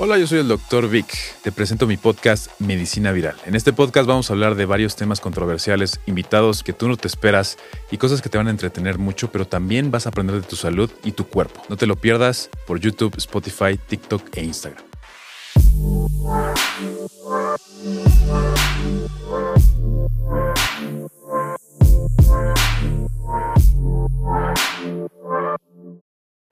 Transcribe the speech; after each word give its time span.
Hola, 0.00 0.16
yo 0.16 0.28
soy 0.28 0.38
el 0.38 0.46
Dr. 0.46 0.88
Vic. 0.88 1.12
Te 1.42 1.50
presento 1.50 1.88
mi 1.88 1.96
podcast 1.96 2.52
Medicina 2.60 3.10
Viral. 3.10 3.34
En 3.46 3.56
este 3.56 3.72
podcast 3.72 4.06
vamos 4.06 4.30
a 4.30 4.32
hablar 4.32 4.54
de 4.54 4.64
varios 4.64 4.94
temas 4.94 5.18
controversiales, 5.18 5.98
invitados 6.06 6.62
que 6.62 6.72
tú 6.72 6.86
no 6.86 6.96
te 6.96 7.08
esperas 7.08 7.58
y 7.90 7.96
cosas 7.96 8.22
que 8.22 8.28
te 8.28 8.38
van 8.38 8.46
a 8.46 8.52
entretener 8.52 8.98
mucho, 8.98 9.32
pero 9.32 9.44
también 9.44 9.90
vas 9.90 10.06
a 10.06 10.10
aprender 10.10 10.36
de 10.36 10.46
tu 10.46 10.54
salud 10.54 10.88
y 11.02 11.12
tu 11.12 11.26
cuerpo. 11.26 11.62
No 11.68 11.76
te 11.76 11.88
lo 11.88 11.96
pierdas 11.96 12.48
por 12.64 12.78
YouTube, 12.78 13.16
Spotify, 13.16 13.76
TikTok 13.76 14.36
e 14.36 14.44
Instagram. 14.44 14.84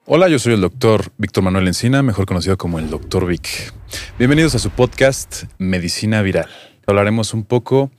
Hola, 0.09 0.29
yo 0.29 0.39
soy 0.39 0.55
el 0.55 0.61
doctor 0.61 1.11
Víctor 1.19 1.43
Manuel 1.43 1.67
Encina, 1.67 2.01
mejor 2.01 2.27
conocido 2.27 2.57
como 2.57 2.79
el 2.79 2.91
doctor 2.91 3.27
Vic. 3.27 3.73
Bienvenidos 4.21 4.55
a 4.55 4.61
su 4.61 4.71
podcast 4.71 5.47
Medicina 5.59 6.23
Viral. 6.23 6.49
Hablaremos 6.87 7.35
un 7.35 7.43
poco 7.43 7.91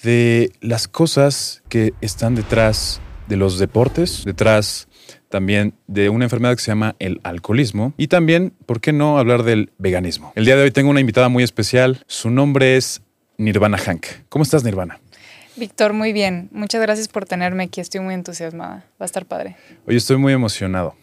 de 0.00 0.52
las 0.60 0.86
cosas 0.86 1.64
que 1.68 1.92
están 2.02 2.36
detrás 2.36 3.00
de 3.26 3.36
los 3.36 3.58
deportes, 3.58 4.22
detrás 4.24 4.86
también 5.28 5.74
de 5.88 6.08
una 6.08 6.24
enfermedad 6.24 6.54
que 6.54 6.62
se 6.62 6.70
llama 6.70 6.94
el 7.00 7.20
alcoholismo 7.24 7.94
y 7.96 8.06
también, 8.06 8.52
¿por 8.64 8.80
qué 8.80 8.92
no 8.92 9.18
hablar 9.18 9.42
del 9.42 9.72
veganismo? 9.76 10.32
El 10.36 10.44
día 10.44 10.54
de 10.54 10.62
hoy 10.62 10.70
tengo 10.70 10.90
una 10.90 11.00
invitada 11.00 11.28
muy 11.28 11.42
especial, 11.42 12.04
su 12.06 12.30
nombre 12.30 12.76
es 12.76 13.02
Nirvana 13.38 13.76
Hank. 13.76 14.06
¿Cómo 14.28 14.44
estás, 14.44 14.62
Nirvana? 14.62 15.00
Víctor, 15.56 15.94
muy 15.94 16.12
bien. 16.12 16.48
Muchas 16.52 16.80
gracias 16.80 17.08
por 17.08 17.26
tenerme 17.26 17.64
aquí. 17.64 17.80
Estoy 17.80 18.00
muy 18.00 18.14
entusiasmada. 18.14 18.84
Va 18.92 19.00
a 19.00 19.04
estar 19.04 19.26
padre. 19.26 19.56
Oye, 19.84 19.96
estoy 19.96 20.16
muy 20.16 20.32
emocionado. 20.32 20.94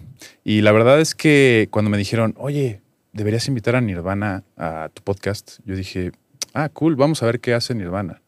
Y 0.43 0.61
la 0.61 0.71
verdad 0.71 0.99
es 0.99 1.15
que 1.15 1.67
cuando 1.71 1.89
me 1.89 1.97
dijeron, 1.97 2.33
oye, 2.37 2.81
deberías 3.13 3.47
invitar 3.47 3.75
a 3.75 3.81
Nirvana 3.81 4.43
a 4.57 4.89
tu 4.93 5.01
podcast, 5.01 5.59
yo 5.65 5.75
dije, 5.75 6.11
ah, 6.53 6.69
cool, 6.69 6.95
vamos 6.95 7.23
a 7.23 7.25
ver 7.25 7.39
qué 7.39 7.53
hace 7.53 7.75
Nirvana. 7.75 8.21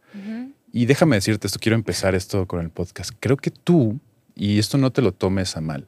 Y 0.72 0.86
déjame 0.86 1.16
decirte 1.16 1.48
esto, 1.48 1.60
quiero 1.60 1.76
empezar 1.76 2.14
esto 2.14 2.46
con 2.46 2.62
el 2.62 2.70
podcast. 2.70 3.12
Creo 3.20 3.38
que 3.38 3.50
tú, 3.50 4.00
y 4.36 4.60
esto 4.60 4.78
no 4.78 4.92
te 4.92 5.02
lo 5.02 5.12
tomes 5.14 5.58
a 5.58 5.62
mal, 5.62 5.88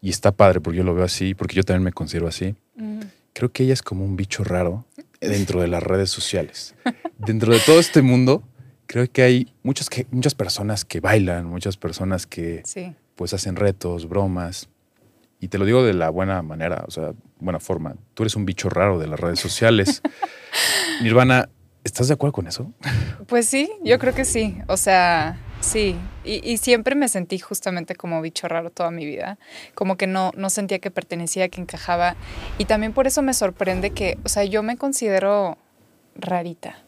y 0.00 0.08
está 0.08 0.32
padre 0.32 0.60
porque 0.60 0.78
yo 0.78 0.84
lo 0.84 0.94
veo 0.94 1.04
así, 1.04 1.34
porque 1.34 1.54
yo 1.54 1.62
también 1.64 1.84
me 1.84 1.92
considero 1.92 2.26
así. 2.26 2.54
Creo 3.34 3.52
que 3.52 3.64
ella 3.64 3.74
es 3.74 3.82
como 3.82 4.04
un 4.04 4.16
bicho 4.16 4.42
raro 4.42 4.86
dentro 5.20 5.60
de 5.60 5.68
las 5.68 5.82
redes 5.82 6.08
sociales. 6.08 6.74
dentro 7.18 7.52
de 7.52 7.60
todo 7.60 7.78
este 7.78 8.00
mundo, 8.00 8.42
creo 8.86 9.10
que 9.10 9.22
hay 9.22 9.52
muchas, 9.62 9.90
que, 9.90 10.06
muchas 10.10 10.34
personas 10.34 10.84
que 10.84 11.00
bailan, 11.00 11.46
muchas 11.46 11.76
personas 11.76 12.26
que 12.26 12.62
pues 13.14 13.34
hacen 13.34 13.56
retos, 13.56 14.08
bromas. 14.08 14.68
Y 15.38 15.48
te 15.48 15.58
lo 15.58 15.64
digo 15.64 15.84
de 15.84 15.94
la 15.94 16.10
buena 16.10 16.42
manera, 16.42 16.84
o 16.86 16.90
sea, 16.90 17.12
buena 17.38 17.60
forma. 17.60 17.96
Tú 18.14 18.22
eres 18.22 18.36
un 18.36 18.46
bicho 18.46 18.70
raro 18.70 18.98
de 18.98 19.06
las 19.06 19.20
redes 19.20 19.38
sociales. 19.38 20.02
Nirvana, 21.02 21.50
¿estás 21.84 22.08
de 22.08 22.14
acuerdo 22.14 22.32
con 22.32 22.46
eso? 22.46 22.72
Pues 23.26 23.46
sí, 23.46 23.70
yo 23.84 23.98
creo 23.98 24.14
que 24.14 24.24
sí. 24.24 24.58
O 24.66 24.76
sea, 24.76 25.38
sí. 25.60 25.96
Y, 26.24 26.56
siempre 26.56 26.94
me 26.94 27.08
sentí 27.08 27.38
justamente 27.38 27.94
como 27.94 28.20
bicho 28.22 28.48
raro 28.48 28.70
toda 28.70 28.90
mi 28.90 29.04
vida. 29.04 29.38
Como 29.74 29.96
que 29.96 30.06
no, 30.06 30.32
no 30.36 30.50
sentía 30.50 30.78
que 30.78 30.90
pertenecía, 30.90 31.48
que 31.48 31.60
encajaba. 31.60 32.16
Y 32.58 32.64
también 32.64 32.92
por 32.92 33.06
eso 33.06 33.22
me 33.22 33.34
sorprende 33.34 33.90
que, 33.90 34.18
o 34.24 34.28
sea, 34.28 34.44
yo 34.44 34.62
me 34.62 34.76
considero 34.76 35.58
rarita, 36.16 36.78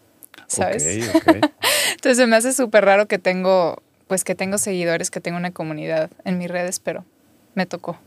¿sabes? 0.46 0.86
Entonces 1.94 2.28
me 2.28 2.36
hace 2.36 2.52
súper 2.52 2.84
raro 2.84 3.06
que 3.06 3.18
tengo, 3.18 3.82
pues 4.06 4.24
que 4.24 4.34
tengo 4.34 4.58
seguidores, 4.58 5.10
que 5.10 5.20
tengo 5.20 5.36
una 5.36 5.50
comunidad 5.50 6.10
en 6.24 6.38
mis 6.38 6.50
redes, 6.50 6.80
pero 6.80 7.04
me 7.54 7.66
tocó. 7.66 7.98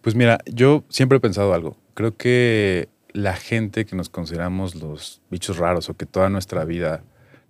Pues 0.00 0.14
mira, 0.14 0.38
yo 0.46 0.84
siempre 0.88 1.18
he 1.18 1.20
pensado 1.20 1.54
algo. 1.54 1.76
Creo 1.94 2.16
que 2.16 2.88
la 3.12 3.36
gente 3.36 3.84
que 3.84 3.96
nos 3.96 4.08
consideramos 4.08 4.74
los 4.74 5.20
bichos 5.30 5.58
raros 5.58 5.88
o 5.88 5.94
que 5.94 6.06
toda 6.06 6.28
nuestra 6.30 6.64
vida 6.64 7.02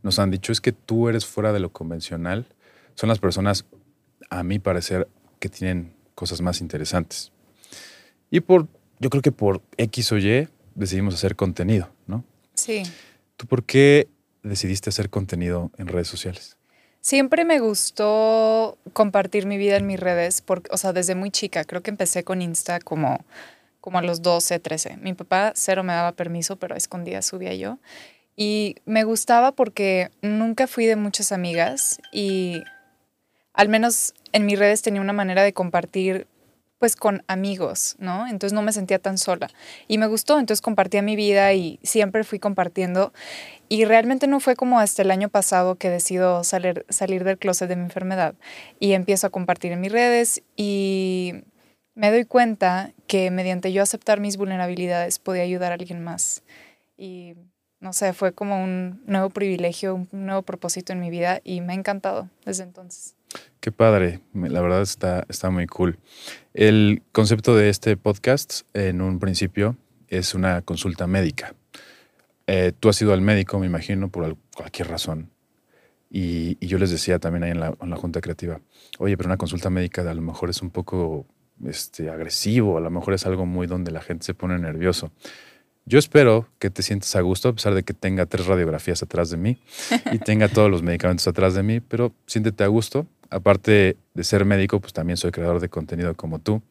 nos 0.03 0.19
han 0.19 0.31
dicho 0.31 0.53
es 0.53 0.60
que 0.60 0.72
tú 0.72 1.08
eres 1.08 1.26
fuera 1.26 1.53
de 1.53 1.60
lo 1.60 1.70
convencional, 1.70 2.47
son 2.94 3.08
las 3.08 3.19
personas, 3.19 3.66
a 4.31 4.42
mi 4.42 4.58
parecer, 4.58 5.08
que 5.38 5.48
tienen 5.48 5.92
cosas 6.14 6.41
más 6.41 6.60
interesantes. 6.60 7.32
Y 8.31 8.41
por, 8.41 8.69
yo 8.98 9.10
creo 9.10 9.22
que 9.22 9.32
por 9.32 9.62
X 9.76 10.12
o 10.12 10.19
Y 10.19 10.48
decidimos 10.75 11.14
hacer 11.14 11.37
contenido, 11.37 11.91
¿no? 12.06 12.25
Sí. 12.54 12.82
¿Tú 13.37 13.47
por 13.47 13.64
qué 13.64 14.08
decidiste 14.42 14.91
hacer 14.91 15.10
contenido 15.10 15.70
en 15.78 15.88
redes 15.88 16.08
sociales? 16.08 16.56
Siempre 17.00 17.44
me 17.44 17.61
gustó 17.61 18.77
compartir 18.93 19.47
mi 19.47 19.56
vida 19.56 19.77
en 19.77 19.87
mis 19.87 19.99
redes, 19.99 20.43
porque, 20.43 20.71
o 20.72 20.77
sea, 20.77 20.93
desde 20.93 21.15
muy 21.15 21.31
chica. 21.31 21.65
Creo 21.65 21.83
que 21.83 21.91
empecé 21.91 22.25
con 22.25 22.43
Insta 22.43 22.78
como, 22.78 23.25
como 23.81 23.99
a 23.99 24.03
los 24.03 24.21
12, 24.21 24.59
13. 24.59 24.99
Mi 24.99 25.15
papá 25.15 25.53
cero 25.55 25.83
me 25.83 25.94
daba 25.94 26.12
permiso, 26.12 26.56
pero 26.56 26.75
a 26.75 26.78
escondidas 26.78 27.27
subía 27.27 27.55
yo. 27.55 27.78
Y 28.37 28.77
me 28.84 29.05
gustaba 29.05 29.53
porque 29.53 30.11
nunca 30.22 30.66
fui 30.66 30.87
de 30.87 30.97
muchas 30.97 31.33
amigas 31.33 32.00
y 32.12 32.62
al 33.55 33.69
menos 33.69 34.15
en 34.32 34.47
mis 34.47 34.59
redes 34.59 34.82
tenía 34.82 35.00
una 35.00 35.12
manera 35.12 35.43
de 35.43 35.53
compartir 35.53 36.27
pues 36.80 36.96
con 36.96 37.22
amigos, 37.28 37.94
¿no? 37.98 38.26
Entonces 38.26 38.54
no 38.54 38.62
me 38.62 38.72
sentía 38.72 38.98
tan 38.98 39.18
sola. 39.18 39.48
Y 39.86 39.98
me 39.98 40.06
gustó, 40.06 40.38
entonces 40.41 40.62
compartía 40.62 41.02
mi 41.02 41.14
vida 41.14 41.52
y 41.52 41.78
siempre 41.82 42.24
fui 42.24 42.38
compartiendo. 42.38 43.12
Y 43.68 43.84
realmente 43.84 44.26
no 44.26 44.41
fue 44.41 44.56
como 44.56 44.80
hasta 44.80 45.02
el 45.02 45.10
año 45.10 45.28
pasado 45.28 45.74
que 45.76 45.90
decido 45.90 46.42
salir, 46.42 46.86
salir 46.88 47.22
del 47.22 47.36
closet 47.36 47.69
de 47.69 47.76
mi 47.76 47.82
enfermedad 47.82 48.34
y 48.80 48.92
empiezo 48.92 49.26
a 49.26 49.30
compartir 49.30 49.72
en 49.72 49.80
mis 49.82 49.92
redes 49.92 50.42
y 50.56 51.44
me 51.94 52.10
doy 52.10 52.24
cuenta 52.24 52.92
que 53.06 53.30
mediante 53.30 53.72
yo 53.72 53.82
aceptar 53.82 54.19
mis 54.19 54.38
vulnerabilidades 54.38 55.19
podía 55.19 55.42
ayudar 55.42 55.72
a 55.72 55.74
alguien 55.74 56.02
más. 56.02 56.42
Y 56.96 57.34
no 57.78 57.92
sé, 57.92 58.14
fue 58.14 58.32
como 58.32 58.64
un 58.64 59.02
nuevo 59.06 59.28
privilegio, 59.28 59.96
un 59.96 60.08
nuevo 60.12 60.42
propósito 60.42 60.94
en 60.94 61.00
mi 61.00 61.10
vida 61.10 61.42
y 61.44 61.60
me 61.60 61.74
ha 61.74 61.76
encantado 61.76 62.30
desde 62.46 62.62
entonces. 62.62 63.19
Qué 63.60 63.72
padre, 63.72 64.20
la 64.32 64.60
verdad 64.60 64.82
está, 64.82 65.26
está 65.28 65.50
muy 65.50 65.66
cool. 65.66 65.98
El 66.54 67.02
concepto 67.12 67.54
de 67.54 67.68
este 67.68 67.96
podcast 67.96 68.62
en 68.74 69.02
un 69.02 69.18
principio 69.18 69.76
es 70.08 70.34
una 70.34 70.62
consulta 70.62 71.06
médica. 71.06 71.54
Eh, 72.46 72.72
tú 72.78 72.88
has 72.88 73.00
ido 73.00 73.12
al 73.12 73.20
médico, 73.20 73.58
me 73.58 73.66
imagino, 73.66 74.08
por 74.08 74.36
cualquier 74.56 74.88
razón. 74.88 75.30
Y, 76.10 76.56
yo 76.66 76.78
les 76.78 76.90
decía 76.90 77.19
también 77.20 77.44
ahí 77.44 77.50
en 77.52 77.60
la, 77.60 77.76
en 77.80 77.90
la, 77.90 77.96
Junta 77.96 78.20
Creativa, 78.20 78.60
oye, 78.98 79.16
pero 79.16 79.28
una 79.28 79.36
consulta 79.36 79.70
médica 79.70 80.02
a 80.02 80.14
lo 80.14 80.22
mejor 80.22 80.50
es 80.50 80.60
un 80.60 80.70
poco 80.70 81.26
este, 81.64 82.10
agresivo, 82.10 82.78
a 82.78 82.80
lo 82.80 82.90
mejor 82.90 83.14
es 83.14 83.26
algo 83.26 83.46
muy 83.46 83.69
donde 83.69 83.92
la 83.92 84.00
gente 84.00 84.24
se 84.24 84.34
pone 84.34 84.58
nervioso. 84.58 85.12
Yo 85.86 85.98
espero 85.98 86.48
que 86.58 86.70
te 86.70 86.82
sientas 86.82 87.14
a 87.14 87.20
gusto, 87.20 87.48
a 87.48 87.52
pesar 87.52 87.74
de 87.74 87.84
que 87.84 87.94
tenga 87.94 88.26
tres 88.26 88.46
radiografías 88.46 89.02
atrás 89.02 89.30
de 89.30 89.36
mí 89.36 89.58
y 90.12 90.19
tenga 90.19 90.48
todos 90.48 90.70
los 90.70 90.82
medicamentos 90.82 91.26
atrás 91.28 91.54
de 91.54 91.62
mí, 91.62 91.80
pero 91.80 92.12
siéntete 92.26 92.64
a 92.64 92.69
gusto. 92.69 93.06
Aparte 93.30 93.96
de 94.14 94.24
ser 94.24 94.44
médico, 94.44 94.80
pues 94.80 94.92
también 94.92 95.16
soy 95.16 95.30
creador 95.30 95.60
de 95.60 95.68
contenido 95.68 96.14
como 96.14 96.38
tú 96.38 96.62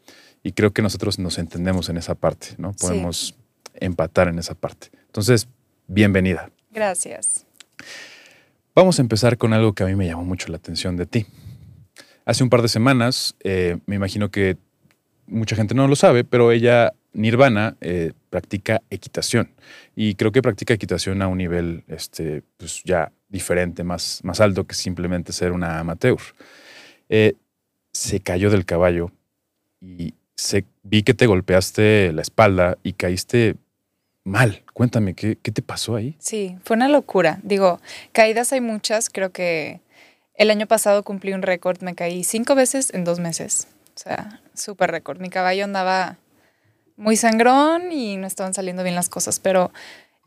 y 0.43 0.51
creo 0.51 0.71
que 0.71 0.81
nosotros 0.81 1.19
nos 1.19 1.37
entendemos 1.37 1.89
en 1.89 1.97
esa 1.97 2.15
parte, 2.15 2.49
¿no? 2.57 2.73
Podemos 2.73 3.35
empatar 3.75 4.27
en 4.27 4.39
esa 4.39 4.55
parte. 4.55 4.89
Entonces, 5.07 5.47
bienvenida. 5.87 6.51
Gracias. 6.71 7.45
Vamos 8.75 8.99
a 8.99 9.01
empezar 9.01 9.37
con 9.37 9.53
algo 9.53 9.73
que 9.73 9.83
a 9.83 9.87
mí 9.87 9.95
me 9.95 10.07
llamó 10.07 10.23
mucho 10.23 10.47
la 10.49 10.57
atención 10.57 10.95
de 10.95 11.05
ti. 11.05 11.25
Hace 12.25 12.43
un 12.43 12.49
par 12.49 12.61
de 12.61 12.67
semanas, 12.67 13.35
eh, 13.43 13.77
me 13.85 13.95
imagino 13.95 14.29
que 14.29 14.57
mucha 15.27 15.55
gente 15.55 15.73
no 15.73 15.87
lo 15.87 15.95
sabe, 15.95 16.23
pero 16.23 16.51
ella 16.51 16.93
Nirvana 17.13 17.75
eh, 17.81 18.13
practica 18.29 18.81
equitación 18.89 19.49
y 19.95 20.15
creo 20.15 20.31
que 20.31 20.41
practica 20.41 20.73
equitación 20.73 21.21
a 21.21 21.27
un 21.27 21.39
nivel 21.39 21.83
este, 21.87 22.43
pues 22.57 22.83
ya 22.83 23.11
diferente, 23.29 23.83
más, 23.83 24.19
más 24.23 24.41
alto 24.41 24.65
que 24.65 24.75
simplemente 24.75 25.31
ser 25.31 25.51
una 25.51 25.79
amateur. 25.79 26.19
Eh, 27.07 27.35
se 27.93 28.19
cayó 28.19 28.49
del 28.49 28.65
caballo 28.65 29.11
y 29.79 30.13
vi 30.83 31.03
que 31.03 31.13
te 31.13 31.27
golpeaste 31.27 32.11
la 32.13 32.21
espalda 32.21 32.77
y 32.83 32.93
caíste 32.93 33.55
mal. 34.23 34.63
Cuéntame, 34.73 35.13
¿qué, 35.13 35.37
¿qué 35.41 35.51
te 35.51 35.61
pasó 35.61 35.95
ahí? 35.95 36.15
Sí, 36.19 36.57
fue 36.63 36.75
una 36.75 36.87
locura. 36.87 37.39
Digo, 37.43 37.79
caídas 38.11 38.53
hay 38.53 38.61
muchas. 38.61 39.09
Creo 39.09 39.31
que 39.31 39.81
el 40.35 40.51
año 40.51 40.67
pasado 40.67 41.03
cumplí 41.03 41.33
un 41.33 41.41
récord. 41.41 41.81
Me 41.81 41.95
caí 41.95 42.23
cinco 42.23 42.55
veces 42.55 42.93
en 42.93 43.03
dos 43.03 43.19
meses. 43.19 43.67
O 43.95 43.99
sea, 43.99 44.41
súper 44.53 44.91
récord. 44.91 45.19
Mi 45.19 45.29
caballo 45.29 45.65
andaba 45.65 46.17
muy 46.95 47.15
sangrón 47.15 47.91
y 47.91 48.17
no 48.17 48.27
estaban 48.27 48.53
saliendo 48.53 48.83
bien 48.83 48.95
las 48.95 49.09
cosas, 49.09 49.39
pero 49.39 49.71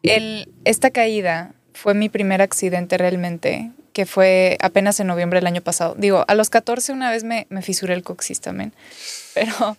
el, 0.02 0.52
esta 0.64 0.90
caída 0.90 1.54
fue 1.74 1.94
mi 1.94 2.08
primer 2.08 2.42
accidente 2.42 2.98
realmente, 2.98 3.70
que 3.92 4.06
fue 4.06 4.56
apenas 4.60 4.98
en 5.00 5.06
noviembre 5.06 5.38
del 5.38 5.46
año 5.46 5.62
pasado. 5.62 5.94
Digo, 5.96 6.24
a 6.26 6.34
los 6.34 6.50
14 6.50 6.92
una 6.92 7.10
vez 7.10 7.24
me, 7.24 7.46
me 7.50 7.62
fisuré 7.62 7.94
el 7.94 8.02
coxis 8.02 8.40
también, 8.40 8.72
pero 9.34 9.76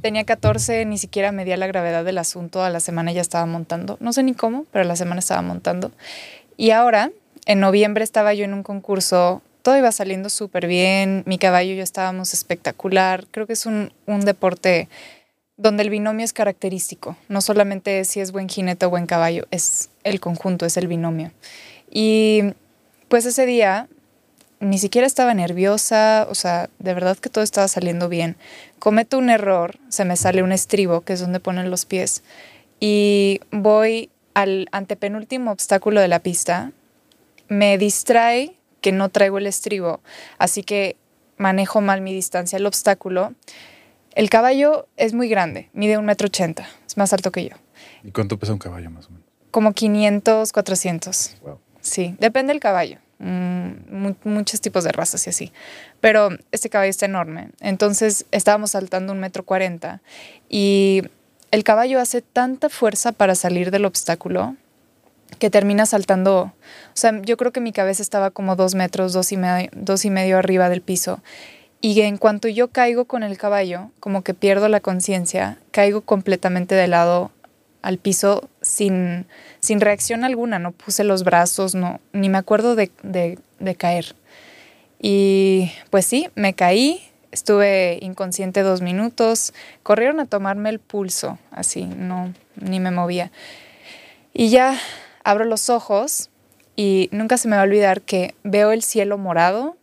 tenía 0.00 0.24
14, 0.24 0.84
ni 0.86 0.98
siquiera 0.98 1.32
medía 1.32 1.56
la 1.56 1.66
gravedad 1.66 2.04
del 2.04 2.18
asunto, 2.18 2.62
a 2.62 2.70
la 2.70 2.80
semana 2.80 3.12
ya 3.12 3.20
estaba 3.20 3.46
montando, 3.46 3.96
no 4.00 4.12
sé 4.12 4.22
ni 4.22 4.34
cómo, 4.34 4.66
pero 4.72 4.84
a 4.84 4.88
la 4.88 4.96
semana 4.96 5.20
estaba 5.20 5.42
montando. 5.42 5.92
Y 6.56 6.70
ahora, 6.70 7.10
en 7.46 7.60
noviembre 7.60 8.04
estaba 8.04 8.34
yo 8.34 8.44
en 8.44 8.54
un 8.54 8.62
concurso, 8.62 9.42
todo 9.62 9.76
iba 9.76 9.92
saliendo 9.92 10.30
súper 10.30 10.66
bien, 10.66 11.22
mi 11.26 11.38
caballo 11.38 11.72
y 11.72 11.76
yo 11.76 11.82
estábamos 11.82 12.32
espectacular, 12.32 13.26
creo 13.30 13.46
que 13.46 13.52
es 13.52 13.66
un, 13.66 13.92
un 14.06 14.24
deporte 14.24 14.88
donde 15.60 15.82
el 15.82 15.90
binomio 15.90 16.24
es 16.24 16.32
característico, 16.32 17.16
no 17.28 17.42
solamente 17.42 18.04
si 18.06 18.20
es 18.20 18.32
buen 18.32 18.48
jinete 18.48 18.86
o 18.86 18.90
buen 18.90 19.06
caballo, 19.06 19.46
es 19.50 19.90
el 20.04 20.18
conjunto, 20.18 20.64
es 20.64 20.78
el 20.78 20.88
binomio. 20.88 21.32
Y 21.90 22.54
pues 23.08 23.26
ese 23.26 23.44
día 23.44 23.86
ni 24.60 24.78
siquiera 24.78 25.06
estaba 25.06 25.34
nerviosa, 25.34 26.26
o 26.30 26.34
sea, 26.34 26.70
de 26.78 26.94
verdad 26.94 27.18
que 27.18 27.28
todo 27.28 27.44
estaba 27.44 27.68
saliendo 27.68 28.08
bien. 28.08 28.36
Cometo 28.78 29.18
un 29.18 29.28
error, 29.28 29.78
se 29.90 30.06
me 30.06 30.16
sale 30.16 30.42
un 30.42 30.52
estribo, 30.52 31.02
que 31.02 31.12
es 31.12 31.20
donde 31.20 31.40
ponen 31.40 31.70
los 31.70 31.84
pies, 31.84 32.22
y 32.78 33.40
voy 33.50 34.08
al 34.32 34.66
antepenúltimo 34.72 35.50
obstáculo 35.50 36.00
de 36.00 36.08
la 36.08 36.20
pista, 36.20 36.72
me 37.48 37.76
distrae 37.76 38.56
que 38.80 38.92
no 38.92 39.10
traigo 39.10 39.36
el 39.36 39.46
estribo, 39.46 40.00
así 40.38 40.62
que 40.62 40.96
manejo 41.36 41.82
mal 41.82 42.00
mi 42.00 42.14
distancia 42.14 42.56
al 42.56 42.66
obstáculo 42.66 43.34
el 44.14 44.30
caballo 44.30 44.88
es 44.96 45.12
muy 45.14 45.28
grande, 45.28 45.70
mide 45.72 45.98
un 45.98 46.04
metro 46.04 46.26
ochenta, 46.26 46.68
es 46.86 46.96
más 46.96 47.12
alto 47.12 47.30
que 47.32 47.48
yo. 47.48 47.56
¿Y 48.02 48.10
cuánto 48.10 48.38
pesa 48.38 48.52
un 48.52 48.58
caballo 48.58 48.90
más 48.90 49.06
o 49.06 49.10
menos? 49.10 49.26
Como 49.50 49.72
500, 49.72 50.52
400. 50.52 51.36
Wow. 51.42 51.58
Sí, 51.80 52.14
depende 52.18 52.52
del 52.52 52.60
caballo. 52.60 52.98
Mm, 53.18 54.12
muchos 54.24 54.60
tipos 54.60 54.84
de 54.84 54.92
razas 54.92 55.26
y 55.26 55.30
así. 55.30 55.52
Pero 56.00 56.30
este 56.52 56.70
caballo 56.70 56.90
está 56.90 57.06
enorme. 57.06 57.50
Entonces 57.60 58.26
estábamos 58.30 58.70
saltando 58.72 59.12
un 59.12 59.20
metro 59.20 59.44
cuarenta 59.44 60.00
y 60.48 61.02
el 61.50 61.64
caballo 61.64 62.00
hace 62.00 62.22
tanta 62.22 62.68
fuerza 62.68 63.12
para 63.12 63.34
salir 63.34 63.70
del 63.70 63.84
obstáculo 63.84 64.56
que 65.38 65.50
termina 65.50 65.84
saltando. 65.84 66.40
O 66.42 66.94
sea, 66.94 67.20
yo 67.22 67.36
creo 67.36 67.52
que 67.52 67.60
mi 67.60 67.72
cabeza 67.72 68.02
estaba 68.02 68.30
como 68.30 68.56
dos 68.56 68.74
metros, 68.74 69.12
dos 69.12 69.32
y 69.32 69.36
medio, 69.36 69.70
dos 69.74 70.04
y 70.04 70.10
medio 70.10 70.38
arriba 70.38 70.68
del 70.68 70.80
piso. 70.80 71.22
Y 71.80 72.00
en 72.02 72.18
cuanto 72.18 72.48
yo 72.48 72.68
caigo 72.68 73.06
con 73.06 73.22
el 73.22 73.38
caballo, 73.38 73.90
como 74.00 74.22
que 74.22 74.34
pierdo 74.34 74.68
la 74.68 74.80
conciencia, 74.80 75.58
caigo 75.70 76.02
completamente 76.02 76.74
de 76.74 76.88
lado 76.88 77.30
al 77.80 77.96
piso 77.96 78.50
sin, 78.60 79.26
sin 79.60 79.80
reacción 79.80 80.24
alguna, 80.24 80.58
no 80.58 80.72
puse 80.72 81.04
los 81.04 81.24
brazos, 81.24 81.74
no, 81.74 82.00
ni 82.12 82.28
me 82.28 82.36
acuerdo 82.36 82.76
de, 82.76 82.90
de 83.02 83.74
caer. 83.76 84.14
Y 85.00 85.72
pues 85.88 86.04
sí, 86.04 86.28
me 86.34 86.52
caí, 86.52 87.00
estuve 87.32 87.98
inconsciente 88.02 88.60
dos 88.60 88.82
minutos, 88.82 89.54
corrieron 89.82 90.20
a 90.20 90.26
tomarme 90.26 90.68
el 90.68 90.78
pulso, 90.78 91.38
así, 91.50 91.84
no, 91.84 92.34
ni 92.56 92.80
me 92.80 92.90
movía. 92.90 93.32
Y 94.34 94.50
ya 94.50 94.78
abro 95.24 95.46
los 95.46 95.70
ojos 95.70 96.28
y 96.76 97.08
nunca 97.12 97.38
se 97.38 97.48
me 97.48 97.56
va 97.56 97.62
a 97.62 97.64
olvidar 97.64 98.02
que 98.02 98.34
veo 98.42 98.72
el 98.72 98.82
cielo 98.82 99.16
morado 99.16 99.76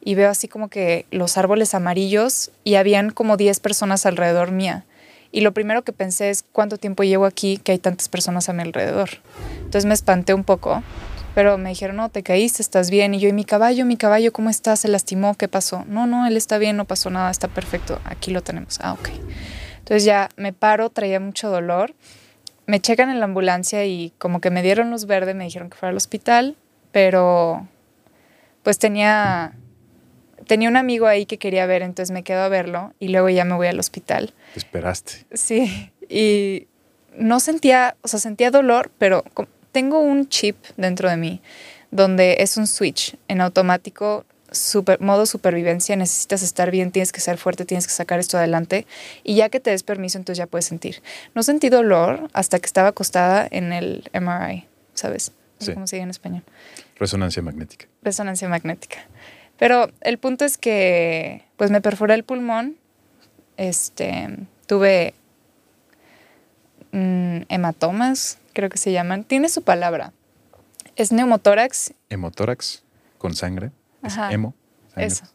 y 0.00 0.14
veo 0.14 0.30
así 0.30 0.48
como 0.48 0.68
que 0.68 1.06
los 1.10 1.36
árboles 1.36 1.74
amarillos 1.74 2.50
y 2.64 2.76
habían 2.76 3.10
como 3.10 3.36
10 3.36 3.60
personas 3.60 4.06
alrededor 4.06 4.52
mía. 4.52 4.84
Y 5.30 5.42
lo 5.42 5.52
primero 5.52 5.82
que 5.82 5.92
pensé 5.92 6.30
es 6.30 6.42
cuánto 6.52 6.78
tiempo 6.78 7.02
llevo 7.02 7.26
aquí 7.26 7.58
que 7.58 7.72
hay 7.72 7.78
tantas 7.78 8.08
personas 8.08 8.48
a 8.48 8.52
mi 8.52 8.62
alrededor. 8.62 9.10
Entonces 9.58 9.84
me 9.84 9.94
espanté 9.94 10.32
un 10.32 10.44
poco, 10.44 10.82
pero 11.34 11.58
me 11.58 11.68
dijeron, 11.68 11.96
no, 11.96 12.08
te 12.08 12.22
caíste, 12.22 12.62
estás 12.62 12.90
bien. 12.90 13.14
Y 13.14 13.20
yo, 13.20 13.28
¿y 13.28 13.32
mi 13.32 13.44
caballo, 13.44 13.84
mi 13.84 13.96
caballo, 13.96 14.32
cómo 14.32 14.48
está? 14.48 14.76
¿Se 14.76 14.88
lastimó? 14.88 15.34
¿Qué 15.34 15.48
pasó? 15.48 15.84
No, 15.86 16.06
no, 16.06 16.26
él 16.26 16.36
está 16.36 16.58
bien, 16.58 16.76
no 16.76 16.86
pasó 16.86 17.10
nada, 17.10 17.30
está 17.30 17.48
perfecto, 17.48 18.00
aquí 18.04 18.30
lo 18.30 18.42
tenemos. 18.42 18.78
Ah, 18.80 18.94
ok. 18.94 19.10
Entonces 19.78 20.04
ya 20.04 20.30
me 20.36 20.52
paro, 20.52 20.90
traía 20.90 21.20
mucho 21.20 21.50
dolor. 21.50 21.94
Me 22.66 22.80
checan 22.80 23.10
en 23.10 23.18
la 23.18 23.24
ambulancia 23.24 23.84
y 23.86 24.12
como 24.18 24.40
que 24.40 24.50
me 24.50 24.62
dieron 24.62 24.90
luz 24.90 25.06
verde, 25.06 25.34
me 25.34 25.44
dijeron 25.44 25.70
que 25.70 25.76
fuera 25.76 25.90
al 25.90 25.96
hospital, 25.96 26.56
pero 26.92 27.66
pues 28.62 28.78
tenía 28.78 29.54
tenía 30.48 30.68
un 30.68 30.76
amigo 30.76 31.06
ahí 31.06 31.26
que 31.26 31.38
quería 31.38 31.66
ver, 31.66 31.82
entonces 31.82 32.12
me 32.12 32.24
quedo 32.24 32.40
a 32.40 32.48
verlo 32.48 32.92
y 32.98 33.08
luego 33.08 33.28
ya 33.28 33.44
me 33.44 33.54
voy 33.54 33.68
al 33.68 33.78
hospital. 33.78 34.34
Te 34.54 34.58
esperaste. 34.58 35.26
Sí, 35.32 35.92
y 36.08 36.66
no 37.16 37.38
sentía, 37.38 37.96
o 38.02 38.08
sea, 38.08 38.18
sentía 38.18 38.50
dolor, 38.50 38.90
pero 38.98 39.22
tengo 39.70 40.00
un 40.00 40.28
chip 40.28 40.56
dentro 40.76 41.08
de 41.08 41.16
mí 41.16 41.40
donde 41.90 42.38
es 42.40 42.56
un 42.56 42.66
switch 42.66 43.16
en 43.28 43.40
automático, 43.40 44.24
super, 44.50 45.00
modo 45.00 45.26
supervivencia, 45.26 45.96
necesitas 45.96 46.42
estar 46.42 46.70
bien, 46.70 46.90
tienes 46.90 47.12
que 47.12 47.20
ser 47.20 47.38
fuerte, 47.38 47.64
tienes 47.64 47.86
que 47.86 47.92
sacar 47.92 48.18
esto 48.18 48.38
adelante 48.38 48.86
y 49.22 49.36
ya 49.36 49.48
que 49.48 49.60
te 49.60 49.70
des 49.70 49.82
permiso, 49.82 50.18
entonces 50.18 50.38
ya 50.38 50.46
puedes 50.46 50.64
sentir. 50.64 51.02
No 51.34 51.42
sentí 51.42 51.68
dolor 51.68 52.28
hasta 52.32 52.58
que 52.58 52.66
estaba 52.66 52.88
acostada 52.88 53.46
en 53.50 53.72
el 53.72 54.10
MRI, 54.12 54.66
¿sabes? 54.94 55.32
¿Cómo 55.74 55.86
se 55.86 55.96
dice 55.96 56.04
en 56.04 56.10
español? 56.10 56.42
Resonancia 56.96 57.42
magnética. 57.42 57.86
Resonancia 58.02 58.48
magnética. 58.48 58.98
Pero 59.58 59.90
el 60.00 60.18
punto 60.18 60.44
es 60.44 60.56
que 60.58 61.44
pues 61.56 61.70
me 61.70 61.80
perforé 61.80 62.14
el 62.14 62.24
pulmón, 62.24 62.76
este, 63.56 64.38
tuve 64.66 65.14
mm, 66.92 67.40
hematomas, 67.48 68.38
creo 68.52 68.70
que 68.70 68.78
se 68.78 68.92
llaman. 68.92 69.24
Tiene 69.24 69.48
su 69.48 69.62
palabra. 69.62 70.12
Es 70.96 71.12
neumotórax. 71.12 71.92
Hemotórax 72.08 72.84
con 73.18 73.34
sangre. 73.34 73.72
Es 74.02 74.16
hemo. 74.30 74.54
Eso. 74.96 75.24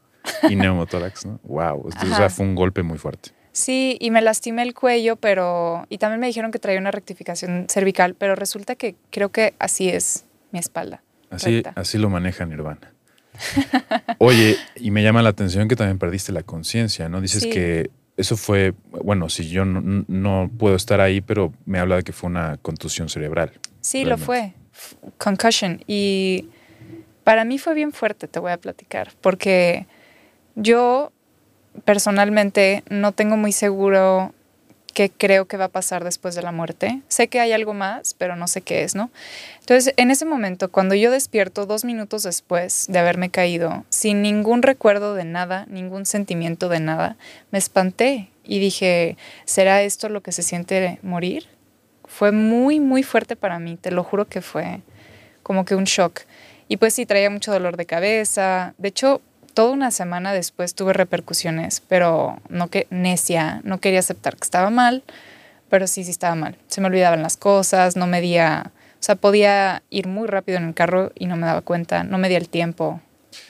Y 0.50 0.56
neumotórax, 0.56 1.26
¿no? 1.26 1.42
Wow. 1.44 1.86
O 1.86 1.92
sea, 2.16 2.30
fue 2.30 2.46
un 2.46 2.56
golpe 2.56 2.82
muy 2.82 2.98
fuerte. 2.98 3.32
Sí, 3.52 3.98
y 4.00 4.10
me 4.10 4.22
lastimé 4.22 4.64
el 4.64 4.74
cuello, 4.74 5.18
pero. 5.18 5.86
Y 5.90 5.98
también 5.98 6.22
me 6.22 6.28
dijeron 6.28 6.52
que 6.52 6.60
traía 6.60 6.80
una 6.80 6.92
rectificación 6.92 7.68
cervical, 7.70 8.16
pero 8.16 8.36
resulta 8.36 8.76
que 8.76 8.96
creo 9.12 9.30
que 9.30 9.54
así 9.60 9.90
es 9.90 10.24
mi 10.52 10.60
espalda. 10.60 11.04
Así, 11.30 11.62
así 11.76 11.98
lo 11.98 12.10
maneja 12.10 12.46
Nirvana. 12.46 12.93
Oye, 14.20 14.58
y 14.76 14.92
me 14.92 15.04
llama 15.04 15.22
la 15.22 15.30
atención 15.30 15.68
que 15.68 15.76
también 15.76 15.98
perdiste 15.98 16.32
la 16.32 16.44
conciencia, 16.44 17.10
¿no? 17.10 17.22
Dices 17.22 17.46
que 17.46 17.90
eso 18.18 18.38
fue, 18.38 18.74
bueno, 19.04 19.30
si 19.30 19.50
yo 19.50 19.66
no, 19.66 20.52
puedo 20.58 20.76
estar 20.76 21.02
ahí, 21.02 21.22
pero 21.22 21.54
me 21.66 21.80
habla 21.80 21.98
de 21.98 22.04
que 22.04 22.14
fue 22.14 22.30
una 22.30 22.58
contusión 22.58 23.10
cerebral. 23.10 23.52
Sí, 23.82 24.06
lo 24.06 24.18
fue. 24.18 24.54
Concussion. 25.18 25.84
Y 25.88 26.48
para 27.24 27.46
mí 27.46 27.58
fue 27.58 27.74
bien 27.74 27.92
fuerte, 27.92 28.28
te 28.28 28.40
voy 28.40 28.52
a 28.52 28.58
platicar, 28.58 29.12
porque 29.22 29.88
yo 30.56 31.12
personalmente 31.86 32.84
no 32.90 33.14
tengo 33.14 33.38
muy 33.38 33.52
seguro 33.52 34.34
qué 34.94 35.10
creo 35.10 35.46
que 35.46 35.58
va 35.58 35.66
a 35.66 35.70
pasar 35.70 36.04
después 36.04 36.36
de 36.36 36.42
la 36.42 36.52
muerte. 36.52 37.02
Sé 37.08 37.28
que 37.28 37.40
hay 37.40 37.52
algo 37.52 37.74
más, 37.74 38.14
pero 38.14 38.36
no 38.36 38.48
sé 38.48 38.62
qué 38.62 38.84
es, 38.84 38.96
¿no? 38.96 39.10
Entonces, 39.60 39.94
en 39.98 40.12
ese 40.12 40.26
momento, 40.26 40.72
cuando 40.72 40.96
yo 40.96 41.12
despierto 41.12 41.66
dos 41.66 41.84
minutos 41.84 42.24
después 42.24 42.86
de 42.90 43.00
haberme 43.00 43.30
caído, 43.30 43.86
sin 43.90 44.22
ningún 44.22 44.62
recuerdo 44.62 45.16
de 45.16 45.26
nada, 45.26 45.66
ningún 45.70 46.06
sentimiento 46.06 46.70
de 46.70 46.80
nada, 46.80 47.18
me 47.52 47.60
espanté 47.60 48.30
y 48.44 48.60
dije, 48.60 49.18
¿será 49.46 49.82
esto 49.82 50.10
lo 50.10 50.22
que 50.22 50.32
se 50.32 50.44
siente 50.44 51.00
morir? 51.02 51.48
Fue 52.06 52.32
muy, 52.32 52.80
muy 52.80 53.04
fuerte 53.04 53.36
para 53.36 53.60
mí, 53.60 53.78
te 53.78 53.92
lo 53.92 54.04
juro 54.04 54.28
que 54.28 54.42
fue 54.42 54.82
como 55.42 55.66
que 55.66 55.76
un 55.76 55.84
shock. 55.84 56.22
Y 56.68 56.78
pues 56.78 56.94
sí, 56.94 57.06
traía 57.06 57.30
mucho 57.30 57.52
dolor 57.52 57.78
de 57.78 57.86
cabeza. 57.86 58.74
De 58.78 58.88
hecho, 58.88 59.22
toda 59.54 59.72
una 59.72 59.92
semana 59.92 60.34
después 60.34 60.76
tuve 60.76 60.94
repercusiones, 60.94 61.82
pero 61.88 62.40
no 62.50 62.70
que 62.70 62.88
necia, 62.90 63.62
no 63.64 63.80
quería 63.80 64.00
aceptar 64.00 64.36
que 64.36 64.44
estaba 64.44 64.70
mal, 64.70 65.04
pero 65.70 65.88
sí, 65.88 66.04
sí 66.04 66.12
estaba 66.12 66.36
mal. 66.36 66.58
Se 66.68 66.82
me 66.82 66.88
olvidaban 66.88 67.22
las 67.22 67.38
cosas, 67.38 67.96
no 67.96 68.08
medía, 68.08 68.72
o 68.76 69.04
sea, 69.04 69.16
podía 69.16 69.84
ir 69.90 70.08
muy 70.08 70.28
rápido 70.28 70.58
en 70.58 70.66
el 70.66 70.74
carro 70.74 71.12
y 71.16 71.28
no 71.28 71.36
me 71.36 71.46
daba 71.46 71.62
cuenta, 71.62 72.04
no 72.04 72.18
medía 72.18 72.38
el 72.38 72.50
tiempo, 72.50 73.02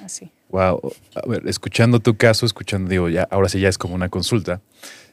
así. 0.03 0.31
Wow, 0.49 0.93
a 1.15 1.27
ver, 1.27 1.47
escuchando 1.47 1.99
tu 1.99 2.15
caso, 2.15 2.45
escuchando, 2.45 2.89
digo, 2.89 3.09
ya, 3.09 3.27
ahora 3.31 3.49
sí 3.49 3.59
ya 3.59 3.69
es 3.69 3.77
como 3.77 3.95
una 3.95 4.09
consulta. 4.09 4.61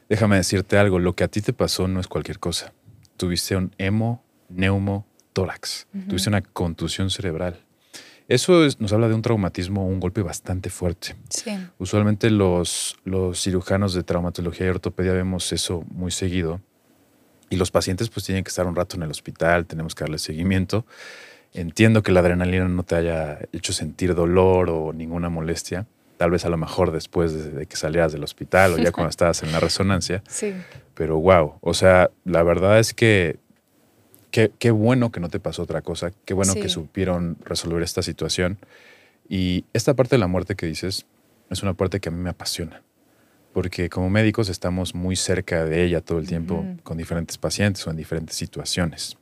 Déjame 0.09 0.37
decirte 0.37 0.77
algo, 0.77 0.99
lo 0.99 1.15
que 1.15 1.25
a 1.25 1.29
ti 1.29 1.41
te 1.41 1.53
pasó 1.53 1.89
no 1.89 2.01
es 2.01 2.09
cualquier 2.09 2.39
cosa. 2.39 2.73
Tuviste 3.17 3.57
un 3.57 3.73
hemo, 3.79 4.23
neumo, 4.49 5.07
tórax. 5.33 5.87
Tuviste 6.09 6.29
una 6.29 6.43
contusión 6.43 7.11
cerebral. 7.11 7.61
Eso 8.31 8.65
nos 8.79 8.93
habla 8.93 9.09
de 9.09 9.15
un 9.15 9.23
traumatismo, 9.23 9.85
un 9.85 9.99
golpe 9.99 10.23
bastante 10.23 10.71
fuerte. 10.71 11.17
Sí. 11.31 11.51
Usualmente 11.79 12.31
los, 12.31 12.97
los 13.03 13.43
cirujanos 13.43 13.93
de 13.93 14.05
traumatología 14.05 14.67
y 14.67 14.71
ortopedia 14.71 15.13
vemos 15.13 15.53
eso 15.53 15.83
muy 15.91 16.13
seguido. 16.13 16.61
Y 17.49 17.57
los 17.57 17.73
pacientes 17.73 18.09
pues 18.09 18.25
tienen 18.25 18.45
que 18.45 18.51
estar 18.51 18.69
un 18.69 18.77
rato 18.77 18.95
en 18.95 19.03
el 19.03 19.11
hospital, 19.11 19.67
tenemos 19.67 19.97
que 19.97 20.05
darle 20.05 20.19
seguimiento. 20.19 20.87
Entiendo 21.55 22.05
que 22.05 22.13
la 22.13 22.21
adrenalina 22.21 22.69
no 22.69 22.85
te 22.85 22.95
haya 22.95 23.41
hecho 23.53 23.73
sentir 23.73 24.15
dolor 24.15 24.71
o 24.71 24.93
ninguna 24.93 25.29
molestia. 25.29 25.89
Tal 26.17 26.31
vez 26.31 26.45
a 26.45 26.51
lo 26.51 26.57
mejor 26.57 26.93
después 26.93 27.53
de, 27.53 27.67
que 27.67 27.75
salieras 27.75 28.13
del 28.13 28.23
hospital 28.23 28.75
o 28.75 28.79
ya 28.79 28.93
cuando 28.93 29.11
estabas 29.11 29.43
en 29.43 29.51
la 29.51 29.59
resonancia. 29.59 30.23
Sí. 30.29 30.55
pero 30.95 31.19
wow, 31.19 31.55
o 31.61 31.75
sea, 31.75 32.13
la 32.25 32.45
verdad 32.45 32.79
es 32.79 32.95
que 32.95 33.41
qué, 34.31 34.53
qué 34.59 34.71
bueno 34.71 35.11
que 35.13 35.21
no 35.21 35.29
te 35.29 35.41
pasó 35.41 35.63
otra 35.63 35.83
cosa, 35.83 36.13
qué 36.25 36.35
bueno 36.35 36.55
que 36.55 36.69
Sí. 36.69 36.75
supieron 36.75 37.37
resolver 37.45 37.83
esta 37.83 38.03
situación. 38.03 38.59
Y 39.29 39.65
esta 39.73 39.95
parte 39.95 40.17
de 40.17 40.19
la 40.21 40.27
muerte 40.27 40.55
que 40.57 40.67
dices 40.67 41.07
es 41.51 41.63
una 41.63 41.75
parte 41.75 42.01
que 42.01 42.09
a 42.09 42.13
mí 42.13 42.19
me 42.21 42.31
apasiona, 42.31 42.83
porque 43.53 43.89
como 43.89 44.11
médicos 44.11 44.49
estamos 44.49 44.95
muy 44.95 45.17
cerca 45.17 45.65
de 45.65 45.85
ella 45.85 46.01
todo 46.01 46.19
el 46.19 46.27
tiempo 46.27 46.61
Ujú. 46.61 46.83
con 46.83 46.97
diferentes 46.99 47.39
pacientes 47.39 47.87
o 47.87 47.91
en 47.91 47.97
diferentes 47.97 48.37
situaciones. 48.37 49.17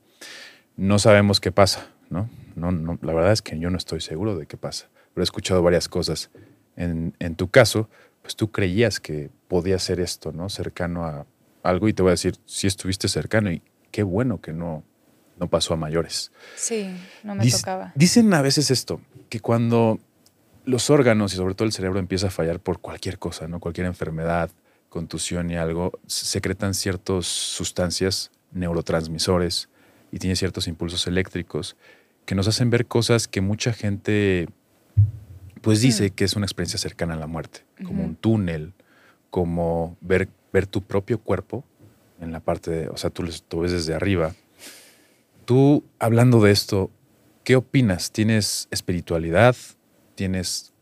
No 0.77 0.97
sabemos 0.99 1.39
qué 1.39 1.51
pasa, 1.51 1.87
¿no? 2.09 2.29
No, 2.55 2.71
no, 2.71 2.97
la 3.01 3.13
verdad 3.13 3.31
es 3.31 3.41
que 3.41 3.57
yo 3.59 3.69
no 3.69 3.77
estoy 3.77 4.01
seguro 4.01 4.35
de 4.37 4.45
qué 4.45 4.57
pasa, 4.57 4.87
pero 5.13 5.21
he 5.21 5.25
escuchado 5.25 5.61
varias 5.61 5.87
cosas. 5.89 6.29
En, 6.75 7.13
en 7.19 7.35
tu 7.35 7.49
caso, 7.49 7.89
pues 8.21 8.35
tú 8.35 8.51
creías 8.51 8.99
que 8.99 9.29
podía 9.47 9.79
ser 9.79 9.99
esto, 9.99 10.31
¿no? 10.31 10.49
Cercano 10.49 11.05
a 11.05 11.25
algo 11.63 11.87
y 11.89 11.93
te 11.93 12.01
voy 12.01 12.09
a 12.09 12.11
decir, 12.11 12.35
si 12.45 12.67
estuviste 12.67 13.07
cercano 13.07 13.51
y 13.51 13.61
qué 13.91 14.03
bueno 14.03 14.39
que 14.39 14.53
no, 14.53 14.83
no 15.39 15.47
pasó 15.47 15.73
a 15.73 15.77
mayores. 15.77 16.31
Sí, 16.55 16.89
no 17.23 17.35
me 17.35 17.43
Dic- 17.45 17.51
tocaba. 17.57 17.91
Dicen 17.95 18.33
a 18.33 18.41
veces 18.41 18.69
esto, 18.71 19.01
que 19.29 19.39
cuando 19.39 19.99
los 20.65 20.89
órganos 20.89 21.33
y 21.33 21.37
sobre 21.37 21.55
todo 21.55 21.65
el 21.65 21.71
cerebro 21.71 21.99
empieza 21.99 22.27
a 22.27 22.31
fallar 22.31 22.59
por 22.59 22.79
cualquier 22.79 23.17
cosa, 23.17 23.47
¿no? 23.47 23.59
Cualquier 23.59 23.87
enfermedad, 23.87 24.51
contusión 24.89 25.49
y 25.49 25.55
algo, 25.55 25.93
se- 26.07 26.25
secretan 26.25 26.73
ciertas 26.73 27.25
sustancias, 27.25 28.31
neurotransmisores, 28.51 29.69
y 30.11 30.19
tiene 30.19 30.35
ciertos 30.35 30.67
impulsos 30.67 31.05
eléctricos 31.07 31.75
que 32.25 32.35
nos 32.35 32.47
hacen 32.47 32.69
ver 32.69 32.85
cosas 32.87 33.27
que 33.27 33.41
mucha 33.41 33.73
gente 33.73 34.49
pues 35.61 35.81
dice 35.81 36.11
que 36.11 36.23
es 36.23 36.35
una 36.35 36.45
experiencia 36.45 36.79
cercana 36.79 37.15
a 37.15 37.17
la 37.17 37.27
muerte, 37.27 37.61
como 37.85 38.03
un 38.05 38.15
túnel, 38.15 38.73
como 39.29 39.97
ver, 40.01 40.29
ver 40.53 40.67
tu 40.67 40.81
propio 40.81 41.19
cuerpo 41.19 41.63
en 42.21 42.31
la 42.31 42.39
parte 42.39 42.71
de, 42.71 42.89
o 42.89 42.97
sea, 42.97 43.09
tú 43.09 43.23
lo 43.23 43.59
ves 43.61 43.71
desde 43.71 43.93
arriba. 43.93 44.33
Tú, 45.49 45.83
hablando 45.97 46.39
de 46.41 46.51
esto, 46.51 46.91
¿qué 47.43 47.55
opinas? 47.55 48.11
¿Tienes 48.11 48.67
espiritualidad? 48.69 49.55
¿Tienes 50.13 50.73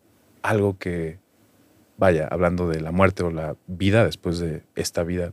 algo 0.41 0.77
que, 0.77 1.19
vaya, 1.95 2.27
hablando 2.29 2.67
de 2.67 2.81
la 2.81 2.91
muerte 2.91 3.23
o 3.23 3.31
la 3.31 3.55
vida 3.67 4.03
después 4.03 4.39
de 4.39 4.63
esta 4.75 5.03
vida? 5.03 5.31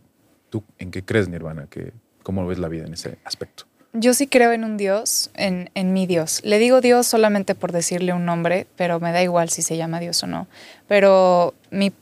¿Tú 0.51 0.63
en 0.79 0.93
qué 0.93 1.05
crees, 1.05 1.29
Nirvana? 1.29 1.67
¿Qué, 1.69 1.93
¿Cómo 2.23 2.47
ves 2.47 2.61
la 2.61 2.69
vida 2.69 2.85
en 2.87 2.93
ese 2.95 3.19
aspecto? 3.25 3.65
Yo 3.93 4.15
sí 4.15 4.29
creo 4.29 4.53
en 4.53 4.63
un 4.63 4.77
Dios, 4.77 5.33
en, 5.35 5.69
en 5.75 5.93
mi 5.93 6.07
Dios. 6.07 6.41
Le 6.45 6.61
digo 6.61 6.81
Dios 6.81 7.05
solamente 7.09 7.57
por 7.57 7.73
decirle 7.73 8.13
un 8.13 8.25
nombre, 8.25 8.69
pero 8.77 9.01
me 9.01 9.11
da 9.11 9.21
igual 9.21 9.51
si 9.51 9.63
se 9.63 9.77
llama 9.77 9.99
Dios 9.99 10.23
o 10.23 10.29
no. 10.29 10.47
Pero 10.87 11.55
mi, 11.75 11.93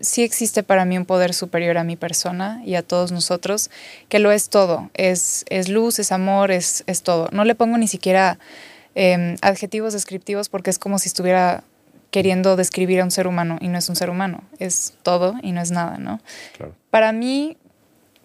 sí 0.00 0.22
existe 0.22 0.62
para 0.62 0.84
mí 0.84 0.96
un 0.96 1.04
poder 1.04 1.34
superior 1.34 1.76
a 1.78 1.84
mi 1.84 1.96
persona 1.96 2.62
y 2.64 2.76
a 2.76 2.82
todos 2.82 3.12
nosotros, 3.12 3.70
que 4.08 4.18
lo 4.18 4.32
es 4.32 4.48
todo. 4.48 4.90
Es, 4.94 5.44
es 5.50 5.68
luz, 5.68 5.98
es 5.98 6.12
amor, 6.12 6.50
es, 6.50 6.84
es 6.86 7.02
todo. 7.02 7.28
No 7.32 7.44
le 7.44 7.54
pongo 7.54 7.76
ni 7.76 7.88
siquiera 7.88 8.38
eh, 8.94 9.36
adjetivos 9.42 9.92
descriptivos 9.92 10.48
porque 10.48 10.70
es 10.70 10.78
como 10.78 10.98
si 10.98 11.08
estuviera 11.08 11.64
queriendo 12.10 12.56
describir 12.56 13.00
a 13.00 13.04
un 13.04 13.10
ser 13.10 13.26
humano 13.26 13.58
y 13.60 13.68
no 13.68 13.78
es 13.78 13.88
un 13.88 13.96
ser 13.96 14.08
humano. 14.08 14.42
Es 14.58 14.94
todo 15.02 15.34
y 15.42 15.52
no 15.52 15.60
es 15.60 15.70
nada, 15.70 15.98
¿no? 15.98 16.20
Claro. 16.56 16.74
para 16.90 17.12
mí, 17.12 17.56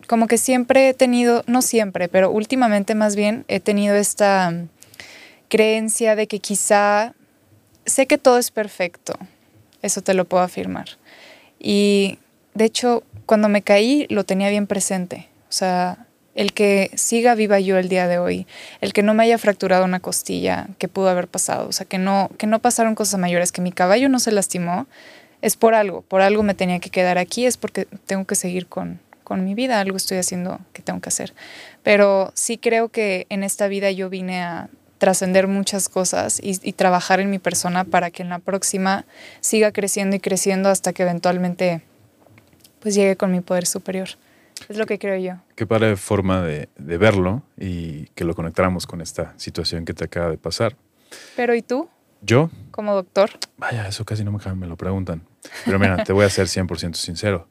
como 0.08 0.28
que 0.28 0.38
siempre 0.38 0.90
he 0.90 0.94
tenido, 0.94 1.44
no 1.48 1.62
siempre, 1.62 2.08
pero 2.08 2.32
últimamente 2.32 2.96
más 2.96 3.16
bien 3.16 3.44
he 3.48 3.60
tenido 3.60 3.96
esta 3.96 4.52
mm, 4.52 4.70
creencia 5.50 6.16
de 6.16 6.28
que 6.28 6.40
quizá 6.40 7.14
sé 7.86 8.08
que 8.08 8.18
todo 8.18 8.38
es 8.38 8.52
perfecto, 8.52 9.14
eso 9.82 10.02
te 10.02 10.14
lo 10.14 10.26
puedo 10.26 10.44
afirmar. 10.44 10.88
Y 11.60 12.20
de 12.54 12.66
hecho, 12.66 13.04
cuando 13.26 13.50
me 13.50 13.62
caí 13.62 14.08
lo 14.10 14.24
tenía 14.24 14.50
bien 14.50 14.68
presente, 14.68 15.28
o 15.50 15.52
sea, 15.52 16.06
el 16.36 16.54
que 16.54 16.92
siga 16.96 17.36
viva 17.36 17.60
yo 17.60 17.78
el 17.78 17.90
día 17.90 18.08
de 18.08 18.20
hoy, 18.20 18.48
el 18.80 18.94
que 18.94 19.04
no 19.04 19.14
me 19.14 19.24
haya 19.24 19.38
fracturado 19.38 19.86
una 19.86 20.00
costilla 20.00 20.68
que 20.78 20.88
pudo 20.88 21.10
haber 21.10 21.28
pasado, 21.28 21.68
o 21.68 21.72
sea, 21.72 21.86
que 21.86 21.98
no, 21.98 22.30
que 22.38 22.48
no 22.48 22.60
pasaron 22.60 22.96
cosas 22.96 23.20
mayores, 23.20 23.52
que 23.52 23.62
mi 23.62 23.72
caballo 23.72 24.10
no 24.10 24.20
se 24.20 24.32
lastimó, 24.32 24.88
es 25.42 25.58
por 25.58 25.74
algo, 25.74 26.02
por 26.04 26.22
algo 26.22 26.44
me 26.44 26.54
tenía 26.54 26.80
que 26.80 26.90
quedar 26.90 27.18
aquí, 27.18 27.46
es 27.46 27.58
porque 27.58 27.86
tengo 28.06 28.26
que 28.26 28.36
seguir 28.36 28.68
con, 28.68 29.00
con 29.24 29.44
mi 29.44 29.56
vida, 29.56 29.80
algo 29.80 29.98
estoy 29.98 30.18
haciendo 30.18 30.60
que 30.74 30.82
tengo 30.82 31.02
que 31.02 31.10
hacer. 31.10 31.34
Pero 31.84 32.32
sí 32.36 32.58
creo 32.58 32.90
que 32.90 33.26
en 33.30 33.44
esta 33.44 33.68
vida 33.68 33.92
yo 33.92 34.10
vine 34.10 34.42
a 34.42 34.70
trascender 35.02 35.48
muchas 35.48 35.90
cosas 35.90 36.40
y, 36.40 36.60
y 36.62 36.74
trabajar 36.74 37.20
en 37.20 37.32
mi 37.32 37.40
persona 37.40 37.86
para 37.86 38.12
que 38.12 38.22
en 38.22 38.30
la 38.30 38.38
próxima 38.38 39.06
siga 39.40 39.72
creciendo 39.72 40.16
y 40.16 40.20
creciendo 40.20 40.70
hasta 40.70 40.94
que 40.94 41.02
eventualmente 41.02 41.82
pues 42.80 42.94
llegue 42.94 43.16
con 43.16 43.32
mi 43.32 43.42
poder 43.42 43.66
superior. 43.66 44.10
Es 44.70 44.78
lo 44.78 44.86
que 44.86 45.00
creo 45.00 45.18
yo. 45.18 45.42
Qué 45.56 45.66
padre 45.66 45.96
forma 45.98 46.44
de, 46.44 46.70
de 46.78 46.98
verlo 47.00 47.42
y 47.58 48.06
que 48.14 48.26
lo 48.26 48.36
conectáramos 48.36 48.86
con 48.86 49.02
esta 49.02 49.34
situación 49.38 49.86
que 49.86 49.96
te 49.96 50.04
acaba 50.06 50.30
de 50.30 50.38
pasar. 50.38 50.76
Pero 51.36 51.56
¿y 51.56 51.64
tú, 51.64 51.90
Yo, 52.22 52.52
como 52.70 52.94
doctor? 52.94 53.32
vaya, 53.58 53.88
eso 53.88 54.06
casi 54.06 54.24
no 54.24 54.32
me, 54.32 54.54
me 54.54 54.68
lo 54.68 54.78
preguntan. 54.78 55.24
Pero 55.66 55.80
mira, 55.80 56.04
te 56.04 56.14
voy 56.14 56.26
a 56.26 56.30
ser 56.30 56.46
100% 56.46 56.94
sincero. 56.94 57.48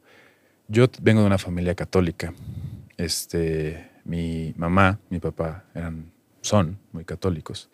Yo 0.69 0.87
vengo 1.01 1.19
de 1.19 1.27
una 1.27 1.37
familia 1.37 1.75
católica. 1.75 2.33
Este, 2.95 3.89
mi 4.05 4.53
mamá, 4.55 4.99
mi 5.09 5.19
papá 5.19 5.65
eran, 5.75 6.13
son 6.41 6.77
muy 6.91 7.05
católicos. 7.05 7.69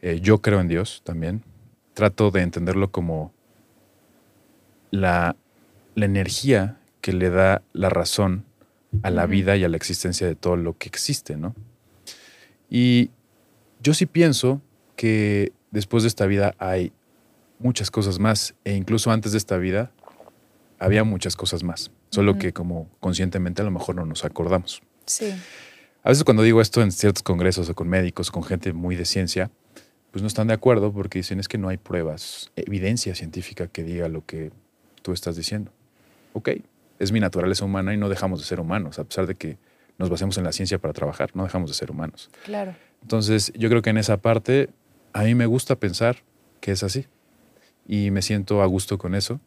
Eh, 0.00 0.20
yo 0.20 0.40
creo 0.40 0.60
en 0.60 0.68
Dios 0.68 1.02
también. 1.04 1.42
Trato 1.94 2.30
de 2.30 2.42
entenderlo 2.42 2.90
como 2.90 3.32
la, 4.90 5.36
la 5.94 6.04
energía 6.04 6.78
que 7.00 7.12
le 7.12 7.30
da 7.30 7.62
la 7.72 7.88
razón 7.88 8.44
a 9.02 9.10
la 9.10 9.26
vida 9.26 9.56
y 9.56 9.64
a 9.64 9.68
la 9.68 9.76
existencia 9.76 10.26
de 10.26 10.34
todo 10.34 10.56
lo 10.56 10.76
que 10.76 10.88
existe, 10.88 11.36
¿no? 11.36 11.54
Y 12.70 13.10
yo 13.82 13.94
sí 13.94 14.06
pienso 14.06 14.60
que 14.96 15.52
después 15.70 16.02
de 16.02 16.08
esta 16.08 16.26
vida 16.26 16.54
hay 16.58 16.92
muchas 17.58 17.90
cosas 17.90 18.18
más 18.18 18.54
e 18.64 18.74
incluso 18.74 19.10
antes 19.10 19.32
de 19.32 19.38
esta 19.38 19.56
vida 19.56 19.92
había 20.78 21.04
muchas 21.04 21.36
cosas 21.36 21.62
más, 21.62 21.90
solo 22.10 22.38
que 22.38 22.52
como 22.52 22.88
conscientemente 23.00 23.62
a 23.62 23.64
lo 23.64 23.70
mejor 23.70 23.96
no 23.96 24.04
nos 24.04 24.24
acordamos. 24.24 24.82
Sí. 25.06 25.34
A 26.06 26.10
veces 26.10 26.22
cuando 26.22 26.44
digo 26.44 26.60
esto 26.60 26.82
en 26.82 26.92
ciertos 26.92 27.24
congresos 27.24 27.68
o 27.68 27.74
con 27.74 27.88
médicos, 27.88 28.30
con 28.30 28.44
gente 28.44 28.72
muy 28.72 28.94
de 28.94 29.04
ciencia, 29.04 29.50
pues 30.12 30.22
no 30.22 30.28
están 30.28 30.46
de 30.46 30.54
acuerdo 30.54 30.92
porque 30.92 31.18
dicen 31.18 31.40
es 31.40 31.48
que 31.48 31.58
no 31.58 31.68
hay 31.68 31.78
pruebas, 31.78 32.52
evidencia 32.54 33.12
científica 33.16 33.66
que 33.66 33.82
diga 33.82 34.06
lo 34.08 34.24
que 34.24 34.52
tú 35.02 35.12
estás 35.12 35.34
diciendo. 35.34 35.72
Ok, 36.32 36.50
es 37.00 37.10
mi 37.10 37.18
naturaleza 37.18 37.64
humana 37.64 37.92
y 37.92 37.96
no 37.96 38.08
dejamos 38.08 38.38
de 38.38 38.46
ser 38.46 38.60
humanos, 38.60 39.00
a 39.00 39.04
pesar 39.04 39.26
de 39.26 39.34
que 39.34 39.58
nos 39.98 40.08
basemos 40.08 40.38
en 40.38 40.44
la 40.44 40.52
ciencia 40.52 40.78
para 40.78 40.94
trabajar, 40.94 41.30
no 41.34 41.42
dejamos 41.42 41.70
de 41.70 41.74
ser 41.74 41.90
humanos. 41.90 42.30
Claro. 42.44 42.76
Entonces, 43.02 43.52
yo 43.56 43.68
creo 43.68 43.82
que 43.82 43.90
en 43.90 43.98
esa 43.98 44.16
parte 44.18 44.68
a 45.12 45.24
mí 45.24 45.34
me 45.34 45.46
gusta 45.46 45.74
pensar 45.74 46.18
que 46.60 46.70
es 46.70 46.84
así 46.84 47.06
y 47.84 48.12
me 48.12 48.22
siento 48.22 48.62
a 48.62 48.66
gusto 48.66 48.96
con 48.96 49.16
eso 49.16 49.40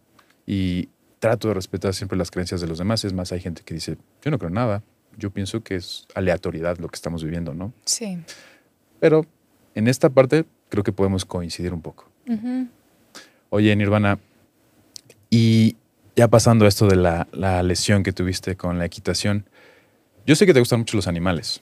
y 0.46 0.90
trato 1.20 1.48
de 1.48 1.54
respetar 1.54 1.94
siempre 1.94 2.18
las 2.18 2.32
creencias 2.32 2.60
de 2.60 2.68
los 2.68 2.80
demás. 2.80 3.06
Es 3.06 3.14
más, 3.14 3.32
hay 3.32 3.40
gente 3.40 3.62
que 3.64 3.74
dice, 3.74 3.96
yo 4.22 4.30
no 4.30 4.38
creo 4.38 4.50
nada, 4.50 4.84
yo 5.20 5.30
pienso 5.32 5.62
que 5.62 5.76
es 5.76 6.08
aleatoriedad 6.16 6.78
lo 6.80 6.88
que 6.88 6.96
estamos 6.96 7.24
viviendo, 7.24 7.54
¿no? 7.54 7.74
Sí. 7.86 8.18
Pero 9.00 9.26
en 9.76 9.88
esta 9.88 10.10
parte 10.10 10.46
creo 10.70 10.84
que 10.84 10.92
podemos 10.92 11.26
coincidir 11.26 11.74
un 11.74 11.82
poco. 11.82 12.10
Ujú. 12.28 12.68
Oye, 13.50 13.76
Nirvana, 13.76 14.20
y 15.30 15.76
ya 16.16 16.28
pasando 16.28 16.66
esto 16.68 16.88
de 16.88 16.96
la, 16.96 17.28
la 17.32 17.62
lesión 17.64 18.04
que 18.04 18.12
tuviste 18.14 18.56
con 18.56 18.80
la 18.80 18.86
equitación, 18.86 19.46
yo 20.26 20.36
sé 20.36 20.46
que 20.46 20.54
te 20.54 20.60
gustan 20.60 20.80
mucho 20.80 20.98
los 20.98 21.08
animales. 21.08 21.62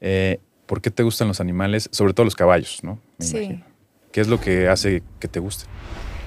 Eh, 0.00 0.38
¿Por 0.66 0.80
qué 0.80 0.90
te 0.90 1.02
gustan 1.02 1.28
los 1.28 1.40
animales? 1.40 1.88
Sobre 1.92 2.12
todo 2.14 2.24
los 2.24 2.36
caballos, 2.36 2.82
¿no? 2.82 2.98
Me 3.18 3.24
Sí. 3.26 3.36
imagino. 3.38 3.64
¿Qué 4.12 4.20
es 4.20 4.28
lo 4.28 4.40
que 4.40 4.68
hace 4.68 5.02
que 5.20 5.28
te 5.28 5.40
guste? 5.40 5.66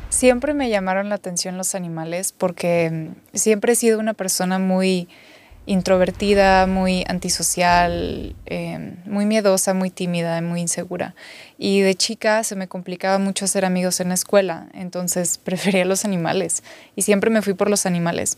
Siempre 0.10 0.54
me 0.54 0.70
llamaron 0.70 1.10
la 1.10 1.16
atención 1.16 1.58
los 1.58 1.76
animales 1.76 2.34
porque 2.34 2.90
mm, 3.34 3.36
siempre 3.38 3.74
he 3.74 3.76
sido 3.76 4.00
una 4.00 4.14
persona 4.14 4.60
muy 4.60 5.08
introvertida, 5.66 6.68
muy 6.68 7.06
antisocial, 7.08 8.36
eh, 8.46 8.96
muy 9.06 9.26
miedosa, 9.26 9.74
muy 9.74 9.90
tímida, 9.90 10.42
muy 10.42 10.62
insegura. 10.62 11.16
Y 11.58 11.82
de 11.82 11.96
chica 11.96 12.44
se 12.44 12.56
me 12.56 12.68
complicaba 12.68 13.18
mucho 13.18 13.46
hacer 13.46 13.64
amigos 13.66 14.00
en 14.00 14.10
la 14.10 14.16
escuela, 14.16 14.68
entonces 14.74 15.38
prefería 15.44 15.86
los 15.86 16.06
animales 16.06 16.64
y 16.96 17.04
siempre 17.04 17.30
me 17.30 17.42
fui 17.42 17.54
por 17.54 17.70
los 17.70 17.86
animales. 17.86 18.38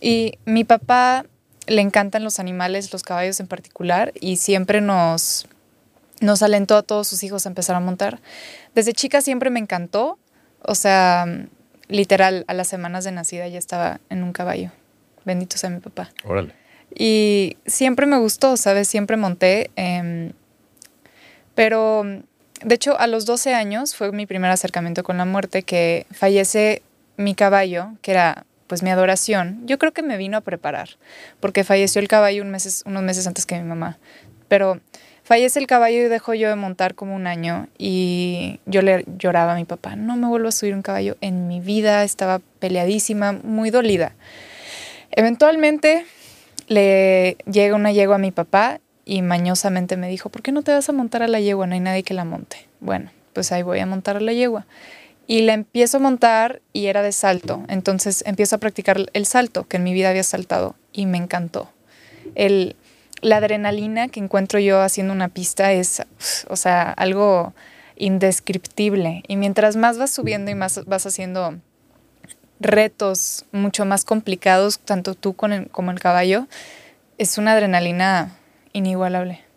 Y 0.00 0.38
mi 0.44 0.64
papá 0.64 1.24
le 1.66 1.82
encantan 1.82 2.24
los 2.24 2.38
animales, 2.38 2.92
los 2.92 3.02
caballos 3.02 3.40
en 3.40 3.46
particular, 3.46 4.12
y 4.20 4.36
siempre 4.36 4.80
nos, 4.80 5.46
nos 6.20 6.42
alentó 6.42 6.76
a 6.76 6.82
todos 6.82 7.08
sus 7.08 7.22
hijos 7.22 7.46
a 7.46 7.48
empezar 7.48 7.76
a 7.76 7.80
montar. 7.80 8.20
Desde 8.74 8.92
chica 8.92 9.20
siempre 9.20 9.50
me 9.50 9.60
encantó, 9.60 10.18
o 10.62 10.74
sea, 10.74 11.26
literal, 11.88 12.44
a 12.46 12.54
las 12.54 12.68
semanas 12.68 13.04
de 13.04 13.12
nacida 13.12 13.48
ya 13.48 13.58
estaba 13.58 14.00
en 14.08 14.22
un 14.22 14.32
caballo. 14.32 14.70
Bendito 15.24 15.58
sea 15.58 15.68
mi 15.70 15.80
papá. 15.80 16.10
Órale. 16.24 16.57
Y 16.94 17.56
siempre 17.66 18.06
me 18.06 18.18
gustó, 18.18 18.56
¿sabes? 18.56 18.88
Siempre 18.88 19.16
monté. 19.16 19.70
em, 19.76 20.32
pero, 21.54 22.04
de 22.64 22.74
hecho, 22.74 22.98
a 22.98 23.06
los 23.06 23.26
12 23.26 23.54
años 23.54 23.94
fue 23.94 24.12
mi 24.12 24.26
primer 24.26 24.50
acercamiento 24.50 25.02
con 25.02 25.18
la 25.18 25.24
muerte, 25.24 25.62
que 25.62 26.06
fallece 26.12 26.82
mi 27.16 27.34
caballo, 27.34 27.92
que 28.00 28.12
era 28.12 28.44
pues 28.68 28.82
mi 28.82 28.90
adoración, 28.90 29.66
yo 29.66 29.78
creo 29.78 29.92
que 29.92 30.02
me 30.02 30.16
vino 30.16 30.36
a 30.36 30.42
preparar, 30.42 30.90
porque 31.40 31.64
falleció 31.64 32.00
el 32.00 32.06
caballo 32.06 32.42
unos 32.42 33.02
meses 33.02 33.26
antes 33.26 33.46
que 33.46 33.56
mi 33.56 33.64
mamá. 33.64 33.98
Pero 34.46 34.80
fallece 35.24 35.58
el 35.58 35.66
caballo 35.66 35.96
y 35.98 36.08
dejo 36.08 36.34
yo 36.34 36.48
de 36.48 36.54
montar 36.54 36.94
como 36.94 37.16
un 37.16 37.26
año 37.26 37.68
y 37.76 38.60
yo 38.66 38.82
le 38.82 39.04
lloraba 39.18 39.54
a 39.54 39.56
mi 39.56 39.64
papá, 39.64 39.96
no 39.96 40.16
me 40.16 40.28
vuelvo 40.28 40.48
a 40.48 40.52
subir 40.52 40.74
un 40.74 40.82
caballo 40.82 41.16
en 41.20 41.48
mi 41.48 41.60
vida, 41.60 42.04
estaba 42.04 42.40
peleadísima, 42.60 43.32
muy 43.32 43.70
dolida. 43.70 44.12
Eventualmente 45.10 46.04
le 46.68 47.36
llega 47.50 47.74
una 47.74 47.92
yegua 47.92 48.16
a 48.16 48.18
mi 48.18 48.30
papá 48.30 48.80
y 49.04 49.22
mañosamente 49.22 49.96
me 49.96 50.08
dijo, 50.08 50.28
¿por 50.28 50.42
qué 50.42 50.52
no 50.52 50.62
te 50.62 50.72
vas 50.72 50.88
a 50.88 50.92
montar 50.92 51.22
a 51.22 51.28
la 51.28 51.40
yegua? 51.40 51.66
No 51.66 51.74
hay 51.74 51.80
nadie 51.80 52.02
que 52.02 52.14
la 52.14 52.24
monte. 52.24 52.68
Bueno, 52.80 53.10
pues 53.32 53.52
ahí 53.52 53.62
voy 53.62 53.80
a 53.80 53.86
montar 53.86 54.18
a 54.18 54.20
la 54.20 54.32
yegua. 54.32 54.66
Y 55.26 55.42
la 55.42 55.54
empiezo 55.54 55.96
a 55.96 56.00
montar 56.00 56.60
y 56.72 56.86
era 56.86 57.02
de 57.02 57.12
salto. 57.12 57.62
Entonces 57.68 58.22
empiezo 58.26 58.56
a 58.56 58.58
practicar 58.58 59.06
el 59.12 59.26
salto, 59.26 59.66
que 59.66 59.78
en 59.78 59.84
mi 59.84 59.94
vida 59.94 60.10
había 60.10 60.22
saltado, 60.22 60.74
y 60.92 61.06
me 61.06 61.18
encantó. 61.18 61.70
El, 62.34 62.76
la 63.20 63.38
adrenalina 63.38 64.08
que 64.08 64.20
encuentro 64.20 64.58
yo 64.58 64.80
haciendo 64.80 65.12
una 65.12 65.28
pista 65.28 65.72
es, 65.72 66.02
o 66.48 66.56
sea, 66.56 66.90
algo 66.92 67.54
indescriptible. 67.96 69.22
Y 69.26 69.36
mientras 69.36 69.76
más 69.76 69.98
vas 69.98 70.10
subiendo 70.10 70.50
y 70.50 70.54
más 70.54 70.84
vas 70.86 71.06
haciendo 71.06 71.58
retos 72.60 73.44
mucho 73.52 73.84
más 73.84 74.04
complicados, 74.04 74.78
tanto 74.78 75.14
tú 75.14 75.34
como 75.34 75.90
el 75.90 76.00
caballo, 76.00 76.46
es 77.18 77.38
una 77.38 77.52
adrenalina 77.52 78.36
inigualable. 78.72 79.48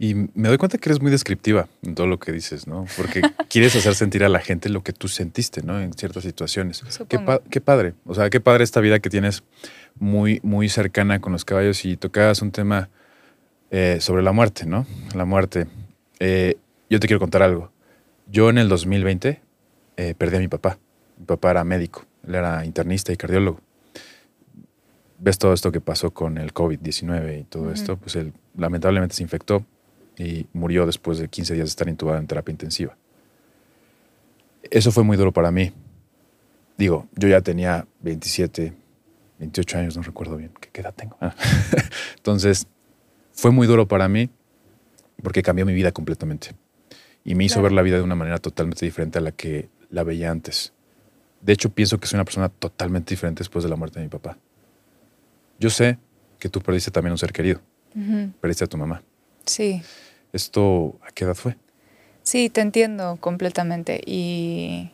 Y 0.00 0.14
me 0.14 0.48
doy 0.48 0.58
cuenta 0.58 0.78
que 0.78 0.88
eres 0.88 1.02
muy 1.02 1.10
descriptiva 1.10 1.68
en 1.82 1.96
todo 1.96 2.06
lo 2.06 2.20
que 2.20 2.30
dices, 2.30 2.68
¿no? 2.68 2.86
Porque 2.96 3.20
quieres 3.48 3.74
hacer 3.74 3.96
sentir 3.96 4.22
a 4.22 4.28
la 4.28 4.38
gente 4.38 4.68
lo 4.68 4.84
que 4.84 4.92
tú 4.92 5.08
sentiste, 5.08 5.62
¿no? 5.62 5.80
En 5.80 5.92
ciertas 5.92 6.22
situaciones. 6.22 6.84
Qué, 7.08 7.18
qué, 7.50 7.60
padre. 7.60 7.94
O 8.04 8.14
sea, 8.14 8.30
qué 8.30 8.40
padre 8.40 8.62
esta 8.62 8.80
vida 8.80 9.00
que 9.00 9.10
tienes 9.10 9.42
muy, 9.98 10.38
muy 10.44 10.68
cercana 10.68 11.20
con 11.20 11.32
los 11.32 11.44
caballos 11.44 11.84
y 11.84 11.96
tocabas 11.96 12.42
un 12.42 12.52
tema 12.52 12.90
eh, 13.72 13.98
sobre 14.00 14.22
la 14.22 14.30
muerte, 14.30 14.66
¿no? 14.66 14.86
La 15.16 15.24
muerte. 15.24 15.66
Eh, 16.20 16.56
yo 16.88 17.00
te 17.00 17.08
quiero 17.08 17.18
contar 17.18 17.42
algo. 17.42 17.72
Yo 18.30 18.50
en 18.50 18.58
el 18.58 18.68
2020 18.68 19.40
eh, 19.96 20.14
perdí 20.16 20.36
a 20.36 20.40
mi 20.40 20.48
papá. 20.48 20.78
Mi 21.18 21.24
papá 21.26 21.50
era 21.50 21.64
médico, 21.64 22.04
él 22.26 22.34
era 22.34 22.64
internista 22.64 23.12
y 23.12 23.16
cardiólogo 23.16 23.60
ves 25.18 25.38
todo 25.38 25.52
esto 25.52 25.72
que 25.72 25.80
pasó 25.80 26.12
con 26.12 26.38
el 26.38 26.54
COVID-19 26.54 27.40
y 27.40 27.44
todo 27.44 27.72
esto, 27.72 27.96
pues 27.96 28.16
él 28.16 28.32
lamentablemente 28.56 29.14
se 29.16 29.22
infectó 29.22 29.64
y 30.16 30.46
murió 30.52 30.86
después 30.86 31.18
de 31.18 31.28
15 31.28 31.54
días 31.54 31.66
de 31.66 31.70
estar 31.70 31.88
intubado 31.88 32.18
en 32.18 32.26
terapia 32.26 32.52
intensiva. 32.52 32.96
Eso 34.70 34.92
fue 34.92 35.04
muy 35.04 35.16
duro 35.16 35.32
para 35.32 35.50
mí. 35.50 35.72
Digo, 36.76 37.08
yo 37.14 37.28
ya 37.28 37.40
tenía 37.40 37.86
27, 38.00 38.72
28 39.38 39.78
años, 39.78 39.96
no 39.96 40.02
recuerdo 40.02 40.36
bien 40.36 40.52
qué 40.60 40.80
edad 40.80 40.94
tengo. 40.94 41.16
Ah. 41.20 41.34
Entonces, 42.16 42.66
fue 43.32 43.50
muy 43.50 43.66
duro 43.66 43.88
para 43.88 44.08
mí 44.08 44.30
porque 45.22 45.42
cambió 45.42 45.66
mi 45.66 45.72
vida 45.72 45.90
completamente 45.90 46.50
y 47.24 47.34
me 47.34 47.44
hizo 47.44 47.60
ver 47.60 47.72
la 47.72 47.82
vida 47.82 47.96
de 47.96 48.02
una 48.02 48.14
manera 48.14 48.38
totalmente 48.38 48.84
diferente 48.84 49.18
a 49.18 49.20
la 49.20 49.32
que 49.32 49.68
la 49.90 50.04
veía 50.04 50.30
antes. 50.30 50.72
De 51.40 51.52
hecho, 51.52 51.70
pienso 51.70 51.98
que 51.98 52.06
soy 52.06 52.16
una 52.16 52.24
persona 52.24 52.48
totalmente 52.48 53.10
diferente 53.10 53.40
después 53.40 53.62
de 53.62 53.70
la 53.70 53.76
muerte 53.76 53.98
de 54.00 54.06
mi 54.06 54.10
papá. 54.10 54.36
Yo 55.58 55.70
sé 55.70 55.98
que 56.38 56.48
tú 56.48 56.60
perdiste 56.60 56.90
también 56.90 57.12
un 57.12 57.18
ser 57.18 57.32
querido. 57.32 57.60
Perdiste 58.40 58.64
a 58.64 58.66
tu 58.66 58.76
mamá. 58.76 59.02
Sí. 59.44 59.82
¿Esto 60.32 60.98
a 61.02 61.10
qué 61.10 61.24
edad 61.24 61.34
fue? 61.34 61.56
Sí, 62.22 62.50
te 62.50 62.60
entiendo 62.60 63.16
completamente 63.20 64.00
y 64.04 64.92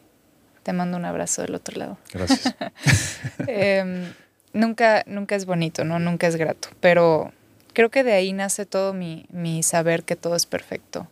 te 0.62 0.72
mando 0.72 0.96
un 0.96 1.04
abrazo 1.04 1.42
del 1.42 1.54
otro 1.54 1.78
lado. 1.78 1.98
Gracias. 2.12 2.54
Em, 3.46 4.12
nunca, 4.52 5.02
nunca 5.06 5.34
es 5.34 5.44
bonito, 5.44 5.84
¿no? 5.84 5.98
Nunca 5.98 6.26
es 6.26 6.36
grato, 6.36 6.68
pero 6.80 7.32
creo 7.72 7.90
que 7.90 8.04
de 8.04 8.12
ahí 8.12 8.32
nace 8.32 8.64
todo 8.64 8.94
mi, 8.94 9.26
mi 9.30 9.62
saber 9.62 10.04
que 10.04 10.16
todo 10.16 10.36
es 10.36 10.46
perfecto. 10.46 11.08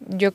Yo, 0.00 0.32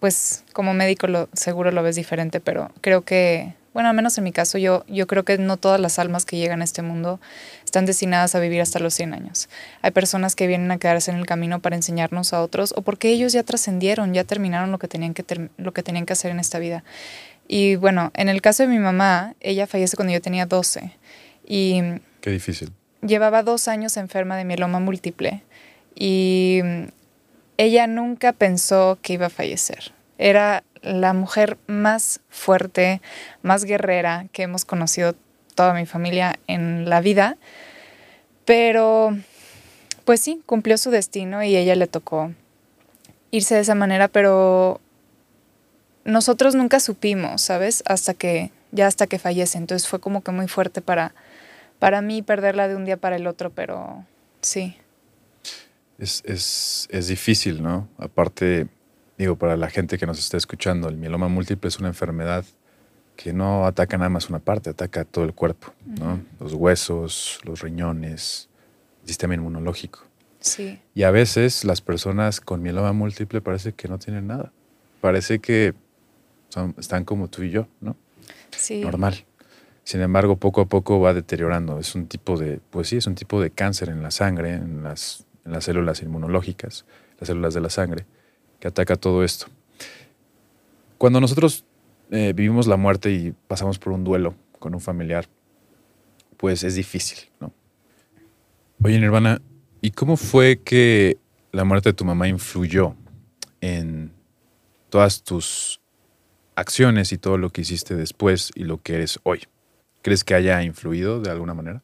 pues 0.00 0.44
como 0.52 0.74
médico 0.74 1.06
lo, 1.06 1.28
seguro 1.32 1.70
lo 1.70 1.82
ves 1.82 1.96
diferente, 1.96 2.40
pero 2.40 2.72
creo 2.80 3.02
que 3.02 3.54
bueno, 3.72 3.88
al 3.88 3.94
menos 3.94 4.18
en 4.18 4.24
mi 4.24 4.32
caso, 4.32 4.58
yo, 4.58 4.84
yo 4.88 5.06
creo 5.06 5.24
que 5.24 5.38
no 5.38 5.56
todas 5.56 5.80
las 5.80 6.00
almas 6.00 6.24
que 6.24 6.36
llegan 6.36 6.60
a 6.60 6.64
este 6.64 6.82
mundo 6.82 7.20
están 7.64 7.86
destinadas 7.86 8.34
a 8.34 8.40
vivir 8.40 8.60
hasta 8.60 8.80
los 8.80 8.94
100 8.94 9.14
años. 9.14 9.48
Hay 9.80 9.92
personas 9.92 10.34
que 10.34 10.48
vienen 10.48 10.72
a 10.72 10.78
quedarse 10.78 11.12
en 11.12 11.18
el 11.18 11.26
camino 11.26 11.60
para 11.60 11.76
enseñarnos 11.76 12.32
a 12.32 12.42
otros 12.42 12.74
o 12.76 12.82
porque 12.82 13.10
ellos 13.10 13.32
ya 13.32 13.44
trascendieron, 13.44 14.12
ya 14.12 14.24
terminaron 14.24 14.72
lo 14.72 14.78
que, 14.78 14.88
tenían 14.88 15.14
que 15.14 15.24
lo 15.56 15.72
que 15.72 15.84
tenían 15.84 16.04
que 16.04 16.14
hacer 16.14 16.32
en 16.32 16.40
esta 16.40 16.58
vida. 16.58 16.82
Y 17.46 17.76
bueno, 17.76 18.10
en 18.14 18.28
el 18.28 18.42
caso 18.42 18.64
de 18.64 18.68
mi 18.68 18.78
mamá, 18.78 19.34
ella 19.40 19.68
fallece 19.68 19.96
cuando 19.96 20.12
yo 20.12 20.20
tenía 20.20 20.46
12. 20.46 20.92
Y 21.46 21.80
Qué 22.20 22.30
difícil. 22.30 22.72
Llevaba 23.02 23.44
dos 23.44 23.68
años 23.68 23.96
enferma 23.96 24.36
de 24.36 24.44
mieloma 24.44 24.80
múltiple 24.80 25.42
y 25.94 26.60
ella 27.60 27.86
nunca 27.86 28.32
pensó 28.32 28.98
que 29.02 29.12
iba 29.12 29.26
a 29.26 29.30
fallecer. 29.30 29.92
Era 30.16 30.64
la 30.80 31.12
mujer 31.12 31.58
más 31.66 32.20
fuerte, 32.30 33.02
más 33.42 33.66
guerrera 33.66 34.28
que 34.32 34.44
hemos 34.44 34.64
conocido 34.64 35.14
toda 35.54 35.74
mi 35.74 35.84
familia 35.84 36.38
en 36.46 36.88
la 36.88 37.02
vida. 37.02 37.36
Pero, 38.46 39.14
pues 40.06 40.20
sí, 40.20 40.40
cumplió 40.46 40.78
su 40.78 40.90
destino 40.90 41.42
y 41.42 41.54
ella 41.54 41.74
le 41.74 41.86
tocó 41.86 42.32
irse 43.30 43.56
de 43.56 43.60
esa 43.60 43.74
manera, 43.74 44.08
pero 44.08 44.80
nosotros 46.06 46.54
nunca 46.54 46.80
supimos, 46.80 47.42
¿sabes? 47.42 47.82
Hasta 47.84 48.14
que, 48.14 48.52
ya 48.72 48.86
hasta 48.86 49.06
que 49.06 49.18
fallece. 49.18 49.58
Entonces 49.58 49.86
fue 49.86 50.00
como 50.00 50.22
que 50.22 50.32
muy 50.32 50.48
fuerte 50.48 50.80
para, 50.80 51.12
para 51.78 52.00
mí 52.00 52.22
perderla 52.22 52.68
de 52.68 52.76
un 52.76 52.86
día 52.86 52.96
para 52.96 53.16
el 53.16 53.26
otro, 53.26 53.50
pero 53.50 54.06
sí. 54.40 54.78
Es, 56.00 56.22
es, 56.24 56.88
es 56.90 57.08
difícil, 57.08 57.62
¿no? 57.62 57.88
Aparte, 57.98 58.68
digo, 59.18 59.36
para 59.36 59.56
la 59.56 59.68
gente 59.68 59.98
que 59.98 60.06
nos 60.06 60.18
está 60.18 60.36
escuchando, 60.36 60.88
el 60.88 60.96
mieloma 60.96 61.28
múltiple 61.28 61.68
es 61.68 61.78
una 61.78 61.88
enfermedad 61.88 62.44
que 63.16 63.34
no 63.34 63.66
ataca 63.66 63.98
nada 63.98 64.08
más 64.08 64.30
una 64.30 64.38
parte, 64.38 64.70
ataca 64.70 65.04
todo 65.04 65.26
el 65.26 65.34
cuerpo, 65.34 65.74
¿no? 65.84 66.22
Los 66.40 66.54
huesos, 66.54 67.38
los 67.44 67.60
riñones, 67.60 68.48
el 69.02 69.08
sistema 69.08 69.34
inmunológico. 69.34 70.00
Sí. 70.40 70.80
Y 70.94 71.02
a 71.02 71.10
veces 71.10 71.66
las 71.66 71.82
personas 71.82 72.40
con 72.40 72.62
mieloma 72.62 72.94
múltiple 72.94 73.42
parece 73.42 73.74
que 73.74 73.88
no 73.88 73.98
tienen 73.98 74.26
nada. 74.26 74.52
Parece 75.02 75.38
que 75.38 75.74
son, 76.48 76.74
están 76.78 77.04
como 77.04 77.28
tú 77.28 77.42
y 77.42 77.50
yo, 77.50 77.68
¿no? 77.82 77.94
Sí. 78.56 78.80
Normal. 78.80 79.26
Sin 79.84 80.00
embargo, 80.00 80.36
poco 80.36 80.62
a 80.62 80.66
poco 80.66 80.98
va 80.98 81.12
deteriorando. 81.12 81.78
Es 81.78 81.94
un 81.94 82.06
tipo 82.06 82.38
de, 82.38 82.60
pues 82.70 82.88
sí, 82.88 82.96
es 82.96 83.06
un 83.06 83.14
tipo 83.14 83.40
de 83.40 83.50
cáncer 83.50 83.90
en 83.90 84.02
la 84.02 84.10
sangre, 84.10 84.54
en 84.54 84.82
las, 84.82 85.26
las 85.52 85.64
células 85.64 86.02
inmunológicas, 86.02 86.84
las 87.18 87.28
células 87.28 87.54
de 87.54 87.60
la 87.60 87.70
sangre 87.70 88.06
que 88.58 88.68
ataca 88.68 88.96
todo 88.96 89.24
esto. 89.24 89.46
Cuando 90.98 91.20
nosotros 91.20 91.64
eh, 92.10 92.32
vivimos 92.34 92.66
la 92.66 92.76
muerte 92.76 93.10
y 93.10 93.32
pasamos 93.48 93.78
por 93.78 93.92
un 93.92 94.04
duelo 94.04 94.34
con 94.58 94.74
un 94.74 94.80
familiar, 94.80 95.26
pues 96.36 96.62
es 96.62 96.74
difícil, 96.74 97.30
¿no? 97.40 97.52
Oye, 98.82 98.98
Nirvana, 98.98 99.40
¿y 99.80 99.90
cómo 99.90 100.16
fue 100.16 100.60
que 100.60 101.18
la 101.52 101.64
muerte 101.64 101.90
de 101.90 101.92
tu 101.94 102.04
mamá 102.04 102.28
influyó 102.28 102.94
en 103.60 104.12
todas 104.88 105.22
tus 105.22 105.80
acciones 106.54 107.12
y 107.12 107.18
todo 107.18 107.38
lo 107.38 107.50
que 107.50 107.60
hiciste 107.62 107.94
después 107.94 108.50
y 108.54 108.64
lo 108.64 108.82
que 108.82 108.94
eres 108.94 109.18
hoy? 109.22 109.42
¿Crees 110.02 110.24
que 110.24 110.34
haya 110.34 110.62
influido 110.62 111.20
de 111.20 111.30
alguna 111.30 111.54
manera? 111.54 111.82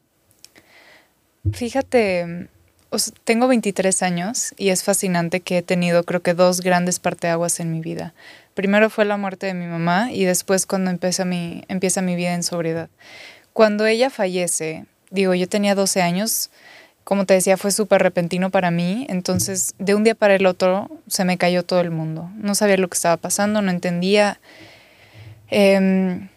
Fíjate, 1.53 2.49
tengo 3.23 3.47
23 3.47 4.03
años 4.03 4.53
y 4.57 4.69
es 4.69 4.83
fascinante 4.83 5.41
que 5.41 5.57
he 5.57 5.61
tenido 5.61 6.03
creo 6.03 6.21
que 6.21 6.33
dos 6.33 6.61
grandes 6.61 6.99
parteaguas 6.99 7.59
en 7.59 7.71
mi 7.71 7.81
vida. 7.81 8.13
Primero 8.53 8.89
fue 8.89 9.05
la 9.05 9.17
muerte 9.17 9.47
de 9.47 9.53
mi 9.53 9.65
mamá 9.65 10.11
y 10.11 10.25
después 10.25 10.65
cuando 10.65 10.89
empieza 10.89 11.25
mi, 11.25 11.63
empieza 11.67 12.01
mi 12.01 12.15
vida 12.15 12.33
en 12.33 12.43
sobriedad. 12.43 12.89
Cuando 13.53 13.85
ella 13.85 14.09
fallece, 14.09 14.85
digo, 15.09 15.33
yo 15.33 15.47
tenía 15.47 15.75
12 15.75 16.01
años, 16.01 16.49
como 17.03 17.25
te 17.25 17.33
decía, 17.33 17.57
fue 17.57 17.71
súper 17.71 18.01
repentino 18.01 18.49
para 18.49 18.71
mí, 18.71 19.05
entonces 19.09 19.75
de 19.79 19.95
un 19.95 20.03
día 20.03 20.15
para 20.15 20.35
el 20.35 20.45
otro 20.45 20.89
se 21.07 21.25
me 21.25 21.37
cayó 21.37 21.63
todo 21.63 21.81
el 21.81 21.91
mundo. 21.91 22.29
No 22.35 22.55
sabía 22.55 22.77
lo 22.77 22.87
que 22.87 22.95
estaba 22.95 23.17
pasando, 23.17 23.61
no 23.61 23.71
entendía. 23.71 24.39
Eh, 25.49 26.27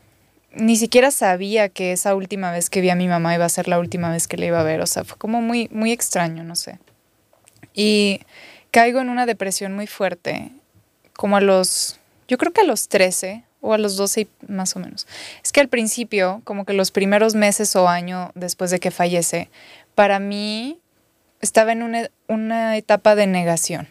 ni 0.52 0.76
siquiera 0.76 1.10
sabía 1.10 1.68
que 1.68 1.92
esa 1.92 2.14
última 2.14 2.50
vez 2.50 2.70
que 2.70 2.80
vi 2.80 2.90
a 2.90 2.94
mi 2.94 3.08
mamá 3.08 3.34
iba 3.34 3.44
a 3.44 3.48
ser 3.48 3.68
la 3.68 3.78
última 3.78 4.10
vez 4.10 4.26
que 4.26 4.36
le 4.36 4.46
iba 4.46 4.60
a 4.60 4.64
ver. 4.64 4.80
O 4.80 4.86
sea, 4.86 5.04
fue 5.04 5.16
como 5.16 5.40
muy, 5.40 5.68
muy 5.72 5.92
extraño, 5.92 6.42
no 6.44 6.56
sé. 6.56 6.78
Y 7.72 8.20
caigo 8.70 9.00
en 9.00 9.08
una 9.08 9.26
depresión 9.26 9.74
muy 9.74 9.86
fuerte, 9.86 10.50
como 11.14 11.36
a 11.36 11.40
los, 11.40 12.00
yo 12.28 12.38
creo 12.38 12.52
que 12.52 12.62
a 12.62 12.64
los 12.64 12.88
13 12.88 13.44
o 13.60 13.74
a 13.74 13.78
los 13.78 13.96
12 13.96 14.28
más 14.48 14.74
o 14.76 14.80
menos. 14.80 15.06
Es 15.44 15.52
que 15.52 15.60
al 15.60 15.68
principio, 15.68 16.40
como 16.44 16.64
que 16.64 16.72
los 16.72 16.90
primeros 16.90 17.34
meses 17.34 17.76
o 17.76 17.88
año 17.88 18.32
después 18.34 18.70
de 18.70 18.80
que 18.80 18.90
fallece, 18.90 19.50
para 19.94 20.18
mí 20.18 20.78
estaba 21.40 21.72
en 21.72 21.82
una, 21.82 22.10
una 22.28 22.76
etapa 22.76 23.14
de 23.14 23.26
negación. 23.26 23.88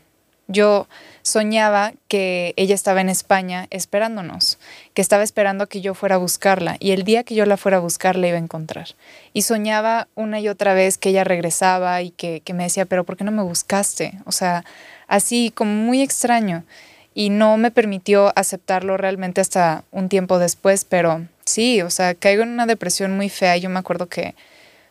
Yo 0.47 0.87
soñaba 1.21 1.93
que 2.07 2.55
ella 2.57 2.73
estaba 2.73 3.01
en 3.01 3.09
España 3.09 3.67
esperándonos, 3.69 4.57
que 4.99 5.01
estaba 5.01 5.23
esperando 5.23 5.67
que 5.67 5.79
yo 5.79 5.93
fuera 5.93 6.15
a 6.15 6.17
buscarla 6.17 6.75
y 6.77 6.91
el 6.91 7.05
día 7.05 7.23
que 7.23 7.33
yo 7.33 7.45
la 7.45 7.55
fuera 7.55 7.77
a 7.77 7.79
buscar 7.79 8.17
la 8.17 8.27
iba 8.27 8.35
a 8.35 8.41
encontrar. 8.41 8.89
Y 9.31 9.43
soñaba 9.43 10.09
una 10.13 10.41
y 10.41 10.49
otra 10.49 10.73
vez 10.73 10.97
que 10.97 11.11
ella 11.11 11.23
regresaba 11.23 12.01
y 12.01 12.09
que, 12.09 12.41
que 12.41 12.53
me 12.53 12.63
decía, 12.63 12.83
pero 12.83 13.05
¿por 13.05 13.15
qué 13.15 13.23
no 13.23 13.31
me 13.31 13.41
buscaste? 13.41 14.19
O 14.25 14.33
sea, 14.33 14.65
así 15.07 15.53
como 15.55 15.71
muy 15.71 16.01
extraño. 16.01 16.65
Y 17.13 17.29
no 17.29 17.55
me 17.55 17.71
permitió 17.71 18.33
aceptarlo 18.35 18.97
realmente 18.97 19.39
hasta 19.39 19.85
un 19.91 20.09
tiempo 20.09 20.37
después, 20.37 20.83
pero 20.83 21.25
sí, 21.45 21.81
o 21.81 21.89
sea, 21.89 22.13
caigo 22.13 22.43
en 22.43 22.49
una 22.49 22.65
depresión 22.65 23.15
muy 23.15 23.29
fea. 23.29 23.55
Yo 23.55 23.69
me 23.69 23.79
acuerdo 23.79 24.07
que 24.07 24.35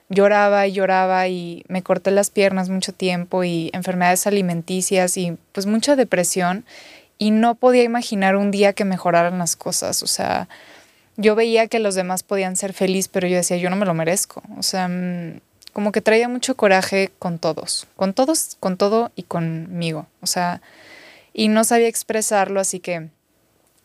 lloraba 0.09 0.67
y 0.67 0.73
lloraba 0.73 1.29
y 1.29 1.65
me 1.69 1.83
corté 1.83 2.13
las 2.13 2.31
piernas 2.31 2.71
mucho 2.71 2.95
tiempo 2.95 3.45
y 3.45 3.69
enfermedades 3.75 4.27
alimenticias 4.27 5.19
y 5.19 5.37
pues 5.53 5.67
mucha 5.67 5.97
depresión 5.97 6.65
y 7.19 7.33
no 7.33 7.57
podía 7.57 7.83
imaginar 7.83 8.37
un 8.37 8.51
día 8.51 8.73
que 8.73 8.85
mejoraran 8.85 9.39
las 9.39 9.57
cosas, 9.57 10.03
o 10.03 10.07
sea, 10.07 10.49
yo 11.17 11.35
veía 11.35 11.67
que 11.67 11.81
los 11.81 11.97
demás 11.97 12.23
podían 12.23 12.57
ser 12.57 12.73
felices, 12.73 13.09
pero 13.09 13.27
yo 13.27 13.37
decía, 13.37 13.57
yo 13.57 13.71
no 13.71 13.77
me 13.77 13.87
lo 13.87 13.95
merezco, 13.95 14.43
o 14.57 14.63
sea, 14.63 14.89
mm, 14.89 15.41
como 15.73 15.93
que 15.93 16.01
traía 16.01 16.29
mucho 16.29 16.57
coraje 16.57 17.11
con 17.19 17.39
todos, 17.39 17.87
con 17.97 18.15
todos, 18.15 18.57
con 18.61 18.77
todo 18.77 19.11
y 19.17 19.25
conmigo, 19.25 20.07
o 20.21 20.27
sea, 20.27 20.63
y 21.33 21.49
no 21.49 21.65
sabía 21.65 21.89
expresarlo, 21.89 22.61
así 22.61 22.81
que 22.81 23.09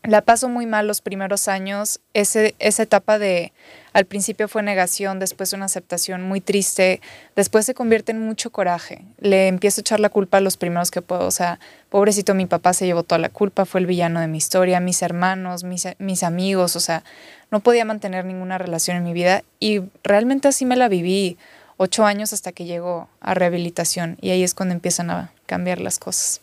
la 0.03 0.21
paso 0.21 0.49
muy 0.49 0.65
mal 0.65 0.87
los 0.87 1.01
primeros 1.01 1.47
años, 1.47 1.99
ese, 2.13 2.55
esa 2.59 2.83
etapa 2.83 3.19
de 3.19 3.53
al 3.93 4.05
principio 4.05 4.47
fue 4.47 4.63
negación, 4.63 5.19
después 5.19 5.53
una 5.53 5.65
aceptación 5.65 6.23
muy 6.23 6.41
triste, 6.41 6.99
después 7.35 7.65
se 7.65 7.75
convierte 7.75 8.11
en 8.11 8.19
mucho 8.19 8.51
coraje. 8.51 9.03
Le 9.19 9.47
empiezo 9.47 9.79
a 9.79 9.83
echar 9.83 9.99
la 9.99 10.09
culpa 10.09 10.37
a 10.37 10.41
los 10.41 10.57
primeros 10.57 10.89
que 10.89 11.03
puedo. 11.03 11.27
O 11.27 11.31
sea, 11.31 11.59
pobrecito, 11.89 12.33
mi 12.33 12.47
papá 12.47 12.73
se 12.73 12.87
llevó 12.87 13.03
toda 13.03 13.19
la 13.19 13.29
culpa, 13.29 13.65
fue 13.65 13.81
el 13.81 13.85
villano 13.85 14.19
de 14.19 14.27
mi 14.27 14.39
historia, 14.39 14.79
mis 14.79 15.03
hermanos, 15.03 15.63
mis, 15.63 15.87
mis 15.99 16.23
amigos, 16.23 16.75
o 16.75 16.79
sea, 16.79 17.03
no 17.51 17.59
podía 17.59 17.85
mantener 17.85 18.25
ninguna 18.25 18.57
relación 18.57 18.97
en 18.97 19.03
mi 19.03 19.13
vida 19.13 19.43
y 19.59 19.81
realmente 20.03 20.47
así 20.47 20.65
me 20.65 20.75
la 20.75 20.89
viví 20.89 21.37
ocho 21.77 22.05
años 22.05 22.33
hasta 22.33 22.51
que 22.51 22.65
llego 22.65 23.09
a 23.21 23.35
rehabilitación 23.35 24.17
y 24.21 24.31
ahí 24.31 24.41
es 24.41 24.55
cuando 24.55 24.73
empiezan 24.73 25.11
a 25.11 25.31
cambiar 25.45 25.79
las 25.79 25.99
cosas. 25.99 26.41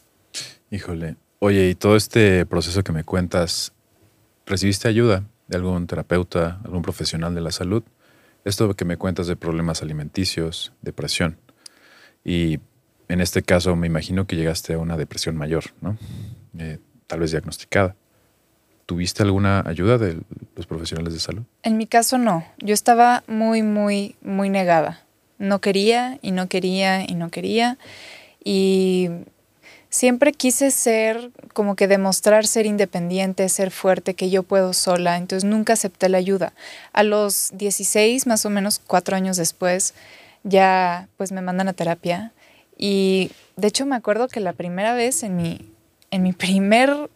Híjole, 0.70 1.16
oye, 1.40 1.68
y 1.68 1.74
todo 1.74 1.96
este 1.96 2.46
proceso 2.46 2.84
que 2.84 2.92
me 2.92 3.02
cuentas, 3.02 3.72
¿recibiste 4.46 4.86
ayuda? 4.86 5.24
De 5.50 5.56
algún 5.56 5.88
terapeuta, 5.88 6.60
algún 6.64 6.80
profesional 6.80 7.34
de 7.34 7.40
la 7.40 7.50
salud. 7.50 7.82
Esto 8.44 8.74
que 8.74 8.84
me 8.84 8.96
cuentas 8.96 9.26
de 9.26 9.34
problemas 9.34 9.82
alimenticios, 9.82 10.72
depresión. 10.80 11.38
Y 12.24 12.60
en 13.08 13.20
este 13.20 13.42
caso 13.42 13.74
me 13.74 13.88
imagino 13.88 14.28
que 14.28 14.36
llegaste 14.36 14.74
a 14.74 14.78
una 14.78 14.96
depresión 14.96 15.36
mayor, 15.36 15.64
¿no? 15.80 15.98
Eh, 16.56 16.78
tal 17.08 17.20
vez 17.20 17.32
diagnosticada. 17.32 17.96
¿Tuviste 18.86 19.24
alguna 19.24 19.64
ayuda 19.66 19.98
de 19.98 20.20
los 20.54 20.66
profesionales 20.66 21.14
de 21.14 21.20
salud? 21.20 21.42
En 21.64 21.76
mi 21.76 21.86
caso 21.88 22.16
no. 22.16 22.44
Yo 22.58 22.72
estaba 22.72 23.24
muy, 23.26 23.62
muy, 23.62 24.14
muy 24.22 24.50
negada. 24.50 25.04
No 25.38 25.60
quería 25.60 26.20
y 26.22 26.30
no 26.30 26.48
quería 26.48 27.02
y 27.02 27.16
no 27.16 27.30
quería. 27.30 27.76
Y 28.44 29.08
siempre 29.90 30.32
quise 30.32 30.70
ser, 30.70 31.30
como 31.52 31.74
que 31.74 31.88
demostrar 31.88 32.46
ser 32.46 32.64
independiente, 32.64 33.48
ser 33.48 33.70
fuerte, 33.70 34.14
que 34.14 34.30
yo 34.30 34.44
puedo 34.44 34.72
sola, 34.72 35.16
entonces 35.16 35.48
nunca 35.48 35.74
acepté 35.74 36.08
la 36.08 36.18
ayuda. 36.18 36.52
A 36.92 37.02
los 37.02 37.50
16, 37.54 38.26
más 38.26 38.46
o 38.46 38.50
menos 38.50 38.80
cuatro 38.86 39.16
años 39.16 39.36
después, 39.36 39.94
ya 40.44 41.08
pues 41.16 41.32
me 41.32 41.42
mandan 41.42 41.68
a 41.68 41.74
terapia 41.74 42.32
y 42.78 43.30
de 43.56 43.68
hecho 43.68 43.84
me 43.84 43.96
acuerdo 43.96 44.28
que 44.28 44.40
la 44.40 44.54
primera 44.54 44.94
vez 44.94 45.22
en 45.22 45.36
mi, 45.36 45.60
en 46.10 46.22
mi, 46.22 46.32
primer, 46.32 47.10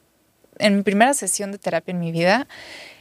en 0.59 0.77
mi 0.77 0.83
primera 0.83 1.15
sesión 1.15 1.53
de 1.53 1.59
terapia 1.59 1.93
en 1.93 2.01
mi 2.01 2.13
vida, 2.13 2.47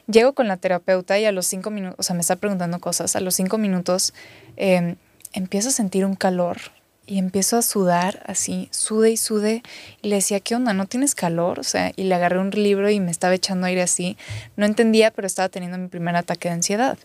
llego 0.07 0.33
con 0.33 0.47
la 0.47 0.57
terapeuta 0.57 1.19
y 1.19 1.25
a 1.25 1.31
los 1.31 1.47
cinco 1.47 1.71
minutos, 1.71 1.99
o 1.99 2.03
sea, 2.03 2.13
me 2.13 2.21
está 2.21 2.35
preguntando 2.35 2.79
cosas, 2.79 3.15
a 3.15 3.19
los 3.19 3.35
cinco 3.35 3.57
minutos 3.57 4.13
em, 4.55 4.95
empiezo 5.33 5.69
a 5.69 5.71
sentir 5.71 6.05
un 6.05 6.15
calor 6.15 6.57
y 7.05 7.17
empiezo 7.17 7.57
a 7.57 7.61
sudar 7.61 8.23
así, 8.25 8.69
sude 8.71 9.11
y 9.11 9.17
sude. 9.17 9.63
Y 10.01 10.09
le 10.09 10.15
decía, 10.15 10.39
¿qué 10.39 10.55
onda? 10.55 10.73
¿No 10.73 10.85
tienes 10.85 11.15
calor? 11.15 11.59
O 11.59 11.63
sea, 11.63 11.91
y 11.95 12.03
le 12.03 12.15
agarré 12.15 12.39
un 12.39 12.49
libro 12.51 12.89
y 12.89 12.99
me 12.99 13.11
estaba 13.11 13.33
echando 13.33 13.67
aire 13.67 13.81
así. 13.81 14.17
No 14.55 14.65
entendía, 14.65 15.11
pero 15.11 15.27
estaba 15.27 15.49
teniendo 15.49 15.77
mi 15.77 15.87
primer 15.87 16.15
ataque 16.15 16.47
de 16.47 16.55
ansiedad. 16.55 16.97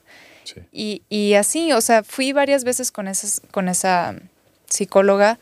Y, 0.73 1.03
y, 1.11 1.35
así, 1.35 1.73
o 1.73 1.81
sea, 1.83 2.03
fui 2.03 2.33
varias 2.33 2.65
veces 2.65 2.91
con, 2.91 3.07
esas, 3.07 3.43
con 3.51 3.69
esa 3.69 4.15
psicóloga, 4.67 5.39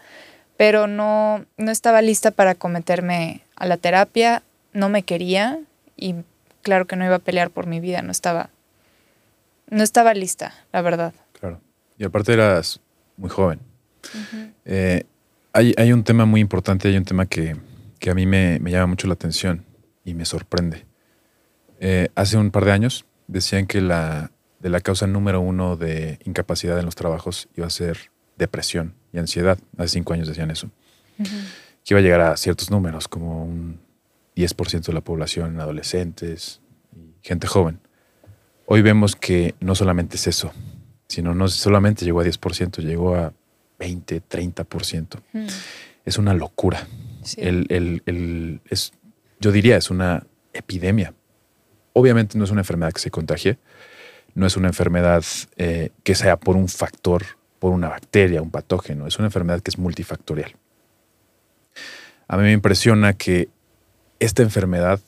pero 0.56 0.88
no, 0.88 1.44
no 1.56 1.70
estaba 1.70 2.02
lista 2.02 2.32
para 2.32 2.56
cometerme 2.56 3.42
a 3.54 3.66
la 3.66 3.76
terapia, 3.76 4.42
no 4.72 4.88
me 4.88 5.04
quería 5.04 5.60
y 5.96 6.16
claro 6.62 6.86
que 6.86 6.96
no 6.96 7.04
iba 7.04 7.14
a 7.14 7.20
pelear 7.20 7.50
por 7.50 7.68
mi 7.68 7.78
vida, 7.78 8.02
no 8.02 8.10
estaba, 8.10 8.50
no 9.68 9.84
estaba 9.84 10.12
lista, 10.12 10.54
la 10.72 10.82
verdad. 10.82 11.14
Claro. 11.38 11.60
Y 11.98 12.04
aparte 12.04 12.32
eras 12.32 12.80
muy 13.16 13.30
joven. 13.30 13.60
Eh, 14.64 15.04
hay, 15.52 15.92
un 15.92 16.04
tema 16.04 16.26
muy 16.26 16.40
importante, 16.40 16.88
hay 16.88 16.96
un 16.96 17.04
tema 17.04 17.26
que, 17.26 17.56
a 18.08 18.14
mí 18.14 18.26
me, 18.26 18.58
llama 18.58 18.86
mucho 18.88 19.06
la 19.06 19.14
atención 19.14 19.64
y 20.04 20.14
me 20.14 20.24
sorprende. 20.24 20.84
Eh, 21.80 22.08
hace 22.14 22.36
un 22.36 22.50
par 22.50 22.64
de 22.64 22.72
años 22.72 23.04
decían 23.26 23.66
que 23.66 23.80
la, 23.80 24.30
de 24.60 24.70
la 24.70 24.80
causa 24.80 25.06
número 25.06 25.40
uno 25.40 25.76
de 25.76 26.18
incapacidad 26.24 26.78
en 26.78 26.84
los 26.84 26.94
trabajos 26.94 27.48
iba 27.56 27.66
a 27.66 27.70
ser 27.70 28.10
depresión 28.36 28.94
y 29.12 29.18
ansiedad. 29.18 29.58
Hace 29.76 29.88
cinco 29.90 30.12
años 30.12 30.28
decían 30.28 30.50
eso. 30.50 30.70
Que 31.16 31.94
iba 31.94 32.00
a 32.00 32.02
llegar 32.02 32.20
a 32.20 32.36
ciertos 32.36 32.70
números, 32.70 33.08
como 33.08 33.44
un 33.44 33.80
10% 34.36 34.84
de 34.84 34.92
la 34.92 35.00
población 35.00 35.54
en 35.54 35.60
adolescentes 35.60 36.60
y 36.94 37.14
gente 37.22 37.46
joven. 37.46 37.80
Hoy 38.66 38.82
vemos 38.82 39.16
que 39.16 39.54
no 39.60 39.74
solamente 39.74 40.16
es 40.16 40.26
eso, 40.26 40.52
sino 41.08 41.34
no 41.34 41.48
solamente 41.48 42.04
llegó 42.04 42.20
a 42.20 42.24
10%, 42.24 42.82
llegó 42.82 43.14
a 43.14 43.32
20, 43.78 44.22
30%. 44.22 45.20
Mm. 45.32 45.46
Es 46.04 46.18
una 46.18 46.34
locura. 46.34 46.86
El, 47.36 48.62
es, 48.70 48.92
yo 49.40 49.52
diría, 49.52 49.76
es 49.76 49.90
una 49.90 50.26
epidemia. 50.52 51.14
Obviamente 51.92 52.38
no 52.38 52.44
es 52.44 52.50
una 52.50 52.60
enfermedad 52.60 52.92
que 52.92 53.00
se 53.00 53.10
contagie, 53.10 53.58
no 54.34 54.46
es 54.46 54.56
una 54.56 54.68
enfermedad 54.68 55.24
eh, 55.56 55.90
que 56.04 56.14
sea 56.14 56.36
por 56.38 56.56
un 56.56 56.68
factor, 56.68 57.24
por 57.58 57.72
una 57.72 57.88
bacteria, 57.88 58.42
un 58.42 58.50
patógeno, 58.50 59.06
es 59.06 59.18
una 59.18 59.28
enfermedad 59.28 59.60
que 59.60 59.70
es 59.70 59.78
multifactorial. 59.78 60.54
A 62.28 62.36
mí 62.36 62.42
me 62.42 62.52
impresiona 62.52 63.14
que 63.14 63.48
esta 64.18 64.42
enfermedad 64.42 65.00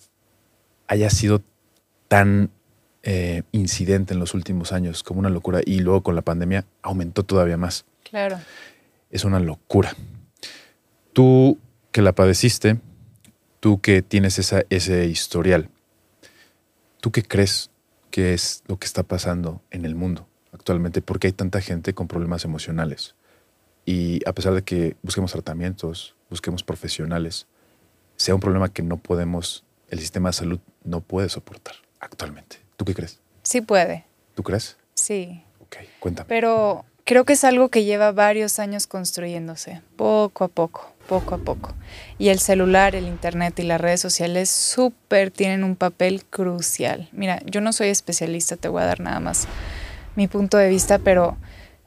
haya 0.87 1.11
sido 1.11 1.43
tan 2.09 2.51
eh, 3.03 3.43
incidente 3.53 4.15
en 4.15 4.21
los 4.21 4.35
últimos 4.35 4.73
años 4.73 5.03
como 5.03 5.21
una 5.21 5.31
locura 5.31 5.61
y 5.65 5.81
luego 5.81 6.03
con 6.03 6.17
la 6.17 6.23
pandemia 6.23 6.65
aumentó 6.83 7.23
todavía 7.23 7.57
más. 7.57 7.85
Claro. 8.11 8.39
Es 9.11 9.25
una 9.25 9.41
locura. 9.41 9.95
Tú 11.13 11.59
que 11.93 12.03
la 12.03 12.13
padeciste, 12.13 12.79
tú 13.61 13.81
que 13.81 14.03
tienes 14.03 14.39
esa, 14.39 14.63
ese 14.71 15.07
historial, 15.07 15.69
¿tú 17.01 17.11
qué 17.11 17.23
crees 17.23 17.71
que 18.11 18.35
es 18.35 18.63
lo 18.67 18.79
que 18.79 18.87
está 18.87 19.03
pasando 19.03 19.63
en 19.71 19.85
el 19.85 19.95
mundo 19.95 20.29
actualmente? 20.53 21.03
¿Por 21.03 21.19
qué 21.19 21.29
hay 21.29 21.33
tanta 21.33 21.61
gente 21.61 21.95
con 21.95 22.09
problemas 22.09 22.45
emocionales? 22.45 23.15
Y 23.85 24.21
a 24.29 24.33
pesar 24.33 24.55
de 24.55 24.63
que 24.63 24.97
busquemos 25.03 25.33
tratamientos, 25.33 26.15
busquemos 26.29 26.63
profesionales, 26.63 27.47
sea 28.17 28.35
un 28.35 28.41
problema 28.41 28.73
que 28.73 28.83
no 28.83 28.99
podemos, 28.99 29.65
el 29.89 29.99
sistema 30.01 30.29
de 30.31 30.35
salud 30.35 30.61
no 30.85 31.01
puede 31.01 31.29
soportar 31.29 31.77
actualmente. 32.01 32.59
¿Tú 32.77 32.85
qué 32.85 32.95
crees? 32.95 33.21
Sí 33.43 33.61
puede. 33.61 34.05
¿Tú 34.35 34.43
crees? 34.43 34.77
Sí. 34.95 35.43
Ok, 35.61 35.77
cuéntame. 36.01 36.29
Pero 36.29 36.85
Creo 37.09 37.25
que 37.25 37.33
es 37.33 37.45
algo 37.45 37.71
que 37.71 37.85
lleva 37.85 38.13
varios 38.13 38.59
años 38.59 38.87
construyéndose, 38.87 39.81
poco 39.97 40.45
a 40.45 40.49
poco, 40.49 40.93
poco 41.07 41.37
a 41.37 41.39
poco. 41.39 41.75
Y 42.19 42.29
el 42.29 42.39
celular, 42.39 42.95
el 42.95 43.07
internet 43.07 43.59
y 43.61 43.63
las 43.63 43.81
redes 43.81 43.99
sociales 43.99 44.51
súper 44.51 45.31
tienen 45.31 45.65
un 45.65 45.75
papel 45.75 46.27
crucial. 46.27 47.09
Mira, 47.13 47.41
yo 47.47 47.63
no 47.63 47.73
soy 47.73 47.89
especialista, 47.89 48.57
te 48.57 48.69
voy 48.69 48.83
a 48.83 48.85
dar 48.85 49.01
nada 49.01 49.21
más 49.21 49.49
mi 50.17 50.29
punto 50.29 50.59
de 50.59 50.69
vista, 50.69 50.99
pero 50.99 51.39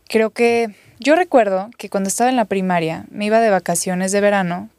creo 0.09 0.31
que 0.31 0.75
yo 0.99 1.15
recuerdo 1.15 1.69
que 1.77 1.91
cuando 1.91 2.07
estaba 2.07 2.31
en 2.31 2.35
la 2.35 2.45
primaria 2.45 3.05
me 3.11 3.27
iba 3.27 3.39
de 3.41 3.51
vacaciones 3.51 4.11
de 4.11 4.21
verano 4.21 4.69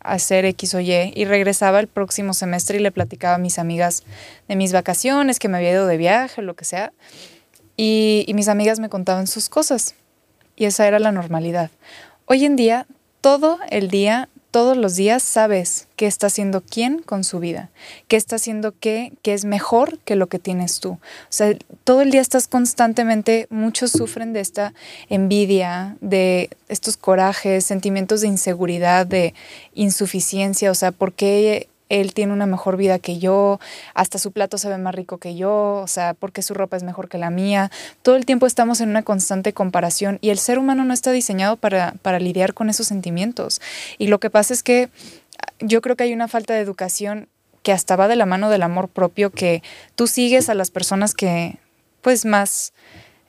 a 0.00 0.14
hacer 0.14 0.44
X 0.44 0.74
o 0.74 0.80
Y 0.80 1.12
y 1.14 1.24
regresaba 1.24 1.78
el 1.78 1.86
próximo 1.86 2.34
semestre 2.34 2.78
y 2.78 2.82
le 2.82 2.90
platicaba 2.90 3.36
a 3.36 3.38
mis 3.38 3.60
amigas 3.60 4.02
de 4.48 4.56
mis 4.56 4.72
vacaciones, 4.72 5.38
que 5.38 5.46
me 5.46 5.58
había 5.58 5.70
ido 5.70 5.86
de 5.86 5.98
viaje 5.98 6.42
lo 6.42 6.56
que 6.56 6.64
sea. 6.64 6.92
Y, 7.80 8.26
mis 8.34 8.48
amigas 8.48 8.80
me 8.80 8.88
contaban 8.90 9.26
sus 9.28 9.48
cosas. 9.48 9.94
Y 10.56 10.66
esa 10.66 10.86
era 10.86 10.98
la 10.98 11.12
normalidad. 11.12 11.70
Hoy 12.26 12.44
en 12.44 12.56
día, 12.56 12.86
todo 13.20 13.58
el 13.70 13.88
día 13.88 14.28
todos 14.50 14.78
los 14.78 14.96
días 14.96 15.22
sabes 15.22 15.88
qué 15.96 16.06
está 16.06 16.28
haciendo 16.28 16.62
quién 16.62 17.00
con 17.00 17.22
su 17.22 17.38
vida, 17.38 17.68
qué 18.08 18.16
está 18.16 18.36
haciendo 18.36 18.72
qué, 18.78 19.12
qué 19.22 19.34
es 19.34 19.44
mejor 19.44 19.98
que 20.00 20.16
lo 20.16 20.26
que 20.28 20.38
tienes 20.38 20.80
tú. 20.80 20.92
O 20.92 20.98
sea, 21.28 21.54
todo 21.84 22.00
el 22.00 22.10
día 22.10 22.22
estás 22.22 22.48
constantemente, 22.48 23.46
muchos 23.50 23.92
sufren 23.92 24.32
de 24.32 24.40
esta 24.40 24.72
envidia, 25.10 25.96
de 26.00 26.48
estos 26.68 26.96
corajes, 26.96 27.64
sentimientos 27.64 28.22
de 28.22 28.28
inseguridad, 28.28 29.06
de 29.06 29.34
insuficiencia, 29.74 30.70
o 30.70 30.74
sea, 30.74 30.92
¿por 30.92 31.12
qué 31.12 31.68
él 31.88 32.14
tiene 32.14 32.32
una 32.32 32.46
mejor 32.46 32.76
vida 32.76 32.98
que 32.98 33.18
yo, 33.18 33.60
hasta 33.94 34.18
su 34.18 34.32
plato 34.32 34.58
se 34.58 34.68
ve 34.68 34.78
más 34.78 34.94
rico 34.94 35.18
que 35.18 35.34
yo, 35.34 35.74
o 35.82 35.86
sea, 35.86 36.14
porque 36.14 36.42
su 36.42 36.54
ropa 36.54 36.76
es 36.76 36.82
mejor 36.82 37.08
que 37.08 37.18
la 37.18 37.30
mía. 37.30 37.70
Todo 38.02 38.16
el 38.16 38.26
tiempo 38.26 38.46
estamos 38.46 38.80
en 38.80 38.90
una 38.90 39.02
constante 39.02 39.52
comparación 39.52 40.18
y 40.20 40.30
el 40.30 40.38
ser 40.38 40.58
humano 40.58 40.84
no 40.84 40.94
está 40.94 41.12
diseñado 41.12 41.56
para, 41.56 41.94
para 42.02 42.18
lidiar 42.18 42.54
con 42.54 42.70
esos 42.70 42.86
sentimientos. 42.86 43.60
Y 43.98 44.08
lo 44.08 44.20
que 44.20 44.30
pasa 44.30 44.54
es 44.54 44.62
que 44.62 44.90
yo 45.60 45.80
creo 45.80 45.96
que 45.96 46.04
hay 46.04 46.12
una 46.12 46.28
falta 46.28 46.54
de 46.54 46.60
educación 46.60 47.28
que 47.62 47.72
hasta 47.72 47.96
va 47.96 48.08
de 48.08 48.16
la 48.16 48.26
mano 48.26 48.50
del 48.50 48.62
amor 48.62 48.88
propio, 48.88 49.30
que 49.30 49.62
tú 49.94 50.06
sigues 50.06 50.48
a 50.48 50.54
las 50.54 50.70
personas 50.70 51.14
que, 51.14 51.58
pues, 52.02 52.24
más, 52.24 52.72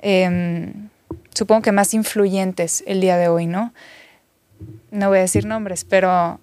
em, 0.01 0.89
supongo 1.33 1.61
que 1.61 1.71
más 1.71 1.93
influyentes 1.93 2.83
el 2.87 3.01
día 3.01 3.17
de 3.17 3.27
hoy, 3.27 3.47
¿no? 3.47 3.73
No 4.91 5.09
voy 5.09 5.19
a 5.19 5.21
decir 5.21 5.45
nombres, 5.45 5.83
pero 5.83 6.39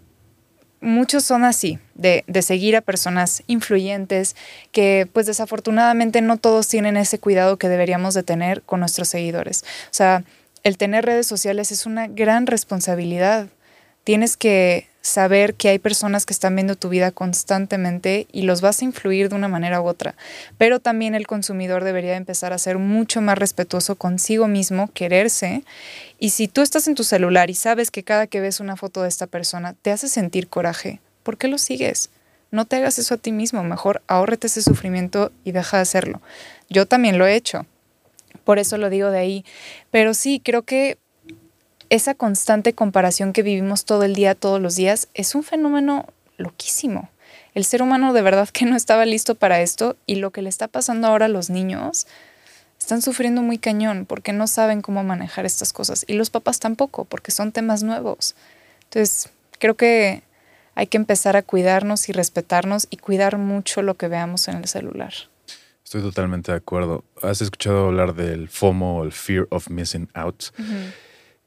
muchos 0.81 1.25
son 1.25 1.45
así, 1.45 1.79
de, 1.95 2.25
seguir 2.43 2.77
a 2.77 2.81
personas 2.81 3.43
influyentes 3.47 4.37
que 4.73 5.09
pues 5.13 5.27
desafortunadamente 5.27 6.21
no 6.21 6.37
todos 6.37 6.69
tienen 6.69 6.97
ese 6.97 7.19
cuidado 7.19 7.57
que 7.57 7.69
deberíamos 7.69 8.15
de 8.15 8.23
tener 8.23 8.63
con 8.63 8.81
nuestros 8.81 9.09
seguidores. 9.09 9.65
O 9.87 9.95
sea, 9.95 10.25
el 10.63 10.77
tener 10.77 11.05
redes 11.05 11.27
sociales 11.27 11.73
es 11.73 11.87
una 11.87 12.09
gran 12.09 12.47
responsabilidad. 12.47 13.49
Tienes 14.05 14.37
que 14.37 14.89
saber 15.07 15.55
que 15.55 15.69
hay 15.69 15.79
personas 15.79 16.27
que 16.27 16.33
están 16.33 16.57
viendo 16.57 16.75
tu 16.75 16.89
vida 16.89 17.13
constantemente 17.13 18.27
y 18.33 18.43
los 18.43 18.61
vas 18.61 18.83
a 18.83 18.85
influir 18.85 19.29
de 19.29 19.37
una 19.37 19.49
manera 19.49 19.81
u 19.81 19.87
otra. 19.87 20.17
Pero 20.59 20.81
también 20.81 21.15
el 21.15 21.27
consumidor 21.27 21.85
debería 21.85 22.17
empezar 22.17 22.53
a 22.53 22.59
ser 22.59 22.79
mucho 22.79 23.21
más 23.21 23.39
respetuoso 23.39 23.95
consigo 23.95 24.49
mismo, 24.49 24.91
quererse. 24.93 25.63
Y 26.19 26.31
si 26.31 26.49
tú 26.49 26.61
estás 26.61 26.89
en 26.89 26.97
tu 26.97 27.05
celular 27.05 27.51
y 27.51 27.55
sabes 27.55 27.91
que 27.91 28.03
cada 28.03 28.27
que 28.27 28.41
ves 28.41 28.59
una 28.59 28.77
foto 28.77 29.03
de 29.03 29.09
esta 29.09 29.27
persona 29.27 29.75
te 29.81 29.93
hace 29.93 30.09
sentir 30.09 30.49
coraje, 30.49 31.01
¿por 31.23 31.39
qué 31.39 31.49
lo 31.49 31.59
sigues? 31.59 32.11
No 32.51 32.65
te 32.65 32.77
hagas 32.77 32.99
eso 32.99 33.15
a 33.15 33.19
ti 33.19 33.33
mismo, 33.33 33.63
mejor 33.63 34.03
ahórrete 34.09 34.49
ese 34.49 34.63
sufrimiento 34.63 35.31
y 35.45 35.53
deja 35.53 35.77
de 35.77 35.83
hacerlo. 35.83 36.21
Yo 36.69 36.87
también 36.87 37.19
lo 37.19 37.27
he 37.27 37.37
hecho, 37.37 37.67
por 38.45 38.59
eso 38.59 38.77
lo 38.77 38.91
digo 38.91 39.11
de 39.11 39.19
ahí. 39.19 39.45
Pero 39.91 40.15
sí, 40.15 40.41
creo 40.45 40.63
que 40.63 40.99
esa 41.91 42.15
constante 42.15 42.75
comparación 42.75 43.33
que 43.33 43.43
vivimos 43.43 43.85
todo 43.85 44.05
el 44.05 44.15
día, 44.15 44.35
todos 44.35 44.61
los 44.61 44.77
días, 44.77 45.09
es 45.15 45.35
un 45.35 45.43
fenómeno 45.43 46.07
loquísimo. 46.37 47.11
El 47.55 47.65
ser 47.65 47.83
humano 47.83 48.13
de 48.13 48.23
verdad 48.23 48.49
que 48.51 48.67
no 48.67 48.77
estaba 48.77 49.07
listo 49.07 49.35
para 49.35 49.61
esto 49.61 49.97
y 50.07 50.17
lo 50.17 50.31
que 50.31 50.43
le 50.43 50.49
está 50.49 50.69
pasando 50.69 51.09
ahora 51.09 51.27
a 51.27 51.31
los 51.31 51.49
niños 51.49 52.07
están 52.79 53.01
sufriendo 53.03 53.43
muy 53.43 53.59
cañón 53.59 54.05
porque 54.07 54.33
no 54.33 54.47
saben 54.47 54.83
cómo 54.83 55.03
manejar 55.03 55.47
estas 55.47 55.73
cosas 55.73 56.05
y 56.07 56.15
los 56.15 56.31
papás 56.31 56.61
tampoco 56.61 57.05
porque 57.05 57.31
son 57.31 57.53
temas 57.53 57.83
nuevos. 57.83 58.35
Entonces, 58.85 59.31
creo 59.59 59.75
que 59.75 60.23
hay 60.75 60.87
que 60.87 60.99
empezar 60.99 61.37
a 61.37 61.43
cuidarnos 61.43 62.09
y 62.09 62.13
respetarnos 62.13 62.87
y 62.91 62.99
cuidar 62.99 63.39
mucho 63.39 63.81
lo 63.83 63.95
que 63.95 64.09
veamos 64.09 64.49
en 64.49 64.57
el 64.57 64.67
celular. 64.67 65.15
Estoy 65.83 66.03
totalmente 66.03 66.53
de 66.53 66.59
acuerdo. 66.59 67.05
¿Has 67.23 67.41
escuchado 67.41 67.87
hablar 67.87 68.15
del 68.15 68.49
FOMO, 68.49 69.05
el 69.05 69.13
Fear 69.13 69.47
of 69.51 69.71
Missing 69.71 70.11
Out? 70.15 70.47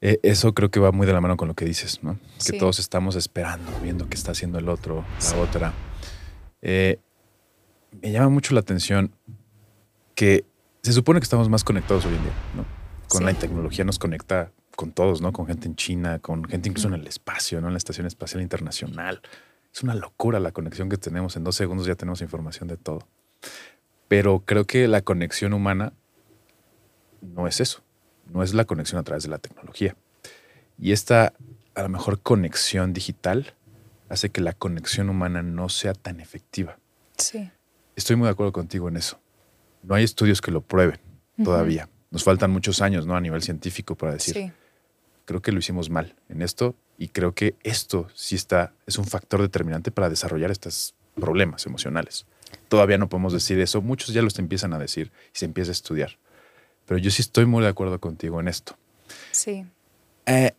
Eh, 0.02 0.20
eso 0.24 0.54
creo 0.54 0.72
que 0.72 0.80
va 0.80 0.92
muy 0.92 1.06
de 1.06 1.14
la 1.14 1.20
mano 1.20 1.36
con 1.36 1.48
lo 1.48 1.56
que 1.56 1.66
dices, 1.66 2.02
¿no? 2.04 2.18
Que 2.46 2.58
todos 2.58 2.80
estamos 2.80 3.16
esperando, 3.16 3.72
viendo 3.82 4.08
qué 4.08 4.16
está 4.16 4.32
haciendo 4.32 4.58
el 4.58 4.70
otro, 4.70 5.04
la 5.32 5.38
otra. 5.42 5.74
Eh, 6.62 7.00
me 8.02 8.12
llama 8.12 8.30
mucho 8.30 8.54
la 8.54 8.62
atención 8.62 9.14
que 10.16 10.46
se 10.84 10.94
supone 10.94 11.20
que 11.20 11.26
estamos 11.26 11.50
más 11.50 11.64
conectados 11.64 12.06
hoy 12.06 12.16
en 12.16 12.24
día, 12.24 12.34
¿no? 12.56 12.66
Con 13.10 13.26
la 13.26 13.34
tecnología 13.34 13.84
nos 13.84 14.00
conecta 14.00 14.52
con 14.76 14.92
todos, 14.92 15.22
¿no? 15.22 15.34
Con 15.34 15.48
gente 15.48 15.68
en 15.68 15.76
China, 15.76 16.20
con 16.20 16.46
gente 16.46 16.70
incluso 16.70 16.88
en 16.88 16.94
el 16.94 17.08
espacio, 17.08 17.60
¿no? 17.60 17.68
En 17.68 17.74
la 17.74 17.78
Estación 17.78 18.08
Espacial 18.08 18.42
Internacional. 18.42 19.22
Es 19.74 19.84
una 19.84 19.96
locura 19.96 20.40
la 20.40 20.52
conexión 20.52 20.88
que 20.88 20.98
tenemos. 20.98 21.36
En 21.36 21.44
dos 21.44 21.56
segundos 21.56 21.86
ya 21.86 21.96
tenemos 21.96 22.22
información 22.22 22.70
de 22.70 22.78
todo. 22.78 23.08
Pero 24.08 24.44
creo 24.46 24.66
que 24.66 24.88
la 24.88 25.02
conexión 25.02 25.54
humana 25.54 25.94
no 27.22 27.48
es 27.48 27.60
eso 27.60 27.84
no 28.30 28.44
es 28.44 28.54
la 28.54 28.65
conexión 28.65 29.00
a 29.00 29.04
través 29.04 29.24
de 29.24 29.30
la 29.30 29.39
tecnología. 29.39 29.96
Y 30.78 30.92
esta, 30.92 31.34
a 31.76 31.84
lo 31.84 31.89
mejor, 31.89 32.22
conexión 32.22 32.94
digital 32.94 33.54
hace 34.08 34.30
que 34.30 34.42
la 34.42 34.54
conexión 34.54 35.10
humana 35.10 35.44
no 35.44 35.70
sea 35.70 35.94
tan 35.94 36.20
efectiva. 36.20 36.80
Sí. 37.18 37.52
Estoy 37.96 38.15
muy 38.15 38.26
de 38.26 38.32
acuerdo 38.32 38.52
contigo 38.52 38.88
en 38.88 38.98
eso. 38.98 39.20
No 39.84 39.96
hay 39.96 40.04
estudios 40.04 40.42
que 40.42 40.52
lo 40.52 40.62
prueben 40.62 41.00
todavía. 41.44 41.89
Nos 42.12 42.24
faltan 42.24 42.52
muchos 42.52 42.82
años, 42.82 43.06
¿no? 43.06 43.15
A 43.15 43.22
nivel 43.22 43.42
científico 43.42 43.96
para 43.96 44.13
decir. 44.13 44.34
Sí. 44.34 44.52
Creo 45.26 45.42
que 45.42 45.52
lo 45.52 45.60
hicimos 45.60 45.89
mal 45.89 46.15
en 46.28 46.42
esto 46.42 46.76
y 46.98 47.10
creo 47.10 47.34
que 47.34 47.56
esto 47.63 48.08
sí 48.15 48.36
está, 48.36 48.74
es 48.88 48.98
un 48.98 49.06
factor 49.06 49.42
determinante 49.42 49.92
para 49.92 50.10
desarrollar 50.10 50.50
estos 50.50 50.96
problemas 51.15 51.65
emocionales. 51.65 52.26
Todavía 52.68 52.98
no 52.98 53.10
podemos 53.10 53.32
decir 53.32 53.60
eso. 53.60 53.82
Muchos 53.82 54.13
ya 54.13 54.22
los 54.22 54.39
empiezan 54.39 54.74
a 54.74 54.80
decir 54.80 55.12
y 55.34 55.38
se 55.38 55.46
empieza 55.46 55.72
a 55.72 55.74
estudiar. 55.74 56.18
Pero 56.89 56.97
yo 56.97 57.12
sí 57.12 57.21
estoy 57.21 57.45
muy 57.45 57.62
de 57.62 57.69
acuerdo 57.69 57.99
contigo 57.99 58.39
en 58.39 58.47
esto. 58.47 58.75
Sí. 59.30 59.63
Eh, 60.25 60.54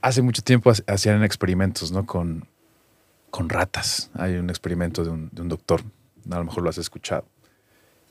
hace 0.00 0.22
mucho 0.22 0.40
tiempo 0.40 0.72
hacían 0.86 1.22
experimentos, 1.22 1.92
¿no? 1.92 2.06
Con, 2.06 2.48
con 3.28 3.50
ratas. 3.50 4.10
Hay 4.14 4.36
un 4.36 4.48
experimento 4.48 5.04
de 5.04 5.10
un, 5.10 5.30
doctor, 5.34 5.82
a 6.30 6.38
lo 6.38 6.44
mejor 6.44 6.62
lo 6.62 6.70
has 6.70 6.78
escuchado, 6.78 7.26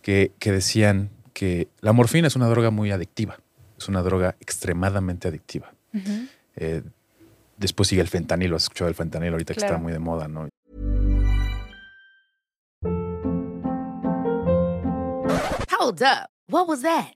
que, 0.03 0.31
decían 0.41 1.09
que 1.33 1.67
la 1.81 1.91
morfina 1.91 2.27
es 2.27 2.35
una 2.35 2.47
droga 2.49 2.69
muy 2.69 2.91
adictiva. 2.91 3.39
Es 3.79 3.89
una 3.89 4.03
droga 4.03 4.35
extremadamente 4.39 5.27
adictiva. 5.27 5.73
Eh, 6.57 6.83
después 7.57 7.89
sigue 7.89 8.03
el 8.03 8.09
fentanilo. 8.09 8.57
Has 8.57 8.63
escuchado 8.65 8.89
el 8.89 8.95
fentanilo 8.95 9.33
ahorita 9.33 9.55
que 9.55 9.61
está 9.61 9.79
muy 9.79 9.91
de 9.91 9.97
moda, 9.97 10.27
¿no? 10.27 10.49
Hold 15.79 16.03
up. 16.03 16.29
What 16.47 16.67
was 16.67 16.83
that? 16.83 17.15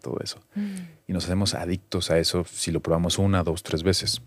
Todo 0.00 0.18
eso. 0.22 0.38
Mm. 0.54 0.76
y 1.08 1.12
nos 1.12 1.24
hacemos 1.24 1.54
adictos 1.54 2.10
a 2.10 2.18
eso 2.18 2.44
si 2.44 2.70
lo 2.70 2.80
probamos 2.80 3.18
una, 3.18 3.42
dos, 3.42 3.62
tres 3.62 3.82
veces. 3.82 4.22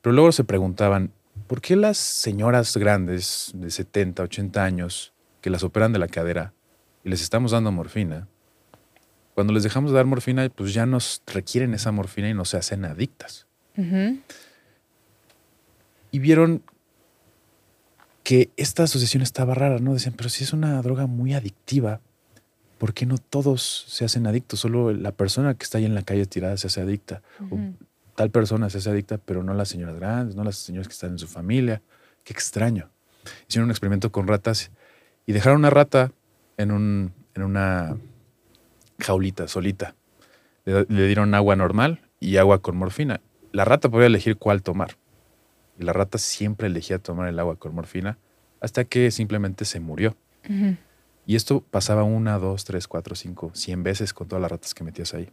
Pero 0.00 0.14
luego 0.14 0.32
se 0.32 0.44
preguntaban, 0.44 1.12
¿por 1.46 1.60
qué 1.60 1.76
las 1.76 1.98
señoras 1.98 2.76
grandes 2.76 3.52
de 3.54 3.70
70, 3.70 4.22
80 4.22 4.64
años 4.64 5.12
que 5.40 5.50
las 5.50 5.62
operan 5.62 5.92
de 5.92 5.98
la 5.98 6.08
cadera 6.08 6.54
y 7.04 7.10
les 7.10 7.20
estamos 7.20 7.50
dando 7.50 7.70
morfina, 7.70 8.28
cuando 9.34 9.52
les 9.52 9.62
dejamos 9.62 9.90
de 9.90 9.96
dar 9.96 10.06
morfina, 10.06 10.48
pues 10.48 10.72
ya 10.72 10.86
nos 10.86 11.22
requieren 11.26 11.74
esa 11.74 11.90
morfina 11.90 12.30
y 12.30 12.34
no 12.34 12.44
se 12.44 12.56
hacen 12.56 12.84
adictas? 12.84 13.46
Y 16.12 16.18
vieron 16.20 16.62
que 18.22 18.50
esta 18.56 18.84
asociación 18.84 19.22
estaba 19.22 19.54
rara, 19.54 19.80
¿no? 19.80 19.92
Decían, 19.92 20.14
pero 20.16 20.28
si 20.28 20.44
es 20.44 20.52
una 20.52 20.80
droga 20.80 21.06
muy 21.06 21.34
adictiva, 21.34 22.00
¿por 22.78 22.94
qué 22.94 23.06
no 23.06 23.18
todos 23.18 23.84
se 23.88 24.04
hacen 24.04 24.26
adictos? 24.26 24.60
Solo 24.60 24.92
la 24.92 25.12
persona 25.12 25.54
que 25.54 25.64
está 25.64 25.78
ahí 25.78 25.84
en 25.84 25.94
la 25.94 26.02
calle 26.02 26.26
tirada 26.26 26.56
se 26.56 26.66
hace 26.66 26.80
adicta. 26.80 27.22
o 27.50 27.58
tal 28.14 28.30
persona 28.30 28.70
se 28.70 28.78
hace 28.78 28.90
adicta, 28.90 29.18
pero 29.18 29.42
no 29.42 29.54
las 29.54 29.68
señoras 29.68 29.96
grandes, 29.96 30.36
no 30.36 30.44
las 30.44 30.56
señoras 30.56 30.88
que 30.88 30.92
están 30.92 31.10
en 31.10 31.18
su 31.18 31.26
familia. 31.26 31.82
Qué 32.22 32.32
extraño. 32.32 32.90
Hicieron 33.48 33.66
un 33.66 33.70
experimento 33.70 34.12
con 34.12 34.26
ratas 34.26 34.70
y 35.26 35.32
dejaron 35.32 35.58
una 35.58 35.70
rata 35.70 36.12
en, 36.56 36.70
un, 36.70 37.12
en 37.34 37.42
una 37.42 37.96
jaulita 39.00 39.48
solita. 39.48 39.94
Le, 40.64 40.86
le 40.88 41.06
dieron 41.06 41.34
agua 41.34 41.56
normal 41.56 42.02
y 42.20 42.36
agua 42.36 42.62
con 42.62 42.76
morfina. 42.76 43.20
La 43.52 43.64
rata 43.64 43.88
podía 43.88 44.06
elegir 44.06 44.36
cuál 44.36 44.62
tomar. 44.62 44.96
Y 45.78 45.84
la 45.84 45.92
rata 45.92 46.18
siempre 46.18 46.68
elegía 46.68 46.98
tomar 46.98 47.28
el 47.28 47.38
agua 47.38 47.56
con 47.56 47.74
morfina 47.74 48.18
hasta 48.64 48.84
que 48.84 49.10
simplemente 49.10 49.66
se 49.66 49.78
murió. 49.78 50.16
Y 51.26 51.36
esto 51.36 51.60
pasaba 51.60 52.02
una, 52.02 52.38
dos, 52.38 52.64
tres, 52.64 52.86
cuatro, 52.86 53.14
cinco, 53.14 53.50
cien 53.54 53.82
veces 53.82 54.12
con 54.12 54.28
todas 54.28 54.42
las 54.42 54.50
ratas 54.50 54.74
que 54.74 54.84
metías 54.84 55.14
ahí. 55.14 55.30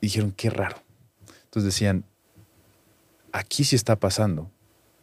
dijeron, 0.00 0.32
qué 0.32 0.50
raro. 0.50 0.76
Entonces 1.44 1.64
decían, 1.72 2.04
aquí 3.32 3.64
sí 3.64 3.74
está 3.74 3.96
pasando 3.96 4.50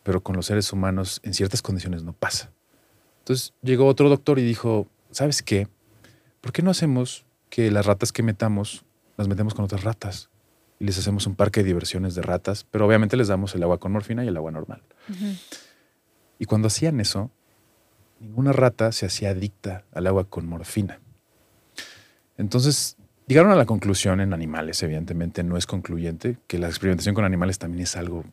pero 0.06 0.22
con 0.22 0.36
los 0.36 0.46
seres 0.46 0.72
humanos 0.72 1.20
en 1.24 1.34
ciertas 1.34 1.64
condiciones 1.64 2.04
no 2.04 2.14
pasa. 2.14 2.52
Entonces 3.22 3.54
llegó 3.64 3.88
otro 3.88 4.08
doctor 4.08 4.38
y 4.38 4.44
dijo, 4.44 4.88
¿sabes 5.10 5.42
qué? 5.42 5.68
¿Por 6.42 6.52
qué 6.52 6.62
no 6.62 6.70
hacemos 6.70 7.26
que 7.50 7.72
las 7.72 7.88
ratas 7.88 8.12
que 8.12 8.22
metamos 8.22 8.86
las 9.18 9.28
metemos 9.28 9.56
con 9.56 9.66
otras 9.66 9.84
ratas? 9.84 10.30
Y 10.78 10.86
les 10.86 11.00
hacemos 11.00 11.26
un 11.26 11.34
parque 11.34 11.62
de 11.62 11.68
diversiones 11.68 12.14
de 12.14 12.22
ratas, 12.22 12.68
pero 12.70 12.86
obviamente 12.86 13.18
les 13.18 13.30
damos 13.30 13.56
el 13.56 13.64
agua 13.64 13.80
con 13.80 13.94
morfina 13.94 14.24
y 14.24 14.28
el 14.28 14.38
agua 14.38 14.52
normal. 14.52 14.84
Y 16.38 16.46
cuando 16.46 16.68
hacían 16.68 17.00
eso, 17.00 17.32
ninguna 18.26 18.52
rata 18.52 18.92
se 18.92 19.06
hacía 19.06 19.30
adicta 19.30 19.84
al 19.94 20.08
agua 20.08 20.26
con 20.26 20.48
morfina. 20.48 21.00
Entonces, 22.38 22.98
llegaron 23.28 23.52
a 23.52 23.56
la 23.56 23.66
conclusión 23.66 24.20
en 24.20 24.34
animales, 24.34 24.82
evidentemente 24.82 25.44
no 25.44 25.58
es 25.58 25.68
concluyente, 25.68 26.38
que 26.48 26.58
la 26.58 26.68
experimentación 26.68 27.14
con 27.14 27.24
animales 27.24 27.60
también 27.60 27.84
es 27.84 27.96
algo 27.96 28.26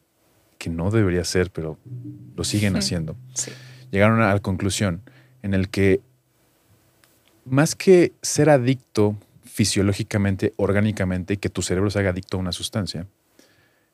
que 0.59 0.71
no 0.71 0.91
debería 0.91 1.25
ser, 1.25 1.51
pero 1.51 1.79
lo 2.35 2.45
siguen 2.45 2.77
haciendo. 2.77 3.17
Llegaron 3.91 4.23
a 4.23 4.33
la 4.33 4.41
conclusión 4.41 5.03
en 5.43 5.55
el 5.55 5.69
que 5.69 6.01
más 7.45 7.75
que 7.75 8.13
ser 8.23 8.49
adicto 8.49 9.17
fisiológicamente, 9.45 10.55
orgánicamente, 10.57 11.35
y 11.35 11.37
que 11.37 11.51
tu 11.51 11.61
cerebro 11.61 11.91
se 11.91 11.99
haga 11.99 12.11
adicto 12.11 12.39
a 12.39 12.41
una 12.41 12.53
sustancia, 12.53 13.07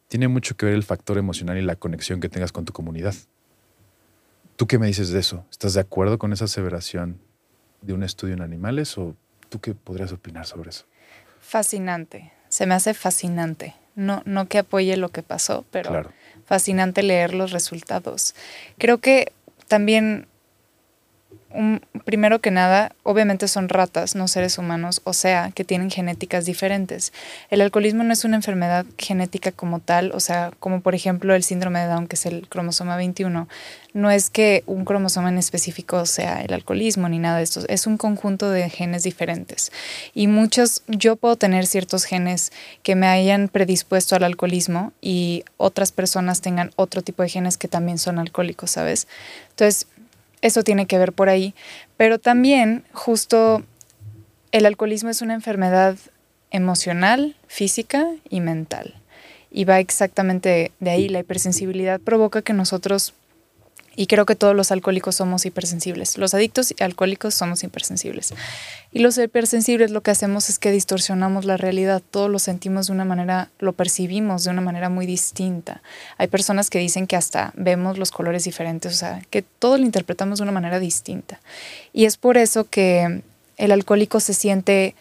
tiene 0.06 0.28
mucho 0.28 0.56
que 0.56 0.66
ver 0.66 0.74
el 0.74 0.84
factor 0.84 1.18
emocional 1.18 1.58
y 1.58 1.62
la 1.62 1.74
conexión 1.74 2.20
que 2.20 2.28
tengas 2.28 2.52
con 2.52 2.64
tu 2.64 2.72
comunidad. 2.72 3.14
¿Tú 4.58 4.66
qué 4.66 4.80
me 4.80 4.88
dices 4.88 5.10
de 5.10 5.20
eso? 5.20 5.46
¿Estás 5.52 5.74
de 5.74 5.80
acuerdo 5.80 6.18
con 6.18 6.32
esa 6.32 6.46
aseveración 6.46 7.20
de 7.80 7.92
un 7.92 8.02
estudio 8.02 8.34
en 8.34 8.42
animales 8.42 8.98
o 8.98 9.14
tú 9.50 9.60
qué 9.60 9.72
podrías 9.72 10.10
opinar 10.10 10.46
sobre 10.46 10.70
eso? 10.70 10.84
Fascinante, 11.40 12.32
se 12.48 12.66
me 12.66 12.74
hace 12.74 12.92
fascinante. 12.92 13.76
No, 13.94 14.20
no 14.24 14.48
que 14.48 14.58
apoye 14.58 14.96
lo 14.96 15.10
que 15.10 15.22
pasó, 15.22 15.64
pero 15.70 16.10
fascinante 16.44 17.04
leer 17.04 17.34
los 17.34 17.52
resultados. 17.52 18.34
Creo 18.78 18.98
que 18.98 19.30
también 19.68 20.26
primero 22.04 22.40
que 22.40 22.50
nada, 22.50 22.94
obviamente 23.02 23.48
son 23.48 23.70
ratas, 23.70 24.14
no 24.14 24.28
seres 24.28 24.58
humanos, 24.58 25.00
o 25.04 25.14
sea, 25.14 25.50
que 25.54 25.64
tienen 25.64 25.90
genéticas 25.90 26.44
diferentes. 26.44 27.12
El 27.48 27.62
alcoholismo 27.62 28.04
no 28.04 28.12
es 28.12 28.24
una 28.24 28.36
enfermedad 28.36 28.84
genética 28.98 29.50
como 29.52 29.80
tal, 29.80 30.12
o 30.12 30.20
sea, 30.20 30.52
como 30.60 30.82
por 30.82 30.94
ejemplo 30.94 31.34
el 31.34 31.42
síndrome 31.42 31.80
de 31.80 31.86
Down, 31.86 32.06
que 32.06 32.16
es 32.16 32.26
el 32.26 32.48
cromosoma 32.48 32.96
21. 32.96 33.48
No 33.94 34.10
es 34.10 34.28
que 34.28 34.62
un 34.66 34.84
cromosoma 34.84 35.30
en 35.30 35.38
específico 35.38 36.04
sea 36.04 36.42
el 36.42 36.52
alcoholismo 36.52 37.08
ni 37.08 37.18
nada 37.18 37.38
de 37.38 37.44
esto, 37.44 37.62
es 37.68 37.86
un 37.86 37.96
conjunto 37.96 38.50
de 38.50 38.68
genes 38.68 39.02
diferentes. 39.02 39.72
Y 40.14 40.26
muchos, 40.26 40.82
yo 40.86 41.16
puedo 41.16 41.36
tener 41.36 41.66
ciertos 41.66 42.04
genes 42.04 42.52
que 42.82 42.94
me 42.94 43.06
hayan 43.06 43.48
predispuesto 43.48 44.16
al 44.16 44.24
alcoholismo 44.24 44.92
y 45.00 45.44
otras 45.56 45.92
personas 45.92 46.42
tengan 46.42 46.72
otro 46.76 47.00
tipo 47.00 47.22
de 47.22 47.30
genes 47.30 47.56
que 47.56 47.68
también 47.68 47.96
son 47.98 48.18
alcohólicos, 48.18 48.70
¿sabes? 48.72 49.08
Entonces, 49.50 49.86
eso 50.42 50.62
tiene 50.62 50.86
que 50.86 50.98
ver 50.98 51.12
por 51.12 51.28
ahí. 51.28 51.54
Pero 51.96 52.18
también 52.18 52.84
justo 52.92 53.62
el 54.52 54.66
alcoholismo 54.66 55.10
es 55.10 55.22
una 55.22 55.34
enfermedad 55.34 55.96
emocional, 56.50 57.36
física 57.46 58.06
y 58.28 58.40
mental. 58.40 58.94
Y 59.50 59.64
va 59.64 59.80
exactamente 59.80 60.72
de 60.80 60.90
ahí. 60.90 61.08
La 61.08 61.20
hipersensibilidad 61.20 62.00
provoca 62.00 62.42
que 62.42 62.52
nosotros 62.52 63.14
y 63.98 64.06
creo 64.06 64.26
que 64.26 64.36
todos 64.36 64.54
los 64.54 64.70
alcohólicos 64.70 65.16
somos 65.16 65.44
hipersensibles. 65.44 66.18
Los 66.18 66.32
adictos 66.32 66.70
y 66.70 66.80
alcohólicos 66.80 67.34
somos 67.34 67.64
hipersensibles. 67.64 68.32
Y 68.92 69.00
los 69.00 69.18
hipersensibles 69.18 69.90
lo 69.90 70.02
que 70.02 70.12
hacemos 70.12 70.48
es 70.50 70.60
que 70.60 70.70
distorsionamos 70.70 71.44
la 71.44 71.56
realidad. 71.56 72.00
Todos 72.08 72.30
lo 72.30 72.38
sentimos 72.38 72.86
de 72.86 72.92
una 72.92 73.04
manera, 73.04 73.50
lo 73.58 73.72
percibimos 73.72 74.44
de 74.44 74.50
una 74.50 74.60
manera 74.60 74.88
muy 74.88 75.04
distinta. 75.04 75.82
Hay 76.16 76.28
personas 76.28 76.70
que 76.70 76.78
dicen 76.78 77.08
que 77.08 77.16
hasta 77.16 77.52
vemos 77.56 77.98
los 77.98 78.12
colores 78.12 78.44
diferentes, 78.44 78.94
o 78.94 78.96
sea, 78.96 79.20
que 79.30 79.42
todo 79.42 79.78
lo 79.78 79.84
interpretamos 79.84 80.38
de 80.38 80.44
una 80.44 80.52
manera 80.52 80.78
distinta. 80.78 81.40
Y 81.92 82.04
es 82.04 82.16
por 82.18 82.36
eso 82.36 82.70
que 82.70 83.22
el 83.56 83.72
alcohólico 83.72 84.20
se 84.20 84.32
siente 84.32 84.94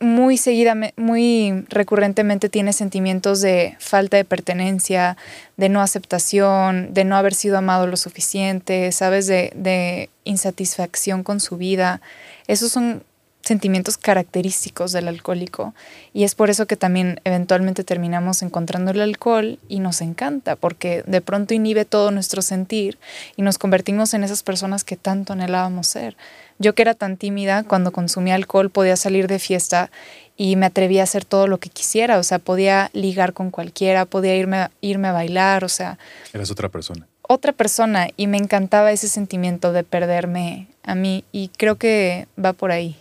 muy 0.00 0.38
seguida, 0.38 0.74
muy 0.96 1.64
recurrentemente 1.68 2.48
tiene 2.48 2.72
sentimientos 2.72 3.42
de 3.42 3.76
falta 3.78 4.16
de 4.16 4.24
pertenencia, 4.24 5.16
de 5.58 5.68
no 5.68 5.82
aceptación, 5.82 6.94
de 6.94 7.04
no 7.04 7.16
haber 7.16 7.34
sido 7.34 7.58
amado 7.58 7.86
lo 7.86 7.98
suficiente, 7.98 8.90
sabes, 8.92 9.26
de, 9.26 9.52
de 9.54 10.08
insatisfacción 10.24 11.22
con 11.22 11.38
su 11.38 11.58
vida. 11.58 12.00
Esos 12.46 12.72
son 12.72 13.04
sentimientos 13.50 13.98
característicos 13.98 14.92
del 14.92 15.08
alcohólico 15.08 15.74
y 16.12 16.22
es 16.22 16.36
por 16.36 16.50
eso 16.50 16.66
que 16.66 16.76
también 16.76 17.20
eventualmente 17.24 17.82
terminamos 17.82 18.42
encontrando 18.42 18.92
el 18.92 19.00
alcohol 19.00 19.58
y 19.66 19.80
nos 19.80 20.02
encanta 20.02 20.54
porque 20.54 21.02
de 21.04 21.20
pronto 21.20 21.52
inhibe 21.52 21.84
todo 21.84 22.12
nuestro 22.12 22.42
sentir 22.42 22.96
y 23.36 23.42
nos 23.42 23.58
convertimos 23.58 24.14
en 24.14 24.22
esas 24.22 24.44
personas 24.44 24.84
que 24.84 24.94
tanto 24.96 25.32
anhelábamos 25.32 25.88
ser. 25.88 26.16
Yo 26.60 26.76
que 26.76 26.82
era 26.82 26.94
tan 26.94 27.16
tímida, 27.16 27.64
cuando 27.64 27.90
consumía 27.90 28.36
alcohol 28.36 28.70
podía 28.70 28.94
salir 28.94 29.26
de 29.26 29.40
fiesta 29.40 29.90
y 30.36 30.54
me 30.54 30.66
atrevía 30.66 31.00
a 31.00 31.04
hacer 31.04 31.24
todo 31.24 31.48
lo 31.48 31.58
que 31.58 31.70
quisiera, 31.70 32.20
o 32.20 32.22
sea, 32.22 32.38
podía 32.38 32.90
ligar 32.92 33.32
con 33.32 33.50
cualquiera, 33.50 34.04
podía 34.04 34.36
irme, 34.36 34.58
a, 34.58 34.70
irme 34.80 35.08
a 35.08 35.12
bailar, 35.12 35.64
o 35.64 35.68
sea... 35.68 35.98
Eras 36.32 36.52
otra 36.52 36.68
persona. 36.68 37.08
Otra 37.22 37.52
persona 37.52 38.10
y 38.16 38.28
me 38.28 38.38
encantaba 38.38 38.92
ese 38.92 39.08
sentimiento 39.08 39.72
de 39.72 39.82
perderme 39.82 40.68
a 40.84 40.94
mí 40.94 41.24
y 41.32 41.48
creo 41.48 41.74
que 41.74 42.28
va 42.38 42.52
por 42.52 42.70
ahí. 42.70 42.96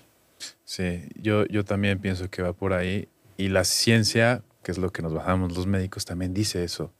Sí, 0.69 1.09
yo, 1.15 1.47
yo 1.47 1.65
también 1.65 1.97
pienso 1.97 2.29
que 2.29 2.43
va 2.43 2.53
por 2.53 2.73
ahí 2.73 3.09
y 3.37 3.47
la 3.47 3.63
ciencia, 3.63 4.43
que 4.61 4.71
es 4.71 4.77
lo 4.77 4.91
que 4.91 5.01
nos 5.01 5.11
bajamos 5.11 5.57
los 5.57 5.65
médicos, 5.65 6.05
también 6.05 6.31
dice 6.31 6.63
eso. 6.63 6.93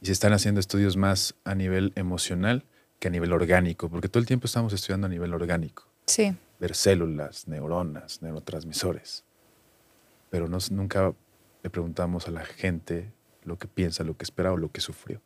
Y 0.00 0.06
se 0.06 0.12
están 0.12 0.32
haciendo 0.32 0.58
estudios 0.58 0.96
más 0.96 1.34
a 1.44 1.54
nivel 1.54 1.92
emocional 1.96 2.64
que 2.98 3.08
a 3.08 3.10
nivel 3.10 3.34
orgánico, 3.34 3.90
porque 3.90 4.08
todo 4.08 4.22
el 4.22 4.26
tiempo 4.26 4.46
estamos 4.46 4.72
estudiando 4.72 5.06
a 5.06 5.10
nivel 5.10 5.34
orgánico. 5.34 5.86
Sí. 6.06 6.34
Ver 6.60 6.74
células, 6.74 7.46
neuronas, 7.46 8.22
neurotransmisores. 8.22 9.22
Pero 10.30 10.48
nunca 10.70 11.12
le 11.62 11.68
preguntamos 11.68 12.26
a 12.26 12.30
la 12.30 12.46
gente 12.46 13.12
lo 13.44 13.58
que 13.58 13.68
piensa, 13.68 14.02
lo 14.02 14.16
que 14.16 14.24
espera 14.24 14.50
o 14.50 14.56
lo 14.56 14.72
que 14.72 14.80
sufrió. 14.80 15.20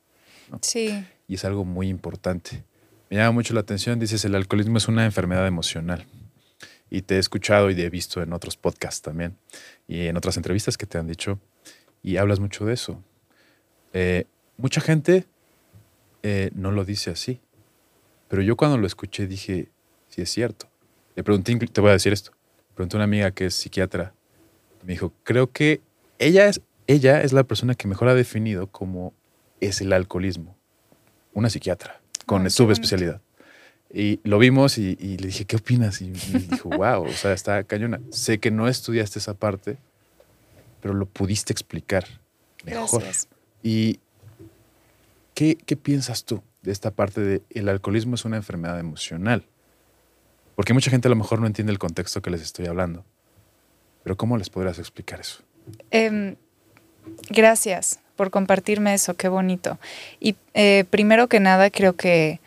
Sí. 0.62 1.06
Y 1.28 1.34
es 1.34 1.44
algo 1.44 1.64
muy 1.64 1.90
importante. 1.90 2.64
Me 3.08 3.18
llama 3.18 3.30
mucho 3.30 3.54
la 3.54 3.60
atención, 3.60 4.00
dices, 4.00 4.24
el 4.24 4.34
alcoholismo 4.34 4.78
es 4.78 4.88
una 4.88 5.04
enfermedad 5.04 5.46
emocional. 5.46 6.04
Y 6.94 7.02
te 7.02 7.16
he 7.16 7.18
escuchado 7.18 7.72
y 7.72 7.80
he 7.80 7.90
visto 7.90 8.22
en 8.22 8.32
otros 8.32 8.56
podcasts 8.56 9.02
también 9.02 9.36
y 9.88 10.06
en 10.06 10.16
otras 10.16 10.36
entrevistas 10.36 10.78
que 10.78 10.86
te 10.86 10.96
han 10.96 11.08
dicho 11.08 11.40
y 12.04 12.18
hablas 12.18 12.38
mucho 12.38 12.64
de 12.66 12.74
eso. 12.74 13.02
Eh, 13.92 14.26
mucha 14.58 14.80
gente 14.80 15.26
eh, 16.22 16.52
no 16.54 16.70
lo 16.70 16.84
dice 16.84 17.10
así, 17.10 17.40
pero 18.28 18.42
yo 18.42 18.56
cuando 18.56 18.78
lo 18.78 18.86
escuché 18.86 19.26
dije, 19.26 19.70
sí 20.08 20.22
es 20.22 20.30
cierto. 20.30 20.68
Le 21.16 21.24
pregunté, 21.24 21.56
te 21.56 21.80
voy 21.80 21.90
a 21.90 21.94
decir 21.94 22.12
esto, 22.12 22.30
pregunté 22.76 22.96
a 22.96 22.98
una 22.98 23.04
amiga 23.06 23.32
que 23.32 23.46
es 23.46 23.54
psiquiatra, 23.56 24.14
me 24.84 24.92
dijo, 24.92 25.12
creo 25.24 25.50
que 25.50 25.80
ella 26.20 26.46
es, 26.46 26.60
ella 26.86 27.22
es 27.22 27.32
la 27.32 27.42
persona 27.42 27.74
que 27.74 27.88
mejor 27.88 28.06
ha 28.06 28.14
definido 28.14 28.68
cómo 28.68 29.14
es 29.60 29.80
el 29.80 29.92
alcoholismo, 29.92 30.56
una 31.32 31.50
psiquiatra 31.50 32.00
con 32.24 32.48
subespecialidad. 32.52 33.20
Y 33.96 34.18
lo 34.24 34.40
vimos 34.40 34.76
y, 34.76 34.96
le 34.96 35.28
dije, 35.28 35.44
¿qué 35.44 35.54
opinas? 35.54 36.02
Y 36.02 36.10
me 36.10 36.18
dijo, 36.18 36.68
wow, 36.76 37.04
o 37.04 37.12
sea, 37.12 37.32
está 37.32 37.62
cañona. 37.62 38.00
Sé 38.10 38.40
que 38.40 38.50
no 38.50 38.66
estudiaste 38.66 39.20
esa 39.20 39.34
parte, 39.34 39.78
pero 40.82 40.94
lo 40.94 41.06
pudiste 41.06 41.52
explicar 41.52 42.04
mejor. 42.64 43.02
Gracias. 43.02 43.28
¿Y 43.62 44.00
qué, 45.34 45.56
qué 45.64 45.76
piensas 45.76 46.24
tú 46.24 46.42
de 46.62 46.72
esta 46.72 46.90
parte 46.90 47.20
de 47.20 47.42
el 47.50 47.68
alcoholismo 47.68 48.16
es 48.16 48.24
una 48.24 48.36
enfermedad 48.36 48.80
emocional? 48.80 49.44
Porque 50.56 50.74
mucha 50.74 50.90
gente 50.90 51.06
a 51.06 51.10
lo 51.10 51.16
mejor 51.16 51.40
no 51.40 51.46
entiende 51.46 51.72
el 51.72 51.78
contexto 51.78 52.20
que 52.20 52.30
les 52.30 52.42
estoy 52.42 52.66
hablando. 52.66 53.04
Pero 54.02 54.16
¿cómo 54.16 54.36
les 54.36 54.50
podrías 54.50 54.80
explicar 54.80 55.20
eso? 55.20 55.44
Em, 55.92 56.34
gracias 57.30 58.00
por 58.16 58.32
compartirme 58.32 58.92
eso, 58.92 59.14
qué 59.14 59.28
bonito. 59.28 59.78
Y 60.18 60.34
eh, 60.54 60.84
primero 60.90 61.28
que 61.28 61.38
nada, 61.38 61.70
creo 61.70 61.94
que 61.94 62.40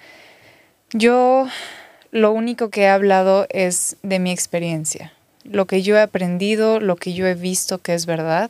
yo 0.94 1.48
lo 2.12 2.32
único 2.32 2.70
que 2.70 2.84
he 2.84 2.88
hablado 2.88 3.48
es 3.50 3.98
de 4.04 4.20
mi 4.20 4.32
experiencia, 4.32 5.14
lo 5.44 5.66
que 5.66 5.82
yo 5.82 5.96
he 5.98 6.02
aprendido, 6.02 6.80
lo 6.80 6.96
que 6.96 7.14
yo 7.14 7.28
he 7.28 7.36
visto 7.36 7.80
que 7.80 7.94
es 7.94 8.06
verdad. 8.06 8.50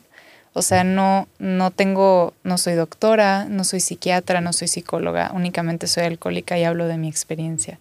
O 0.54 0.62
sea, 0.62 0.82
no, 0.82 1.28
no 1.38 1.70
tengo, 1.70 2.32
no 2.42 2.58
soy 2.58 2.74
doctora, 2.74 3.44
no 3.44 3.62
soy 3.62 3.80
psiquiatra, 3.80 4.40
no 4.40 4.52
soy 4.52 4.66
psicóloga, 4.66 5.30
únicamente 5.32 5.86
soy 5.86 6.04
alcohólica 6.04 6.58
y 6.58 6.64
hablo 6.64 6.88
de 6.88 6.96
mi 6.96 7.08
experiencia. 7.08 7.78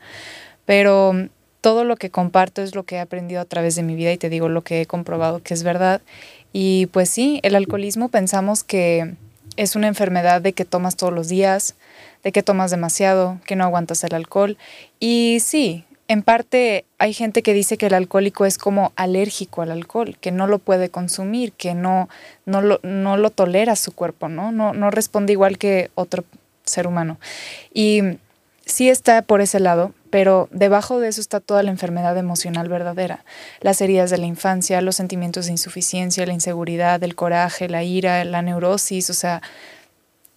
Pero 0.66 1.14
todo 1.62 1.86
lo 1.86 1.96
que 1.96 2.12
comparto 2.12 2.62
es 2.62 2.76
lo 2.76 2.84
que 2.84 2.96
he 2.96 3.00
aprendido 3.00 3.42
a 3.42 3.46
través 3.46 3.76
de 3.76 3.84
mi 3.84 3.96
vida 3.96 4.12
y 4.12 4.18
te 4.18 4.30
digo 4.30 4.48
lo 4.50 4.62
que 4.62 4.82
he 4.82 4.86
comprobado 4.86 5.42
que 5.42 5.54
es 5.54 5.64
verdad. 5.64 6.02
Y 6.54 6.88
pues 6.88 7.10
sí, 7.10 7.40
el 7.44 7.56
alcoholismo 7.56 8.10
pensamos 8.10 8.64
que 8.64 9.16
es 9.58 9.76
una 9.76 9.88
enfermedad 9.88 10.42
de 10.42 10.54
que 10.54 10.66
tomas 10.66 10.96
todos 10.96 11.14
los 11.14 11.28
días, 11.28 11.76
de 12.24 12.32
que 12.32 12.44
tomas 12.44 12.72
demasiado, 12.72 13.40
que 13.46 13.56
no 13.56 13.64
aguantas 13.64 14.04
el 14.04 14.16
alcohol. 14.16 14.58
Y 15.00 15.40
sí, 15.42 15.84
en 16.08 16.24
parte 16.24 16.86
hay 17.00 17.14
gente 17.14 17.42
que 17.42 17.54
dice 17.54 17.78
que 17.78 17.88
el 17.88 17.94
alcohólico 17.94 18.46
es 18.46 18.58
como 18.58 18.94
alérgico 18.96 19.62
al 19.62 19.72
alcohol, 19.72 20.18
que 20.22 20.32
no 20.32 20.48
lo 20.48 20.60
puede 20.60 20.90
consumir, 20.90 21.52
que 21.52 21.74
no, 21.74 22.08
no, 22.46 22.62
lo, 22.62 22.80
no 22.84 23.18
lo 23.18 23.30
tolera 23.30 23.76
su 23.76 23.92
cuerpo, 23.92 24.30
¿no? 24.30 24.52
¿no? 24.52 24.74
No 24.74 24.90
responde 24.90 25.34
igual 25.34 25.58
que 25.58 25.92
otro 25.96 26.24
ser 26.64 26.88
humano. 26.88 27.18
Y 27.74 28.02
sí 28.66 28.90
está 28.90 29.22
por 29.22 29.42
ese 29.42 29.60
lado, 29.60 29.94
pero 30.10 30.48
debajo 30.52 31.00
de 31.00 31.10
eso 31.10 31.22
está 31.22 31.40
toda 31.40 31.64
la 31.64 31.72
enfermedad 31.72 32.18
emocional 32.18 32.70
verdadera, 32.70 33.24
las 33.62 33.82
heridas 33.82 34.10
de 34.10 34.18
la 34.18 34.26
infancia, 34.26 34.82
los 34.82 34.96
sentimientos 34.96 35.46
de 35.46 35.52
insuficiencia, 35.52 36.26
la 36.26 36.34
inseguridad, 36.34 37.04
el 37.04 37.16
coraje, 37.16 37.70
la 37.70 37.84
ira, 37.84 38.24
la 38.24 38.42
neurosis, 38.42 39.10
o 39.10 39.14
sea, 39.14 39.42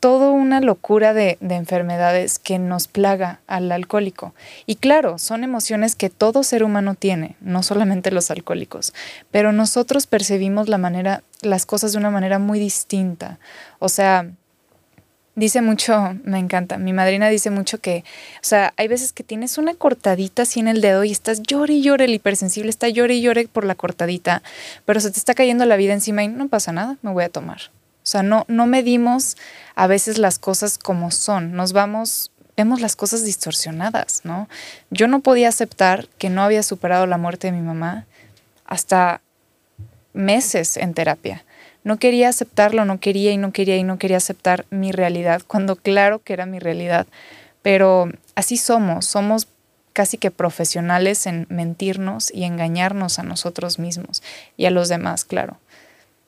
toda 0.00 0.30
una 0.30 0.60
locura 0.60 1.12
de, 1.12 1.36
de, 1.40 1.56
enfermedades 1.56 2.38
que 2.38 2.58
nos 2.58 2.88
plaga 2.88 3.40
al 3.46 3.70
alcohólico. 3.70 4.34
Y 4.64 4.76
claro, 4.76 5.18
son 5.18 5.44
emociones 5.44 5.94
que 5.94 6.08
todo 6.08 6.42
ser 6.42 6.64
humano 6.64 6.94
tiene, 6.94 7.36
no 7.40 7.62
solamente 7.62 8.10
los 8.10 8.30
alcohólicos, 8.30 8.94
pero 9.30 9.52
nosotros 9.52 10.06
percibimos 10.06 10.68
la 10.68 10.78
manera, 10.78 11.22
las 11.42 11.66
cosas 11.66 11.92
de 11.92 11.98
una 11.98 12.10
manera 12.10 12.38
muy 12.38 12.58
distinta. 12.58 13.38
O 13.78 13.90
sea, 13.90 14.30
dice 15.34 15.62
mucho, 15.62 16.16
me 16.24 16.38
encanta, 16.38 16.78
mi 16.78 16.92
madrina 16.92 17.28
dice 17.28 17.50
mucho 17.50 17.78
que, 17.78 18.04
o 18.36 18.44
sea, 18.44 18.74
hay 18.76 18.88
veces 18.88 19.12
que 19.12 19.24
tienes 19.24 19.58
una 19.58 19.74
cortadita 19.74 20.42
así 20.42 20.60
en 20.60 20.68
el 20.68 20.80
dedo 20.80 21.04
y 21.04 21.12
estás 21.12 21.42
llore 21.42 21.74
y 21.74 21.82
llore, 21.82 22.04
el 22.06 22.14
hipersensible 22.14 22.70
está 22.70 22.88
llore 22.88 23.14
y 23.14 23.22
llore 23.22 23.48
por 23.48 23.64
la 23.64 23.74
cortadita, 23.74 24.42
pero 24.84 25.00
se 25.00 25.10
te 25.10 25.18
está 25.18 25.34
cayendo 25.34 25.64
la 25.64 25.76
vida 25.76 25.92
encima 25.92 26.22
y 26.22 26.28
no 26.28 26.48
pasa 26.48 26.72
nada, 26.72 26.96
me 27.02 27.12
voy 27.12 27.24
a 27.24 27.28
tomar. 27.28 27.70
O 28.02 28.06
sea, 28.10 28.22
no, 28.22 28.44
no 28.48 28.66
medimos 28.66 29.36
a 29.74 29.86
veces 29.86 30.18
las 30.18 30.38
cosas 30.38 30.78
como 30.78 31.10
son, 31.10 31.52
nos 31.52 31.72
vamos, 31.72 32.32
vemos 32.56 32.80
las 32.80 32.96
cosas 32.96 33.24
distorsionadas, 33.24 34.22
¿no? 34.24 34.48
Yo 34.90 35.06
no 35.06 35.20
podía 35.20 35.48
aceptar 35.48 36.08
que 36.18 36.30
no 36.30 36.42
había 36.42 36.62
superado 36.62 37.06
la 37.06 37.18
muerte 37.18 37.48
de 37.48 37.52
mi 37.52 37.62
mamá 37.62 38.06
hasta 38.66 39.20
meses 40.12 40.76
en 40.76 40.94
terapia. 40.94 41.44
No 41.84 41.98
quería 41.98 42.28
aceptarlo, 42.28 42.84
no 42.84 43.00
quería 43.00 43.32
y 43.32 43.36
no 43.36 43.52
quería 43.52 43.76
y 43.76 43.82
no 43.82 43.98
quería 43.98 44.18
aceptar 44.18 44.66
mi 44.70 44.92
realidad, 44.92 45.42
cuando 45.46 45.76
claro 45.76 46.22
que 46.22 46.32
era 46.32 46.46
mi 46.46 46.58
realidad. 46.58 47.06
Pero 47.62 48.10
así 48.34 48.56
somos, 48.56 49.06
somos 49.06 49.48
casi 49.92 50.18
que 50.18 50.30
profesionales 50.30 51.26
en 51.26 51.46
mentirnos 51.48 52.32
y 52.32 52.44
engañarnos 52.44 53.18
a 53.18 53.22
nosotros 53.22 53.78
mismos 53.78 54.22
y 54.56 54.66
a 54.66 54.70
los 54.70 54.88
demás, 54.88 55.24
claro. 55.24 55.58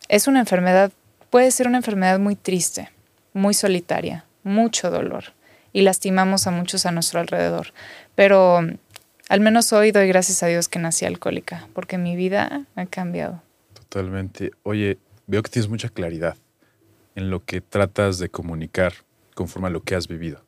Es 0.08 0.26
una 0.26 0.40
enfermedad 0.40 0.90
puede 1.32 1.50
ser 1.50 1.66
una 1.66 1.78
enfermedad 1.78 2.18
muy 2.18 2.36
triste, 2.36 2.90
muy 3.32 3.54
solitaria, 3.54 4.26
mucho 4.44 4.90
dolor 4.90 5.32
y 5.72 5.80
lastimamos 5.80 6.46
a 6.46 6.50
muchos 6.50 6.84
a 6.84 6.92
nuestro 6.92 7.20
alrededor. 7.20 7.68
Pero 8.14 8.60
al 9.30 9.40
menos 9.40 9.72
hoy 9.72 9.92
doy 9.92 10.08
gracias 10.08 10.42
a 10.42 10.48
Dios 10.48 10.68
que 10.68 10.78
nací 10.78 11.06
alcohólica, 11.06 11.66
porque 11.72 11.96
mi 11.96 12.16
vida 12.16 12.66
ha 12.76 12.84
cambiado. 12.84 13.42
Totalmente. 13.72 14.50
Oye, 14.62 14.98
veo 15.26 15.42
que 15.42 15.50
tienes 15.50 15.68
mucha 15.68 15.88
claridad 15.88 16.36
en 17.14 17.30
lo 17.30 17.44
que 17.44 17.60
tratas 17.60 18.18
de 18.18 18.28
comunicar 18.28 18.94
conforme 19.34 19.68
a 19.68 19.70
lo 19.70 19.82
que 19.82 19.94
has 19.94 20.08
vivido. 20.08 20.44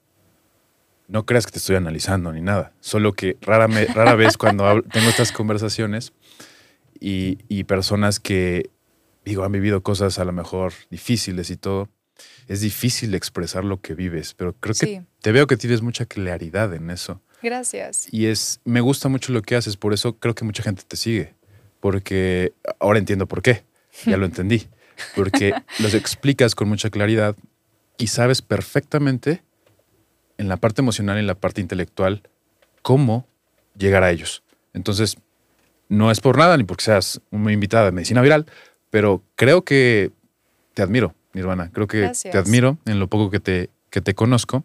No 1.08 1.26
creas 1.26 1.44
que 1.44 1.52
te 1.52 1.58
estoy 1.58 1.76
analizando 1.76 2.32
ni 2.32 2.40
nada, 2.40 2.72
solo 2.80 3.12
que 3.12 3.36
rara, 3.42 3.66
rara 3.66 4.14
vez 4.16 4.36
cuando 4.38 4.82
tengo 4.82 5.08
estas 5.08 5.32
conversaciones 5.32 6.12
y, 6.98 7.38
y 7.48 7.64
personas 7.64 8.20
que 8.20 8.70
digo, 9.24 9.44
han 9.44 9.52
vivido 9.52 9.82
cosas 9.82 10.18
a 10.18 10.24
lo 10.24 10.32
mejor 10.32 10.72
difíciles 10.90 11.50
y 11.50 11.56
todo. 11.56 11.88
Es 12.46 12.60
difícil 12.60 13.14
expresar 13.14 13.64
lo 13.64 13.80
que 13.80 13.94
vives, 13.94 14.34
pero 14.34 14.54
creo 14.54 14.74
que 14.74 15.02
te 15.20 15.32
veo 15.32 15.46
que 15.46 15.56
tienes 15.56 15.82
mucha 15.82 16.06
claridad 16.06 16.72
en 16.74 16.90
eso. 16.90 17.20
Gracias. 17.42 18.06
Y 18.12 18.26
es, 18.26 18.60
me 18.64 18.80
gusta 18.80 19.08
mucho 19.08 19.32
lo 19.32 19.42
que 19.42 19.56
haces, 19.56 19.76
por 19.76 19.92
eso 19.92 20.16
creo 20.18 20.34
que 20.34 20.44
mucha 20.44 20.62
gente 20.62 20.82
te 20.86 20.96
sigue, 20.96 21.34
porque 21.80 22.52
ahora 22.78 22.98
entiendo 22.98 23.26
por 23.26 23.42
qué, 23.42 23.64
ya 24.04 24.16
lo 24.16 24.26
entendí, 24.26 24.66
porque 25.14 25.54
los 25.80 25.94
explicas 25.94 26.54
con 26.54 26.68
mucha 26.68 26.90
claridad 26.90 27.36
y 27.98 28.08
sabes 28.08 28.42
perfectamente 28.42 29.42
en 30.38 30.48
la 30.48 30.56
parte 30.56 30.82
emocional 30.82 31.16
y 31.16 31.20
en 31.20 31.26
la 31.26 31.34
parte 31.34 31.60
intelectual 31.60 32.22
cómo 32.82 33.26
llegar 33.76 34.02
a 34.02 34.10
ellos. 34.10 34.42
Entonces, 34.72 35.16
no 35.88 36.10
es 36.10 36.20
por 36.20 36.38
nada 36.38 36.56
ni 36.56 36.64
porque 36.64 36.84
seas 36.84 37.20
una 37.30 37.52
invitada 37.52 37.86
de 37.86 37.92
medicina 37.92 38.20
viral, 38.20 38.46
pero 38.90 39.22
creo 39.36 39.64
que 39.64 40.10
te 40.74 40.82
admiro, 40.82 41.14
Nirvana. 41.32 41.70
Creo 41.72 41.86
que 41.86 42.10
te 42.30 42.36
admiro 42.36 42.78
en 42.84 42.98
lo 42.98 43.08
poco 43.08 43.30
que 43.30 43.40
te, 43.40 43.70
que 43.90 44.00
te 44.00 44.14
conozco. 44.14 44.64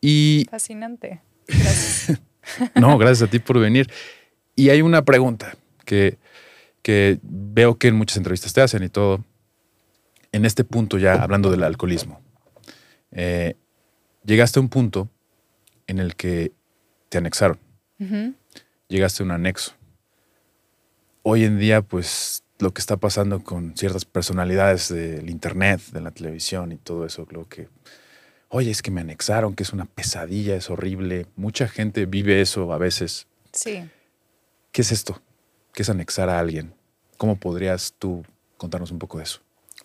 Y... 0.00 0.46
Fascinante. 0.50 1.20
Gracias. 1.46 2.20
no, 2.74 2.96
gracias 2.98 3.28
a 3.28 3.30
ti 3.30 3.38
por 3.38 3.58
venir. 3.58 3.90
Y 4.56 4.70
hay 4.70 4.82
una 4.82 5.04
pregunta 5.04 5.56
que, 5.84 6.18
que 6.82 7.18
veo 7.22 7.78
que 7.78 7.88
en 7.88 7.96
muchas 7.96 8.16
entrevistas 8.16 8.52
te 8.52 8.60
hacen 8.60 8.82
y 8.82 8.88
todo. 8.88 9.24
En 10.32 10.44
este 10.44 10.64
punto 10.64 10.98
ya, 10.98 11.14
hablando 11.14 11.50
del 11.50 11.62
alcoholismo, 11.62 12.20
eh, 13.10 13.56
llegaste 14.24 14.58
a 14.58 14.62
un 14.62 14.68
punto 14.68 15.08
en 15.86 15.98
el 15.98 16.14
que 16.14 16.52
te 17.08 17.18
anexaron. 17.18 17.58
Llegaste 18.88 19.22
a 19.22 19.26
un 19.26 19.32
anexo. 19.32 19.72
Hoy 21.22 21.44
en 21.44 21.58
día, 21.58 21.82
pues 21.82 22.44
lo 22.58 22.72
que 22.72 22.80
está 22.80 22.96
pasando 22.96 23.42
con 23.42 23.76
ciertas 23.76 24.04
personalidades 24.04 24.88
del 24.88 25.28
internet, 25.28 25.80
de 25.92 26.00
la 26.00 26.10
televisión 26.10 26.72
y 26.72 26.76
todo 26.76 27.04
eso, 27.04 27.26
creo 27.26 27.46
que, 27.48 27.68
oye, 28.48 28.70
es 28.70 28.82
que 28.82 28.90
me 28.90 29.00
anexaron, 29.00 29.54
que 29.54 29.64
es 29.64 29.72
una 29.72 29.84
pesadilla, 29.84 30.56
es 30.56 30.70
horrible. 30.70 31.26
Mucha 31.36 31.68
gente 31.68 32.06
vive 32.06 32.40
eso 32.40 32.72
a 32.72 32.78
veces. 32.78 33.26
Sí. 33.52 33.84
¿Qué 34.72 34.82
es 34.82 34.92
esto? 34.92 35.20
¿Qué 35.72 35.82
es 35.82 35.90
anexar 35.90 36.28
a 36.28 36.38
alguien? 36.38 36.74
¿Cómo 37.16 37.36
podrías 37.36 37.94
tú 37.98 38.24
contarnos 38.56 38.90
un 38.90 38.98
poco 38.98 39.18
de 39.18 39.24
eso? 39.24 39.40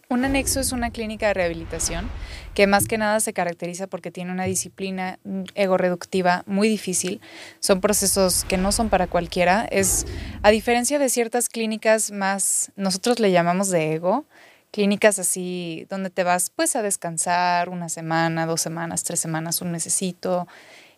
Un 0.07 0.23
anexo 0.23 0.59
es 0.59 0.71
una 0.71 0.91
clínica 0.91 1.27
de 1.27 1.33
rehabilitación 1.33 2.09
que 2.53 2.67
más 2.67 2.88
que 2.88 2.97
nada 2.99 3.19
se 3.19 3.33
caracteriza 3.33 3.88
porque 3.88 4.11
tiene 4.11 4.31
una 4.31 4.43
disciplina 4.43 5.17
ego-reductiva 5.55 6.43
muy 6.45 6.69
difícil. 6.69 7.21
Son 7.59 7.81
procesos 7.81 8.45
que 8.45 8.57
no 8.57 8.71
son 8.71 8.89
para 8.89 9.07
cualquiera. 9.07 9.65
Es, 9.71 10.05
a 10.43 10.51
diferencia 10.51 10.99
de 10.99 11.09
ciertas 11.09 11.49
clínicas 11.49 12.11
más, 12.11 12.71
nosotros 12.75 13.19
le 13.19 13.31
llamamos 13.31 13.69
de 13.69 13.93
ego, 13.93 14.25
clínicas 14.69 15.17
así 15.17 15.88
donde 15.89 16.11
te 16.11 16.23
vas 16.23 16.51
pues 16.51 16.75
a 16.75 16.83
descansar 16.83 17.69
una 17.69 17.89
semana, 17.89 18.45
dos 18.45 18.61
semanas, 18.61 19.03
tres 19.03 19.19
semanas, 19.19 19.61
un 19.61 19.71
necesito 19.71 20.47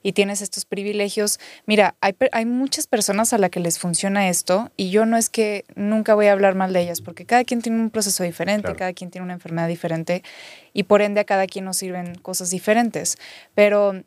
y 0.08 0.14
tienes 0.14 0.42
estos 0.42 0.64
privilegios. 0.64 1.38
Mira, 1.66 1.96
hay, 2.00 2.16
hay 2.32 2.46
muchas 2.46 2.88
personas 2.88 3.34
a 3.34 3.38
las 3.38 3.50
que 3.50 3.60
les 3.60 3.78
funciona 3.78 4.30
esto 4.30 4.72
y 4.78 4.90
yo 4.90 5.06
no 5.06 5.18
es 5.18 5.30
que 5.30 5.66
nunca 5.76 6.16
voy 6.16 6.28
a 6.28 6.32
hablar 6.32 6.56
mal 6.56 6.72
de 6.72 6.80
ellas 6.80 7.02
porque 7.02 7.26
cada 7.26 7.44
quien 7.44 7.62
tiene 7.62 7.82
un 7.82 7.90
proceso 7.90 8.24
diferente, 8.24 8.74
cada 8.78 8.94
quien 8.94 9.12
tiene 9.12 9.26
una 9.26 9.34
enfermedad 9.34 9.68
diferente 9.68 10.24
y 10.72 10.84
por 10.84 11.02
ende 11.02 11.20
a 11.20 11.26
cada 11.26 11.46
quien 11.46 11.66
nos 11.66 11.76
sirven 11.76 12.16
cosas 12.20 12.50
diferentes. 12.52 13.18
Pero 13.54 14.02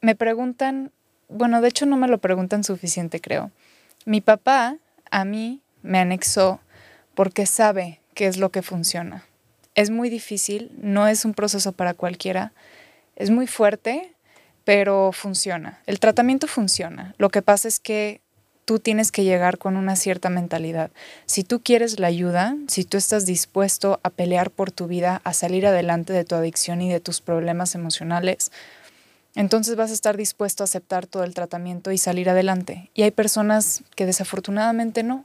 me 0.00 0.14
preguntan, 0.14 0.92
bueno, 1.28 1.60
de 1.60 1.68
hecho 1.68 1.84
no 1.84 1.98
me 1.98 2.08
lo 2.08 2.16
preguntan 2.16 2.64
suficiente, 2.64 3.20
creo. 3.20 3.50
Mi 4.06 4.22
papá 4.22 4.78
a 5.10 5.26
mí 5.26 5.60
me 5.82 5.98
anexó 5.98 6.58
porque 7.14 7.44
sabe 7.44 8.00
qué 8.14 8.28
es 8.28 8.38
lo 8.38 8.48
que 8.48 8.62
funciona. 8.62 9.26
Es 9.74 9.90
muy 9.90 10.08
difícil, 10.08 10.72
no 10.80 11.06
es 11.06 11.26
un 11.26 11.34
proceso 11.34 11.72
para 11.72 11.92
cualquiera, 11.92 12.54
es 13.14 13.28
muy 13.28 13.46
fuerte, 13.46 14.14
pero 14.68 15.12
funciona. 15.12 15.80
El 15.86 15.98
tratamiento 15.98 16.46
funciona. 16.46 17.14
Lo 17.16 17.30
que 17.30 17.40
pasa 17.40 17.68
es 17.68 17.80
que 17.80 18.20
tú 18.66 18.78
tienes 18.78 19.10
que 19.10 19.24
llegar 19.24 19.56
con 19.56 19.78
una 19.78 19.96
cierta 19.96 20.28
mentalidad. 20.28 20.90
Si 21.24 21.42
tú 21.42 21.62
quieres 21.62 21.98
la 21.98 22.08
ayuda, 22.08 22.54
si 22.66 22.84
tú 22.84 22.98
estás 22.98 23.24
dispuesto 23.24 23.98
a 24.02 24.10
pelear 24.10 24.50
por 24.50 24.70
tu 24.70 24.86
vida, 24.86 25.22
a 25.24 25.32
salir 25.32 25.66
adelante 25.66 26.12
de 26.12 26.26
tu 26.26 26.34
adicción 26.34 26.82
y 26.82 26.92
de 26.92 27.00
tus 27.00 27.22
problemas 27.22 27.74
emocionales, 27.74 28.52
entonces 29.34 29.74
vas 29.74 29.90
a 29.90 29.94
estar 29.94 30.18
dispuesto 30.18 30.62
a 30.62 30.66
aceptar 30.66 31.06
todo 31.06 31.24
el 31.24 31.32
tratamiento 31.32 31.90
y 31.90 31.96
salir 31.96 32.28
adelante. 32.28 32.90
Y 32.92 33.04
hay 33.04 33.10
personas 33.10 33.84
que 33.96 34.04
desafortunadamente 34.04 35.02
no, 35.02 35.24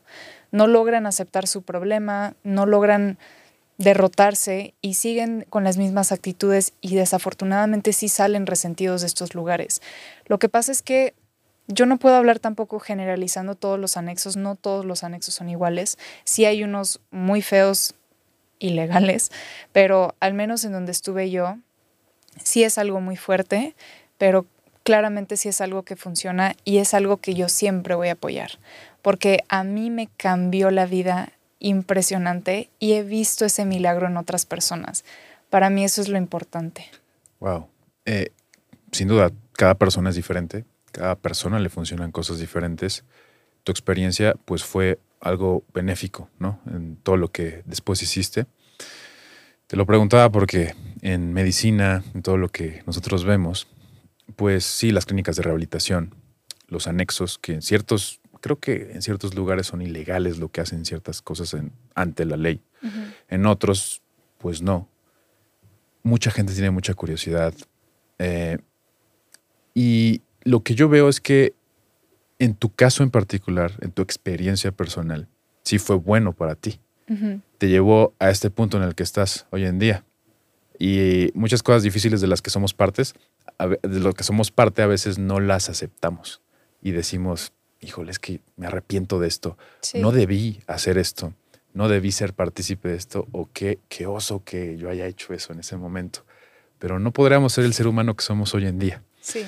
no 0.52 0.68
logran 0.68 1.06
aceptar 1.06 1.48
su 1.48 1.64
problema, 1.64 2.34
no 2.46 2.66
logran 2.66 3.18
derrotarse 3.84 4.74
y 4.82 4.96
siguen 4.96 5.46
con 5.50 5.64
las 5.64 5.78
mismas 5.78 6.12
actitudes 6.12 6.74
y 6.82 6.96
desafortunadamente 6.96 7.94
sí 7.94 8.08
salen 8.08 8.48
resentidos 8.48 9.02
de 9.02 9.08
estos 9.08 9.36
lugares. 9.36 9.82
Lo 10.26 10.40
que 10.40 10.50
pasa 10.50 10.72
es 10.72 10.82
que 10.82 11.14
yo 11.68 11.86
no 11.86 11.98
puedo 11.98 12.16
hablar 12.16 12.40
tampoco 12.40 12.80
generalizando 12.80 13.56
todos 13.56 13.80
los 13.80 13.96
anexos, 13.96 14.36
no 14.36 14.56
todos 14.56 14.86
los 14.86 15.04
anexos 15.04 15.36
son 15.36 15.50
iguales, 15.50 15.98
sí 16.24 16.46
hay 16.46 16.64
unos 16.64 17.00
muy 17.12 17.42
feos 17.42 17.96
ilegales, 18.60 19.32
pero 19.72 20.16
al 20.20 20.34
menos 20.34 20.66
en 20.66 20.74
donde 20.74 20.92
estuve 20.92 21.30
yo, 21.30 21.58
sí 22.44 22.64
es 22.64 22.78
algo 22.78 23.00
muy 23.02 23.16
fuerte, 23.16 23.76
pero 24.18 24.46
claramente 24.84 25.38
sí 25.38 25.50
es 25.50 25.62
algo 25.62 25.84
que 25.84 25.96
funciona 25.96 26.56
y 26.66 26.78
es 26.78 26.94
algo 26.94 27.18
que 27.18 27.34
yo 27.34 27.48
siempre 27.48 27.96
voy 27.96 28.10
a 28.10 28.14
apoyar, 28.14 28.52
porque 29.02 29.44
a 29.48 29.64
mí 29.64 29.90
me 29.90 30.08
cambió 30.18 30.70
la 30.70 30.86
vida 30.86 31.32
impresionante 31.64 32.70
y 32.78 32.94
he 32.94 33.02
visto 33.04 33.46
ese 33.46 33.66
milagro 33.66 34.06
en 34.06 34.18
otras 34.18 34.46
personas. 34.46 35.04
Para 35.50 35.72
mí 35.72 35.84
eso 35.84 36.02
es 36.02 36.10
lo 36.10 36.18
importante. 36.18 36.86
Wow. 37.40 37.68
Eh, 38.06 38.30
sin 38.92 39.08
duda, 39.08 39.32
cada 39.54 39.76
persona 39.76 40.12
es 40.12 40.16
diferente, 40.16 40.66
cada 40.92 41.16
persona 41.16 41.58
le 41.58 41.70
funcionan 41.70 42.12
cosas 42.12 42.38
diferentes. 42.38 43.04
Tu 43.64 43.72
experiencia 43.72 44.36
pues 44.46 44.64
fue 44.64 45.00
algo 45.22 45.64
benéfico, 45.74 46.30
¿no? 46.38 46.60
En 46.68 46.98
todo 46.98 47.18
lo 47.18 47.32
que 47.32 47.64
después 47.66 48.04
hiciste. 48.04 48.46
Te 49.68 49.78
lo 49.78 49.86
preguntaba 49.86 50.30
porque 50.32 50.76
en 51.02 51.34
medicina, 51.34 52.04
en 52.14 52.22
todo 52.22 52.38
lo 52.38 52.50
que 52.50 52.84
nosotros 52.86 53.24
vemos, 53.24 53.68
pues 54.36 54.66
sí, 54.66 54.92
las 54.92 55.06
clínicas 55.06 55.36
de 55.38 55.44
rehabilitación, 55.44 56.14
los 56.68 56.88
anexos, 56.88 57.40
que 57.40 57.54
en 57.54 57.62
ciertos, 57.62 58.20
creo 58.44 58.60
que 58.60 58.92
en 58.92 59.02
ciertos 59.02 59.36
lugares 59.36 59.68
son 59.68 59.82
ilegales 59.82 60.38
lo 60.38 60.50
que 60.50 60.60
hacen 60.60 60.84
ciertas 60.84 61.22
cosas 61.22 61.54
en- 61.54 61.72
ante 61.96 62.26
la 62.26 62.36
ley. 62.36 62.62
En 63.30 63.46
otros, 63.46 64.02
pues 64.38 64.62
no. 64.62 64.90
Mucha 66.04 66.30
gente 66.30 66.52
tiene 66.54 66.70
mucha 66.70 66.94
curiosidad. 66.94 67.54
eh, 68.20 68.58
y 69.74 70.22
lo 70.44 70.62
que 70.62 70.76
yo 70.76 70.90
veo 70.90 71.08
es 71.10 71.20
que 71.22 71.54
en 72.40 72.54
tu 72.54 72.70
caso 72.74 73.02
en 73.04 73.10
particular, 73.12 73.72
en 73.82 73.92
tu 73.92 74.02
experiencia 74.02 74.72
personal, 74.72 75.28
sí 75.64 75.80
fue 75.80 75.96
bueno 75.96 76.34
para 76.34 76.56
ti. 76.56 76.80
Te 77.58 77.70
llevó 77.70 78.14
a 78.20 78.30
este 78.30 78.50
punto 78.50 78.76
en 78.78 78.84
el 78.84 78.94
que 78.96 79.04
estás 79.04 79.48
hoy 79.52 79.64
en 79.66 79.80
día. 79.80 80.04
Y 80.80 81.30
muchas 81.34 81.64
cosas 81.64 81.84
difíciles 81.84 82.20
de 82.22 82.28
las 82.28 82.42
que 82.42 82.50
somos 82.50 82.74
partes, 82.74 83.14
de 83.82 84.00
lo 84.00 84.12
que 84.14 84.24
somos 84.24 84.52
parte, 84.52 84.82
a 84.82 84.88
veces 84.88 85.18
no 85.18 85.40
las 85.40 85.70
aceptamos. 85.70 86.42
Y 86.82 86.92
decimos, 86.92 87.54
híjole, 87.84 88.12
es 88.12 88.20
que 88.20 88.40
me 88.58 88.68
arrepiento 88.68 89.20
de 89.20 89.28
esto. 89.28 89.58
Sí. 89.82 90.00
No 90.00 90.12
debí 90.12 90.62
hacer 90.68 90.98
esto. 90.98 91.34
No 91.74 91.88
debí 91.90 92.12
ser 92.12 92.34
partícipe 92.34 92.90
de 92.90 92.96
esto. 92.96 93.28
O 93.32 93.50
qué, 93.52 93.80
qué 93.90 94.06
oso 94.08 94.44
que 94.44 94.78
yo 94.78 94.90
haya 94.90 95.06
hecho 95.08 95.34
eso 95.34 95.54
en 95.54 95.60
ese 95.60 95.76
momento. 95.78 96.26
Pero 96.80 97.00
no 97.00 97.12
podríamos 97.12 97.54
ser 97.54 97.66
el 97.66 97.74
ser 97.74 97.88
humano 97.88 98.16
que 98.16 98.24
somos 98.24 98.54
hoy 98.54 98.66
en 98.68 98.78
día 98.80 99.02
Sí. 99.22 99.46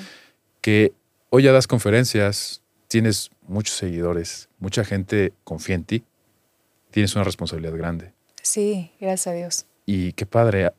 que 0.60 0.92
hoy 1.30 1.42
ya 1.44 1.52
das 1.52 1.66
conferencias, 1.66 2.62
tienes 2.88 3.30
muchos 3.42 3.76
seguidores, 3.76 4.48
mucha 4.58 4.84
gente 4.84 5.32
confía 5.44 5.74
en 5.74 5.84
ti, 5.84 6.04
tienes 6.90 7.14
una 7.14 7.24
responsabilidad 7.24 7.76
grande. 7.76 8.12
Sí, 8.42 8.90
gracias 9.00 9.26
a 9.26 9.32
Dios. 9.32 9.66
Y 9.84 10.12
qué 10.14 10.24
padre, 10.24 10.72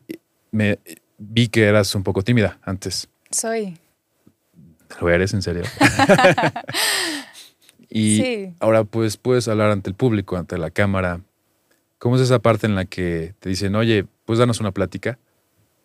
me 0.51 0.79
vi 1.17 1.47
que 1.49 1.65
eras 1.65 1.93
un 1.95 2.03
poco 2.03 2.23
tímida 2.23 2.59
antes. 2.63 3.07
Soy. 3.29 3.77
¿Lo 4.99 5.09
eres 5.09 5.33
en 5.33 5.41
serio? 5.41 5.63
y 7.89 8.17
Sí. 8.17 8.53
ahora 8.59 8.83
pues 8.83 9.17
puedes 9.17 9.47
hablar 9.47 9.71
ante 9.71 9.89
el 9.89 9.95
público, 9.95 10.37
ante 10.37 10.57
la 10.57 10.69
cámara. 10.71 11.21
¿Cómo 11.99 12.15
es 12.15 12.21
esa 12.21 12.39
parte 12.39 12.67
en 12.67 12.75
la 12.75 12.85
que 12.85 13.33
te 13.39 13.49
dicen, 13.49 13.75
oye, 13.75 14.05
pues 14.25 14.39
danos 14.39 14.59
una 14.59 14.71
plática? 14.71 15.17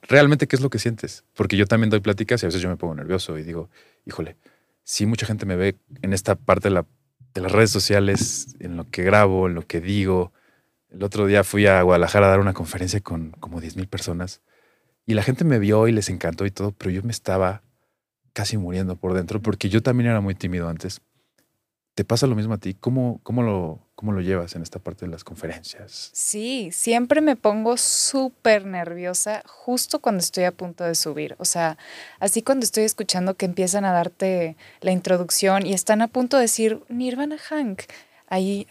¿Realmente 0.02 0.46
qué 0.46 0.56
es 0.56 0.62
lo 0.62 0.68
que 0.70 0.78
sientes? 0.78 1.24
Porque 1.34 1.56
yo 1.56 1.66
también 1.66 1.90
doy 1.90 2.00
pláticas 2.00 2.42
y 2.42 2.46
a 2.46 2.48
veces 2.48 2.60
yo 2.60 2.68
me 2.68 2.76
pongo 2.76 2.94
nervioso 2.94 3.38
y 3.38 3.42
digo, 3.44 3.70
híjole, 4.04 4.36
sí 4.82 5.06
mucha 5.06 5.26
gente 5.26 5.46
me 5.46 5.56
ve 5.56 5.76
en 6.02 6.12
esta 6.12 6.34
parte 6.34 6.68
de, 6.68 6.74
la- 6.74 6.86
de 7.34 7.40
las 7.40 7.52
redes 7.52 7.70
sociales, 7.70 8.56
en 8.58 8.76
lo 8.76 8.90
que 8.90 9.04
grabo, 9.04 9.46
en 9.46 9.54
lo 9.54 9.62
que 9.66 9.80
digo. 9.80 10.32
El 10.90 11.02
otro 11.04 11.26
día 11.26 11.44
fui 11.44 11.66
a 11.66 11.80
Guadalajara 11.82 12.26
a 12.26 12.30
dar 12.30 12.40
una 12.40 12.52
conferencia 12.52 13.00
con 13.00 13.30
como 13.40 13.60
10 13.60 13.76
mil 13.76 13.86
personas 13.86 14.42
y 15.06 15.14
la 15.14 15.22
gente 15.22 15.44
me 15.44 15.58
vio 15.58 15.88
y 15.88 15.92
les 15.92 16.10
encantó 16.10 16.44
y 16.46 16.50
todo, 16.50 16.72
pero 16.72 16.90
yo 16.90 17.02
me 17.04 17.12
estaba 17.12 17.62
casi 18.34 18.58
muriendo 18.58 18.96
por 18.96 19.14
dentro 19.14 19.40
porque 19.40 19.68
yo 19.68 19.82
también 19.82 20.10
era 20.10 20.20
muy 20.20 20.34
tímido 20.34 20.68
antes. 20.68 21.00
¿Te 21.94 22.04
pasa 22.04 22.26
lo 22.26 22.34
mismo 22.34 22.54
a 22.54 22.58
ti? 22.58 22.72
¿Cómo, 22.72 23.20
cómo, 23.22 23.42
lo, 23.42 23.80
cómo 23.94 24.12
lo 24.12 24.22
llevas 24.22 24.56
en 24.56 24.62
esta 24.62 24.78
parte 24.78 25.04
de 25.04 25.12
las 25.12 25.24
conferencias? 25.24 26.10
Sí, 26.14 26.70
siempre 26.72 27.20
me 27.20 27.36
pongo 27.36 27.76
súper 27.76 28.64
nerviosa 28.64 29.42
justo 29.46 29.98
cuando 29.98 30.20
estoy 30.20 30.44
a 30.44 30.52
punto 30.52 30.84
de 30.84 30.94
subir. 30.94 31.36
O 31.38 31.44
sea, 31.44 31.76
así 32.18 32.40
cuando 32.40 32.64
estoy 32.64 32.84
escuchando 32.84 33.34
que 33.34 33.44
empiezan 33.44 33.84
a 33.84 33.92
darte 33.92 34.56
la 34.80 34.90
introducción 34.90 35.66
y 35.66 35.74
están 35.74 36.00
a 36.00 36.08
punto 36.08 36.38
de 36.38 36.44
decir 36.44 36.82
Nirvana 36.88 37.36
Hank. 37.36 37.82
Ahí, 38.26 38.66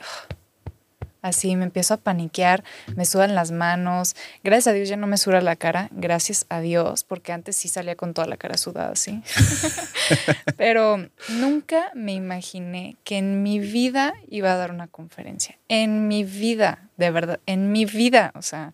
así 1.21 1.55
me 1.55 1.65
empiezo 1.65 1.93
a 1.93 1.97
paniquear, 1.97 2.63
me 2.95 3.05
sudan 3.05 3.35
las 3.35 3.51
manos. 3.51 4.15
Gracias 4.43 4.67
a 4.67 4.73
Dios 4.73 4.89
ya 4.89 4.97
no 4.97 5.07
me 5.07 5.17
suda 5.17 5.41
la 5.41 5.55
cara, 5.55 5.89
gracias 5.91 6.45
a 6.49 6.61
Dios, 6.61 7.03
porque 7.03 7.31
antes 7.31 7.55
sí 7.55 7.67
salía 7.67 7.95
con 7.95 8.13
toda 8.13 8.27
la 8.27 8.37
cara 8.37 8.57
sudada, 8.57 8.95
sí. 8.95 9.21
Pero 10.57 11.09
nunca 11.29 11.91
me 11.95 12.13
imaginé 12.13 12.97
que 13.03 13.17
en 13.17 13.43
mi 13.43 13.59
vida 13.59 14.13
iba 14.29 14.53
a 14.53 14.57
dar 14.57 14.71
una 14.71 14.87
conferencia. 14.87 15.57
En 15.67 16.07
mi 16.07 16.23
vida, 16.23 16.89
de 16.97 17.11
verdad, 17.11 17.39
en 17.45 17.71
mi 17.71 17.85
vida. 17.85 18.31
O 18.35 18.41
sea, 18.41 18.73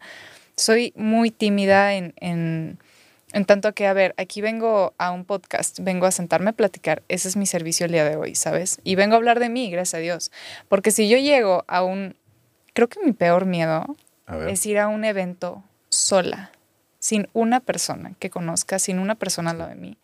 soy 0.56 0.93
muy 0.95 1.32
tímida 1.32 1.93
en, 1.93 2.14
en, 2.18 2.80
en 3.34 3.45
tanto 3.45 3.74
que, 3.74 3.88
a 3.88 3.93
ver, 3.93 4.14
aquí 4.18 4.41
vengo 4.41 4.93
a 4.98 5.12
un 5.12 5.26
podcast, 5.26 5.80
vengo 5.80 6.06
a 6.06 6.12
sentarme 6.12 6.52
a 6.52 6.54
platicar. 6.54 7.04
Ese 7.08 7.28
es 7.28 7.36
mi 7.36 7.45
servicio 7.45 7.86
el 7.86 7.91
día 7.91 8.06
de 8.06 8.16
hoy, 8.16 8.36
¿sabes? 8.36 8.80
Y 8.84 8.95
vengo 8.95 9.16
a 9.16 9.18
hablar 9.18 9.39
de 9.39 9.50
mí, 9.50 9.70
gracias 9.70 9.95
a 9.95 10.02
Dios. 10.02 10.32
Porque 10.70 10.91
si 10.91 11.08
yo 11.10 11.18
llego 11.18 11.64
a 11.68 11.84
un... 11.84 12.16
Creo 12.78 12.89
que 12.89 13.03
mi 13.03 13.11
peor 13.11 13.47
miedo 13.47 13.97
es 14.47 14.63
ir 14.67 14.78
a 14.78 14.88
un 14.88 15.03
evento 15.03 15.63
sola, 15.89 16.51
sin 16.99 17.28
una 17.34 17.59
persona 17.59 18.13
que 18.19 18.30
conozca, 18.30 18.78
sin 18.78 18.99
una 18.99 19.15
persona 19.15 19.49
al 19.49 19.57
lado 19.57 19.71
de 19.71 19.78
mí. 19.78 19.97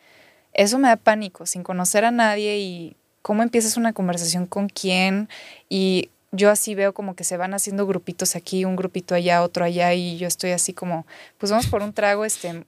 Eso 0.54 0.80
me 0.80 0.88
da 0.88 0.96
pánico, 0.96 1.46
sin 1.46 1.62
conocer 1.62 2.04
a 2.04 2.10
nadie 2.10 2.58
y 2.58 2.96
cómo 3.22 3.44
empiezas 3.44 3.78
una 3.78 3.94
conversación 3.94 4.48
con 4.48 4.70
quién. 4.70 5.30
Y 5.70 6.10
yo 6.32 6.50
así 6.50 6.74
veo 6.74 6.96
como 6.96 7.16
que 7.16 7.24
se 7.24 7.38
van 7.38 7.54
haciendo 7.54 7.86
grupitos 7.86 8.36
aquí, 8.36 8.66
un 8.66 8.76
grupito 8.76 9.14
allá, 9.14 9.44
otro 9.44 9.66
allá 9.66 9.94
y 9.94 10.18
yo 10.18 10.26
estoy 10.28 10.50
así 10.50 10.74
como, 10.74 11.06
pues 11.38 11.52
vamos 11.52 11.68
por 11.68 11.84
un 11.84 11.94
trago, 11.94 12.26
este, 12.26 12.66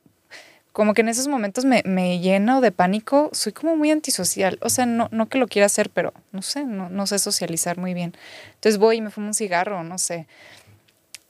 como 0.76 0.94
que 0.94 1.00
en 1.00 1.08
esos 1.08 1.30
momentos 1.30 1.64
me, 1.64 1.84
me 1.86 2.20
lleno 2.20 2.60
de 2.60 2.74
pánico, 2.74 3.30
soy 3.32 3.54
como 3.54 3.78
muy 3.78 3.92
antisocial, 3.92 4.60
o 4.62 4.68
sea, 4.68 4.86
no, 4.86 5.08
no 5.10 5.30
que 5.30 5.38
lo 5.38 5.48
quiera 5.48 5.68
hacer, 5.68 5.90
pero 5.90 6.14
no 6.34 6.42
sé, 6.42 6.66
no, 6.66 6.90
no 6.90 7.08
sé 7.08 7.18
socializar 7.18 7.78
muy 7.78 7.94
bien. 7.94 8.14
Entonces 8.56 8.78
voy 8.78 8.98
y 8.98 9.02
me 9.02 9.10
fumo 9.10 9.28
un 9.28 9.34
cigarro, 9.34 9.86
no 9.86 9.98
sé, 9.98 10.28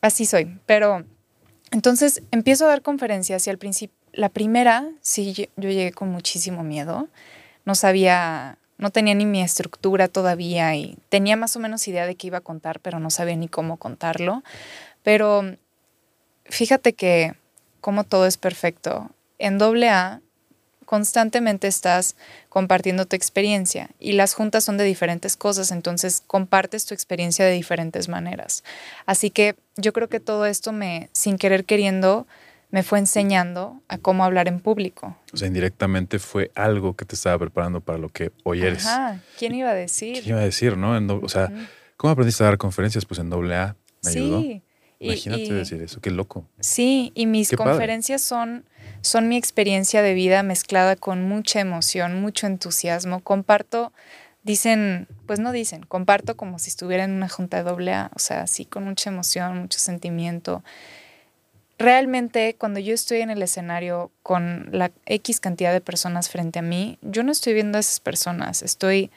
así 0.02 0.26
soy, 0.26 0.58
pero 0.66 1.06
entonces 1.70 2.24
empiezo 2.32 2.66
a 2.66 2.70
dar 2.70 2.82
conferencias 2.82 3.46
y 3.46 3.52
al 3.52 3.60
principio, 3.60 3.96
la 4.14 4.30
primera, 4.30 4.90
sí, 5.02 5.34
yo 5.34 5.44
yo 5.58 5.70
llegué 5.70 5.92
con 5.92 6.10
muchísimo 6.10 6.64
miedo, 6.64 7.08
no 7.66 7.76
sabía, 7.76 8.58
no 8.80 8.90
tenía 8.90 9.14
ni 9.14 9.28
mi 9.28 9.44
estructura 9.44 10.08
todavía 10.08 10.74
y 10.74 10.98
tenía 11.10 11.36
más 11.36 11.56
o 11.56 11.60
menos 11.60 11.88
idea 11.88 12.08
de 12.08 12.16
qué 12.16 12.26
iba 12.26 12.40
a 12.40 12.42
contar, 12.42 12.80
pero 12.80 13.00
no 13.00 13.12
sabía 13.12 13.36
ni 13.36 13.48
cómo 13.48 13.78
contarlo, 13.78 14.42
pero 15.04 15.56
fíjate 16.46 16.94
que 16.94 17.36
como 17.80 18.06
todo 18.06 18.26
es 18.26 18.38
perfecto, 18.38 19.12
en 19.40 19.58
doble 19.58 19.90
A 19.90 20.22
constantemente 20.86 21.68
estás 21.68 22.16
compartiendo 22.50 23.06
tu 23.08 23.16
experiencia 23.16 23.90
y 24.00 24.12
las 24.14 24.34
juntas 24.36 24.64
son 24.64 24.78
de 24.78 24.84
diferentes 24.84 25.36
cosas, 25.36 25.72
entonces 25.72 26.22
compartes 26.28 26.86
tu 26.86 26.94
experiencia 26.94 27.44
de 27.46 27.52
diferentes 27.54 28.08
maneras. 28.08 28.64
Así 29.08 29.32
que 29.32 29.56
yo 29.78 29.94
creo 29.94 30.10
que 30.10 30.20
todo 30.20 30.46
esto 30.46 30.72
me, 30.72 31.10
sin 31.12 31.38
querer 31.38 31.66
queriendo, 31.66 32.28
me 32.70 32.84
fue 32.84 33.00
enseñando 33.00 33.82
a 33.88 33.98
cómo 33.98 34.24
hablar 34.26 34.48
en 34.48 34.60
público. 34.60 35.18
O 35.34 35.38
sea, 35.38 35.48
indirectamente 35.48 36.20
fue 36.20 36.52
algo 36.54 36.96
que 36.96 37.06
te 37.06 37.16
estaba 37.16 37.40
preparando 37.40 37.82
para 37.82 37.98
lo 37.98 38.10
que 38.10 38.32
hoy 38.44 38.62
eres. 38.62 38.86
Ajá, 38.86 39.22
¿quién 39.40 39.56
iba 39.56 39.72
a 39.72 39.74
¿Qué 39.74 39.80
decir? 39.80 40.28
iba 40.28 40.38
a 40.40 40.44
decir, 40.44 40.78
no? 40.78 40.96
En 40.98 41.08
doble- 41.08 41.26
o 41.26 41.30
sea. 41.30 41.52
¿cómo 41.98 42.12
aprendiste 42.12 42.44
a 42.44 42.48
dar 42.48 42.58
conferencias? 42.58 43.06
Pues 43.06 43.20
en 43.22 43.30
doble 43.30 43.56
A. 43.56 43.76
¿Me 44.04 44.10
ayudó? 44.12 44.42
Sí. 44.42 44.62
y- 45.00 45.06
Imagínate 45.08 45.42
y- 45.44 45.50
decir 45.52 45.82
eso, 45.82 46.00
qué 46.02 46.12
loco. 46.12 46.48
Sí, 46.60 47.12
y 47.16 47.26
mis 47.26 47.50
Qué 47.50 47.58
padre. 47.58 47.72
conferencias 47.72 48.22
son, 48.22 48.66
son 49.02 49.28
mi 49.28 49.38
experiencia 49.38 50.02
de 50.02 50.14
vida 50.14 50.44
mezclada 50.44 50.96
con 50.96 51.28
mucha 51.28 51.60
emoción, 51.60 52.22
mucho 52.22 52.48
entusiasmo. 52.48 53.22
Comparto, 53.22 53.94
dicen, 54.44 55.08
pues 55.26 55.40
no 55.40 55.52
dicen, 55.52 55.84
comparto 55.84 56.38
como 56.38 56.60
si 56.60 56.70
estuviera 56.70 57.04
en 57.04 57.12
una 57.12 57.30
junta 57.30 57.64
doble 57.64 57.94
A, 57.94 58.12
o 58.16 58.20
sea, 58.20 58.48
sí, 58.48 58.66
con 58.66 58.84
mucha 58.84 59.10
emoción, 59.10 59.60
mucho 59.60 59.80
sentimiento. 59.80 60.64
Realmente, 61.78 62.56
cuando 62.58 62.80
yo 62.80 62.94
estoy 62.94 63.20
en 63.20 63.30
el 63.30 63.42
escenario 63.42 64.12
con 64.24 64.70
la 64.72 64.92
X 65.06 65.42
cantidad 65.42 65.74
de 65.74 65.82
personas 65.82 66.30
frente 66.30 66.60
a 66.60 66.62
mí, 66.62 66.98
yo 67.02 67.24
no 67.24 67.32
estoy 67.32 67.54
viendo 67.54 67.78
a 67.78 67.82
esas 67.82 68.00
personas, 68.00 68.62
estoy 68.62 69.12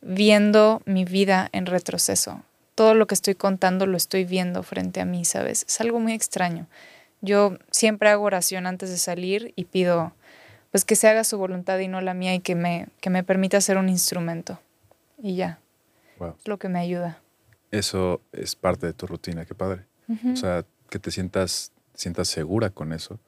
viendo 0.00 0.80
mi 0.86 1.04
vida 1.04 1.50
en 1.52 1.66
retroceso. 1.66 2.42
Todo 2.74 2.94
lo 2.94 3.06
que 3.06 3.14
estoy 3.14 3.34
contando 3.34 3.86
lo 3.86 3.98
estoy 3.98 4.24
viendo 4.24 4.62
frente 4.62 5.00
a 5.00 5.04
mí, 5.04 5.26
¿sabes? 5.26 5.66
Es 5.68 5.80
algo 5.82 6.00
muy 6.00 6.14
extraño. 6.14 6.66
Yo 7.20 7.58
siempre 7.70 8.08
hago 8.08 8.24
oración 8.24 8.66
antes 8.66 8.90
de 8.90 8.96
salir 8.98 9.52
y 9.56 9.64
pido 9.64 10.12
pues 10.70 10.84
que 10.84 10.94
se 10.96 11.08
haga 11.08 11.24
su 11.24 11.36
voluntad 11.36 11.78
y 11.80 11.88
no 11.88 12.00
la 12.00 12.14
mía 12.14 12.34
y 12.34 12.40
que 12.40 12.54
me, 12.54 12.86
que 13.00 13.10
me 13.10 13.24
permita 13.24 13.60
ser 13.60 13.76
un 13.76 13.88
instrumento. 13.88 14.60
Y 15.22 15.34
ya, 15.36 15.58
Wow. 16.18 16.36
es 16.38 16.46
lo 16.48 16.58
que 16.58 16.68
me 16.68 16.78
ayuda. 16.78 17.20
Eso 17.70 18.20
es 18.32 18.54
parte 18.56 18.86
de 18.86 18.92
tu 18.92 19.06
rutina, 19.06 19.44
qué 19.44 19.54
padre. 19.54 19.84
O 20.32 20.36
sea, 20.36 20.64
que 20.88 20.98
te 20.98 21.10
sientas, 21.10 21.72
sientas 21.94 22.28
segura 22.28 22.70
con 22.70 22.92
eso, 22.92 23.18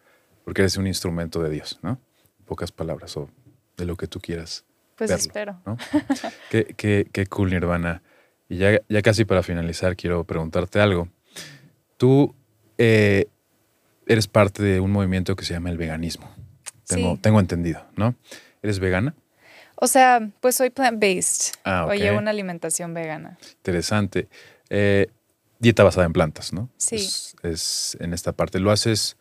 porque 0.45 0.63
eres 0.63 0.77
un 0.77 0.87
instrumento 0.87 1.43
de 1.43 1.49
Dios, 1.51 1.79
¿no? 1.83 1.91
En 2.39 2.45
pocas 2.45 2.73
palabras, 2.73 3.17
o 3.17 3.29
de 3.77 3.85
lo 3.87 3.97
que 3.97 4.07
tú 4.09 4.21
quieras. 4.21 4.65
pues 4.97 5.11
verlo, 5.11 5.23
espero. 5.23 5.61
¿no? 5.65 5.77
qué, 6.51 6.75
qué, 6.77 7.09
qué 7.13 7.27
cool, 7.27 7.51
Nirvana. 7.51 8.03
Y 8.49 8.59
ya, 8.59 8.81
ya 8.89 9.01
casi 9.03 9.25
para 9.25 9.43
finalizar, 9.43 9.97
quiero 9.97 10.25
preguntarte 10.25 10.81
algo. 10.81 11.09
Tú 11.97 12.35
eh, 12.79 13.29
eres 14.07 14.27
parte 14.29 14.63
de 14.63 14.81
un 14.81 14.91
movimiento 14.91 15.37
que 15.37 15.45
se 15.45 15.55
llama 15.55 15.71
el 15.71 15.79
veganismo. 15.79 16.31
Tengo, 16.87 17.15
Sí. 17.15 17.21
tengo 17.23 17.41
entendido, 17.41 17.85
¿no? 17.97 18.15
¿Eres 18.63 18.79
vegana? 18.79 19.15
O 19.77 19.87
sea, 19.87 20.29
pues 20.41 20.57
soy 20.57 20.71
plant-based. 20.71 21.55
Ah, 21.65 21.85
O 21.87 21.89
ok. 21.89 21.95
llevo 21.95 22.19
una 22.19 22.31
alimentación 22.31 22.95
vegana. 22.95 23.39
Interesante. 23.57 24.29
Eh, 24.71 25.09
dieta 25.59 25.83
basada 25.85 26.07
en 26.07 26.13
plantas, 26.13 26.53
¿no? 26.53 26.69
Sí. 26.77 26.97
Es, 26.97 27.37
es 27.43 27.97
en 28.01 28.13
esta 28.13 28.33
parte. 28.33 28.59
¿Lo 28.61 28.71
haces 28.71 29.17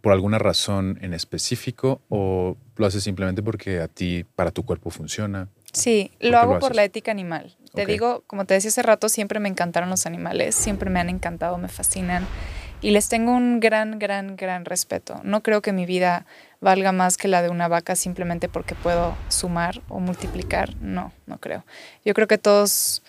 por 0.00 0.12
alguna 0.12 0.38
razón 0.38 0.98
en 1.02 1.14
específico 1.14 2.02
o 2.08 2.56
lo 2.76 2.86
haces 2.86 3.02
simplemente 3.04 3.42
porque 3.42 3.80
a 3.80 3.88
ti, 3.88 4.24
para 4.34 4.50
tu 4.50 4.64
cuerpo 4.64 4.90
funciona? 4.90 5.48
Sí, 5.72 6.10
lo 6.20 6.30
lo 6.32 6.38
hago 6.38 6.58
por 6.58 6.74
la 6.74 6.84
ética 6.84 7.10
animal. 7.10 7.56
Te 7.74 7.86
digo, 7.86 8.24
como 8.26 8.44
te 8.44 8.54
decía 8.54 8.68
hace 8.68 8.82
rato, 8.82 9.08
siempre 9.08 9.38
me 9.40 9.48
encantaron 9.48 9.88
los 9.90 10.04
animales, 10.06 10.54
siempre 10.54 10.90
me 10.90 10.98
han 11.00 11.08
encantado, 11.10 11.58
me 11.58 11.68
fascinan 11.68 12.26
y 12.80 12.90
les 12.90 13.08
tengo 13.08 13.32
un 13.32 13.60
gran, 13.60 13.98
gran, 13.98 14.36
gran 14.36 14.64
respeto. 14.64 15.20
No 15.24 15.42
creo 15.42 15.62
que 15.62 15.72
mi 15.72 15.86
vida 15.86 16.26
valga 16.60 16.92
más 16.92 17.16
que 17.16 17.28
la 17.28 17.42
de 17.42 17.48
una 17.48 17.68
vaca 17.68 17.96
simplemente 17.96 18.48
porque 18.48 18.74
puedo 18.74 19.16
sumar 19.28 19.80
o 19.88 20.00
multiplicar. 20.00 20.74
No, 20.76 21.12
no 21.26 21.38
creo. 21.38 21.64
Yo 22.04 22.14
creo 22.14 22.28
que 22.28 22.38
todos 22.38 23.02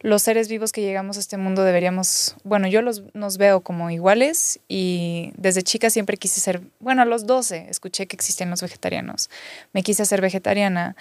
los 0.00 0.22
seres 0.22 0.48
vivos 0.48 0.72
que 0.72 0.80
llegamos 0.80 1.16
a 1.16 1.20
este 1.20 1.36
mundo 1.36 1.64
deberíamos, 1.64 2.36
bueno, 2.44 2.68
yo 2.68 2.82
los, 2.82 3.02
nos 3.14 3.36
veo 3.36 3.62
como 3.62 3.90
iguales 3.90 4.60
y 4.68 5.32
desde 5.36 5.62
chica 5.62 5.90
siempre 5.90 6.16
quise 6.16 6.40
ser, 6.40 6.60
bueno, 6.78 7.02
a 7.02 7.04
los 7.04 7.26
12 7.26 7.66
escuché 7.68 8.06
que 8.06 8.14
existían 8.14 8.50
los 8.50 8.62
vegetarianos. 8.62 9.28
Me 9.72 9.82
quise 9.82 10.02
hacer 10.02 10.20
vegetariana 10.20 10.94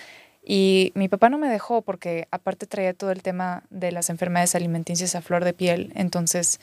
y 0.43 0.93
mi 0.95 1.10
papá 1.10 1.30
no 1.30 1.38
me 1.38 1.49
dejó 1.49 1.82
porque 1.82 2.28
aparte 2.32 2.66
traía 2.66 2.93
todo 2.93 3.12
el 3.12 3.22
tema 3.22 3.64
de 3.70 3.91
las 3.91 4.10
enfermedades 4.10 4.55
alimenticias 4.55 5.14
a 5.14 5.22
flor 5.22 5.43
de 5.43 5.53
piel. 5.53 5.91
Entonces 5.95 6.60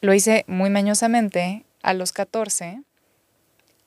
lo 0.00 0.14
hice 0.14 0.44
muy 0.46 0.70
mañosamente 0.70 1.64
a 1.82 1.94
los 1.94 2.12
14 2.12 2.82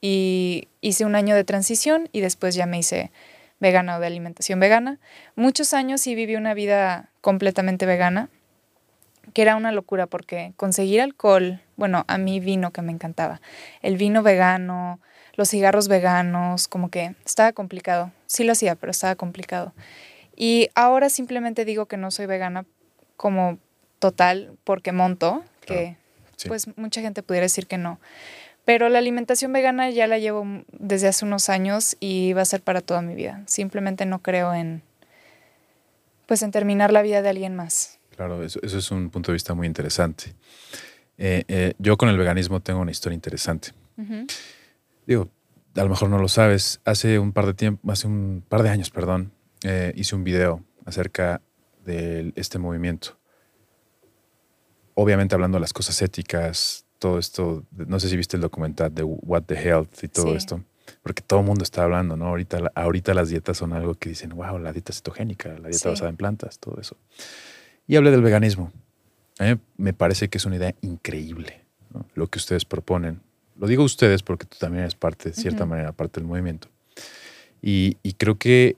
y 0.01 0.67
hice 0.81 1.05
un 1.05 1.15
año 1.15 1.35
de 1.35 1.43
transición 1.43 2.09
y 2.11 2.21
después 2.21 2.55
ya 2.55 2.65
me 2.65 2.79
hice 2.79 3.11
vegana 3.59 3.97
o 3.97 3.99
de 3.99 4.07
alimentación 4.07 4.59
vegana. 4.59 4.99
Muchos 5.35 5.73
años 5.73 6.01
sí 6.01 6.15
viví 6.15 6.35
una 6.35 6.53
vida 6.53 7.09
completamente 7.21 7.85
vegana, 7.85 8.29
que 9.33 9.41
era 9.41 9.55
una 9.55 9.71
locura 9.71 10.05
porque 10.05 10.53
conseguir 10.57 11.01
alcohol, 11.01 11.61
bueno, 11.77 12.03
a 12.07 12.17
mí 12.17 12.39
vino 12.39 12.71
que 12.71 12.81
me 12.81 12.91
encantaba, 12.91 13.41
el 13.81 13.95
vino 13.95 14.21
vegano, 14.21 14.99
los 15.35 15.49
cigarros 15.49 15.87
veganos, 15.87 16.67
como 16.67 16.89
que 16.89 17.15
estaba 17.25 17.53
complicado. 17.53 18.11
Sí 18.27 18.43
lo 18.43 18.51
hacía, 18.51 18.75
pero 18.75 18.91
estaba 18.91 19.15
complicado. 19.15 19.73
Y 20.35 20.69
ahora 20.75 21.09
simplemente 21.09 21.65
digo 21.65 21.85
que 21.85 21.97
no 21.97 22.11
soy 22.11 22.25
vegana 22.25 22.65
como 23.17 23.57
total 23.99 24.57
porque 24.63 24.91
monto, 24.91 25.43
que 25.65 25.95
Sí. 26.35 26.47
pues 26.47 26.67
mucha 26.77 27.01
gente 27.01 27.23
pudiera 27.23 27.45
decir 27.45 27.67
que 27.67 27.77
no. 27.77 27.99
Pero 28.65 28.89
la 28.89 28.99
alimentación 28.99 29.51
vegana 29.51 29.89
ya 29.89 30.07
la 30.07 30.19
llevo 30.19 30.45
desde 30.71 31.07
hace 31.07 31.25
unos 31.25 31.49
años 31.49 31.97
y 31.99 32.33
va 32.33 32.41
a 32.41 32.45
ser 32.45 32.61
para 32.61 32.81
toda 32.81 33.01
mi 33.01 33.13
vida. 33.13 33.43
Simplemente 33.45 34.05
no 34.05 34.21
creo 34.21 34.53
en 34.53 34.81
pues 36.25 36.41
en 36.41 36.51
terminar 36.51 36.93
la 36.93 37.01
vida 37.01 37.21
de 37.21 37.29
alguien 37.29 37.55
más. 37.55 37.99
Claro, 38.15 38.43
eso, 38.43 38.59
eso 38.63 38.77
es 38.77 38.91
un 38.91 39.09
punto 39.09 39.31
de 39.31 39.33
vista 39.33 39.53
muy 39.53 39.67
interesante. 39.67 40.33
Eh, 41.17 41.43
eh, 41.47 41.73
yo 41.77 41.97
con 41.97 42.09
el 42.09 42.17
veganismo 42.17 42.59
tengo 42.61 42.79
una 42.79 42.91
historia 42.91 43.15
interesante. 43.15 43.69
Digo, 45.05 45.29
a 45.75 45.83
lo 45.83 45.89
mejor 45.89 46.09
no 46.09 46.17
lo 46.17 46.27
sabes. 46.27 46.81
Hace 46.85 47.19
un 47.19 47.31
par 47.31 47.45
de 47.45 47.53
tiempo, 47.53 47.91
hace 47.91 48.07
un 48.07 48.43
par 48.47 48.63
de 48.63 48.69
años, 48.69 48.89
perdón, 48.89 49.31
eh, 49.63 49.93
hice 49.95 50.15
un 50.15 50.23
video 50.23 50.63
acerca 50.85 51.41
de 51.85 52.33
este 52.35 52.59
movimiento. 52.59 53.17
Obviamente 54.95 55.35
hablando 55.35 55.57
de 55.57 55.61
las 55.61 55.73
cosas 55.73 56.01
éticas, 56.01 56.85
todo 56.99 57.19
esto. 57.19 57.63
No 57.71 57.99
sé 57.99 58.09
si 58.09 58.17
viste 58.17 58.37
el 58.37 58.41
documental 58.41 58.93
de 58.93 59.03
What 59.03 59.43
the 59.43 59.55
Health 59.55 60.03
y 60.03 60.07
todo 60.07 60.31
Sí. 60.31 60.37
esto. 60.37 60.63
Porque 61.01 61.21
todo 61.21 61.39
el 61.39 61.45
mundo 61.45 61.63
está 61.63 61.83
hablando, 61.83 62.15
¿no? 62.17 62.27
Ahorita, 62.27 62.71
ahorita 62.75 63.13
las 63.13 63.29
dietas 63.29 63.57
son 63.57 63.73
algo 63.73 63.95
que 63.95 64.09
dicen, 64.09 64.29
wow, 64.31 64.57
la 64.59 64.71
dieta 64.73 64.93
cetogénica, 64.93 65.49
la 65.49 65.69
dieta 65.69 65.77
Sí. 65.77 65.87
basada 65.89 66.09
en 66.09 66.17
plantas, 66.17 66.59
todo 66.59 66.79
eso. 66.79 66.97
Y 67.87 67.95
hablé 67.95 68.11
del 68.11 68.21
veganismo. 68.21 68.71
A 69.39 69.45
mí 69.45 69.59
me 69.77 69.93
parece 69.93 70.29
que 70.29 70.37
es 70.37 70.45
una 70.45 70.57
idea 70.57 70.75
increíble 70.81 71.61
¿no? 71.93 72.05
lo 72.15 72.27
que 72.27 72.37
ustedes 72.37 72.65
proponen. 72.65 73.21
Lo 73.57 73.67
digo 73.67 73.83
ustedes 73.83 74.23
porque 74.23 74.45
tú 74.45 74.57
también 74.59 74.81
eres 74.83 74.95
parte, 74.95 75.29
de 75.29 75.35
cierta 75.35 75.63
Ujú. 75.63 75.69
manera, 75.71 75.91
parte 75.91 76.19
del 76.19 76.27
movimiento. 76.27 76.67
Y, 77.61 77.97
y 78.03 78.13
creo 78.13 78.37
que 78.37 78.77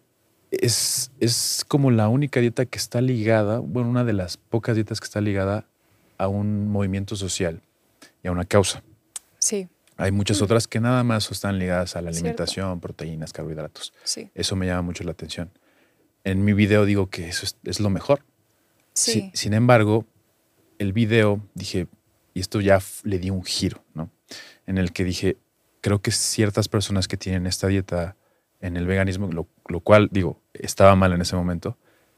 es, 0.52 1.12
es 1.20 1.66
como 1.68 1.92
la 1.92 2.08
única 2.08 2.40
dieta 2.40 2.66
que 2.66 2.78
está 2.78 3.02
ligada, 3.02 3.60
bueno, 3.60 3.90
una 3.90 4.04
de 4.04 4.14
las 4.14 4.38
pocas 4.38 4.76
dietas 4.76 5.00
que 5.00 5.06
está 5.06 5.22
ligada 5.22 5.66
a 6.18 6.28
un 6.28 6.70
movimiento 6.70 7.16
social 7.16 7.62
y 8.24 8.28
a 8.28 8.32
una 8.32 8.46
causa. 8.46 8.84
Sí, 9.40 9.68
Hay 9.98 10.12
muchas 10.12 10.42
otras 10.42 10.68
que 10.68 10.80
nada 10.80 11.04
más 11.04 11.30
están 11.32 11.58
ligadas 11.60 11.96
a 11.96 12.02
la. 12.02 12.12
Cierto. 12.12 12.20
alimentación, 12.28 12.80
proteínas, 12.82 13.32
carbohidratos. 13.34 13.94
sí, 14.04 14.30
Eso 14.36 14.56
me 14.56 14.66
llama 14.66 14.82
mucho 14.82 15.04
la 15.04 15.12
atención. 15.12 15.52
En 16.24 16.44
mi 16.44 16.54
video 16.54 16.86
digo 16.86 17.10
que 17.10 17.30
eso 17.30 17.46
es, 17.46 17.56
es 17.64 17.80
lo 17.80 17.90
mejor. 17.90 18.24
sí. 18.94 19.30
Si- 19.34 19.38
sin 19.38 19.54
embargo, 19.54 20.06
el 20.80 20.92
video 20.92 21.40
dije, 21.54 21.88
y 22.34 22.40
esto 22.42 22.60
ya 22.62 22.80
le 23.04 23.20
di 23.20 23.30
un 23.30 23.44
giro, 23.46 23.84
¿no? 23.94 24.10
En 24.66 24.78
el 24.78 24.92
que 24.92 25.04
dije, 25.06 25.38
creo 25.82 26.02
que 26.02 26.12
ciertas 26.12 26.68
personas 26.68 27.08
que 27.08 27.16
tienen 27.16 27.46
esta 27.48 27.68
dieta 27.68 28.16
en 28.60 28.76
el 28.78 28.88
veganismo, 28.88 29.28
lo, 29.32 29.48
lo 29.68 29.80
cual, 29.82 30.10
digo, 30.12 30.42
estaba 30.54 30.96
mal 30.96 31.14
en 31.14 31.22
ese 31.22 31.36
momento, 31.36 31.78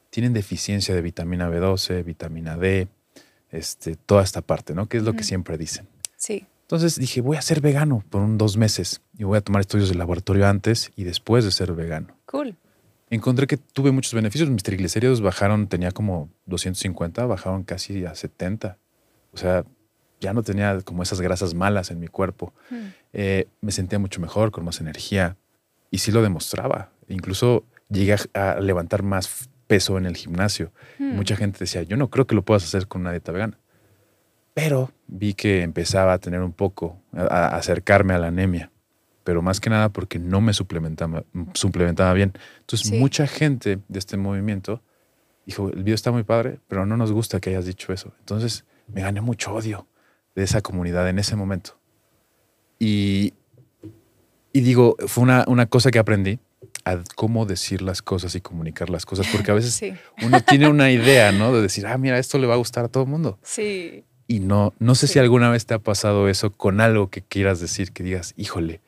tienen 0.10 0.34
deficiencia 0.34 0.96
de 0.96 1.02
vitamina 1.02 1.50
B12, 1.50 2.04
vitamina 2.06 2.56
D, 2.58 2.88
este, 3.52 3.96
toda 3.96 4.24
esta 4.24 4.42
parte, 4.42 4.74
¿no? 4.74 4.88
Que 4.88 4.98
es 4.98 5.04
lo 5.04 5.14
que 5.14 5.24
siempre 5.24 5.58
dicen. 5.58 5.88
sí. 6.16 6.46
Entonces 6.64 7.00
dije, 7.00 7.22
voy 7.22 7.38
a 7.38 7.42
ser 7.42 7.62
vegano 7.62 8.04
por 8.10 8.22
un 8.22 8.38
dos 8.38 8.58
meses 8.58 9.00
y 9.18 9.24
voy 9.24 9.38
a 9.38 9.42
tomar 9.42 9.62
estudios 9.62 9.88
de 9.88 9.96
laboratorio 9.96 10.46
antes 10.50 10.92
y 10.98 11.06
después 11.06 11.46
de 11.46 11.52
ser 11.52 11.72
vegano 11.72 12.10
Cool. 12.26 12.58
encontré 13.10 13.48
que 13.48 13.56
tuve 13.56 13.94
muchos 13.94 14.14
beneficios. 14.14 14.50
Mis 14.50 14.64
triglicéridos 14.64 15.22
bajaron, 15.22 15.68
tenía 15.70 15.94
como 15.94 16.30
250, 16.46 17.26
bajaron 17.26 17.64
casi 17.64 18.04
a 18.06 18.16
70. 18.16 18.78
O 19.32 19.38
sea, 19.38 19.64
ya 20.20 20.34
no 20.34 20.44
tenía 20.44 20.82
como 20.82 21.04
esas 21.04 21.22
grasas 21.22 21.54
malas 21.54 21.90
en 21.90 22.02
mi 22.02 22.08
cuerpo. 22.10 22.52
Eh, 23.14 23.48
me 23.62 23.72
sentía 23.72 23.98
mucho 23.98 24.20
mejor, 24.20 24.52
con 24.52 24.66
más 24.66 24.82
energía. 24.82 25.38
Y 25.90 26.00
sí 26.00 26.12
lo 26.12 26.22
demostraba. 26.22 26.92
Incluso 27.08 27.64
llegué 27.88 28.18
a, 28.34 28.52
a 28.52 28.60
levantar 28.60 29.04
más 29.04 29.48
peso 29.68 29.98
en 29.98 30.06
el 30.06 30.16
gimnasio. 30.16 30.72
Hmm. 30.98 31.16
Mucha 31.16 31.36
gente 31.36 31.60
decía, 31.60 31.84
yo 31.84 31.98
no 31.98 32.10
creo 32.10 32.26
que 32.26 32.36
lo 32.36 32.44
puedas 32.44 32.64
hacer 32.64 32.88
con 32.88 33.02
una 33.02 33.12
dieta 33.12 33.32
vegana. 33.32 33.60
Pero 34.54 34.92
vi 35.08 35.34
que 35.34 35.62
empezaba 35.62 36.14
a 36.14 36.18
tener 36.20 36.42
un 36.42 36.54
poco, 36.54 37.00
a, 37.14 37.24
a 37.24 37.48
acercarme 37.58 38.14
a 38.14 38.18
la 38.20 38.28
anemia. 38.28 38.72
Pero 39.24 39.42
más 39.42 39.60
que 39.60 39.70
nada 39.70 39.90
porque 39.90 40.20
no 40.20 40.42
me 40.42 40.54
suplementaba, 40.54 41.24
suplementaba 41.54 42.14
bien. 42.14 42.34
Entonces, 42.62 42.88
Sí. 42.90 42.98
mucha 42.98 43.28
gente 43.28 43.80
de 43.88 44.00
este 44.00 44.18
movimiento 44.18 44.82
dijo, 45.46 45.70
el 45.70 45.84
video 45.84 45.96
está 45.96 46.12
muy 46.12 46.24
padre, 46.24 46.60
pero 46.68 46.86
no 46.86 46.98
nos 46.98 47.12
gusta 47.12 47.40
que 47.40 47.50
hayas 47.52 47.66
dicho 47.66 47.94
eso. 47.94 48.14
Entonces, 48.20 48.66
me 48.88 49.02
gané 49.02 49.22
mucho 49.22 49.54
odio 49.54 49.86
de 50.36 50.44
esa 50.44 50.62
comunidad 50.62 51.08
en 51.10 51.20
ese 51.20 51.36
momento. 51.36 51.78
Y, 52.80 53.34
y 54.54 54.62
digo, 54.62 54.96
fue 55.08 55.24
una, 55.24 55.44
una 55.48 55.66
cosa 55.66 55.92
que 55.92 56.00
aprendí 56.00 56.40
a 56.92 57.04
cómo 57.16 57.46
decir 57.46 57.82
las 57.82 58.02
cosas 58.02 58.36
y 58.36 58.42
comunicar 58.42 58.90
las 58.90 59.06
cosas, 59.06 59.28
porque 59.32 59.52
a 59.52 59.54
veces 59.54 59.74
Sí, 59.74 59.94
uno 60.24 60.42
tiene 60.42 60.68
una 60.68 60.92
idea, 60.92 61.32
¿no? 61.32 61.54
De 61.54 61.62
decir, 61.62 61.86
ah, 61.88 61.98
mira, 61.98 62.18
esto 62.20 62.38
le 62.38 62.48
va 62.48 62.54
a 62.56 62.58
gustar 62.58 62.86
a 62.86 62.88
todo 62.88 63.04
el 63.04 63.10
mundo. 63.10 63.40
sí. 63.44 64.04
Y 64.30 64.42
no, 64.42 64.74
no 64.80 64.94
sé 64.94 65.08
Sí. 65.08 65.14
si 65.14 65.20
alguna 65.20 65.50
vez 65.50 65.66
te 65.66 65.74
ha 65.74 65.80
pasado 65.80 66.28
eso 66.28 66.52
con 66.52 66.82
algo 66.82 67.10
que 67.10 67.22
quieras 67.22 67.62
decir, 67.62 67.94
que 67.94 68.04
digas, 68.04 68.34
híjole, 68.36 68.82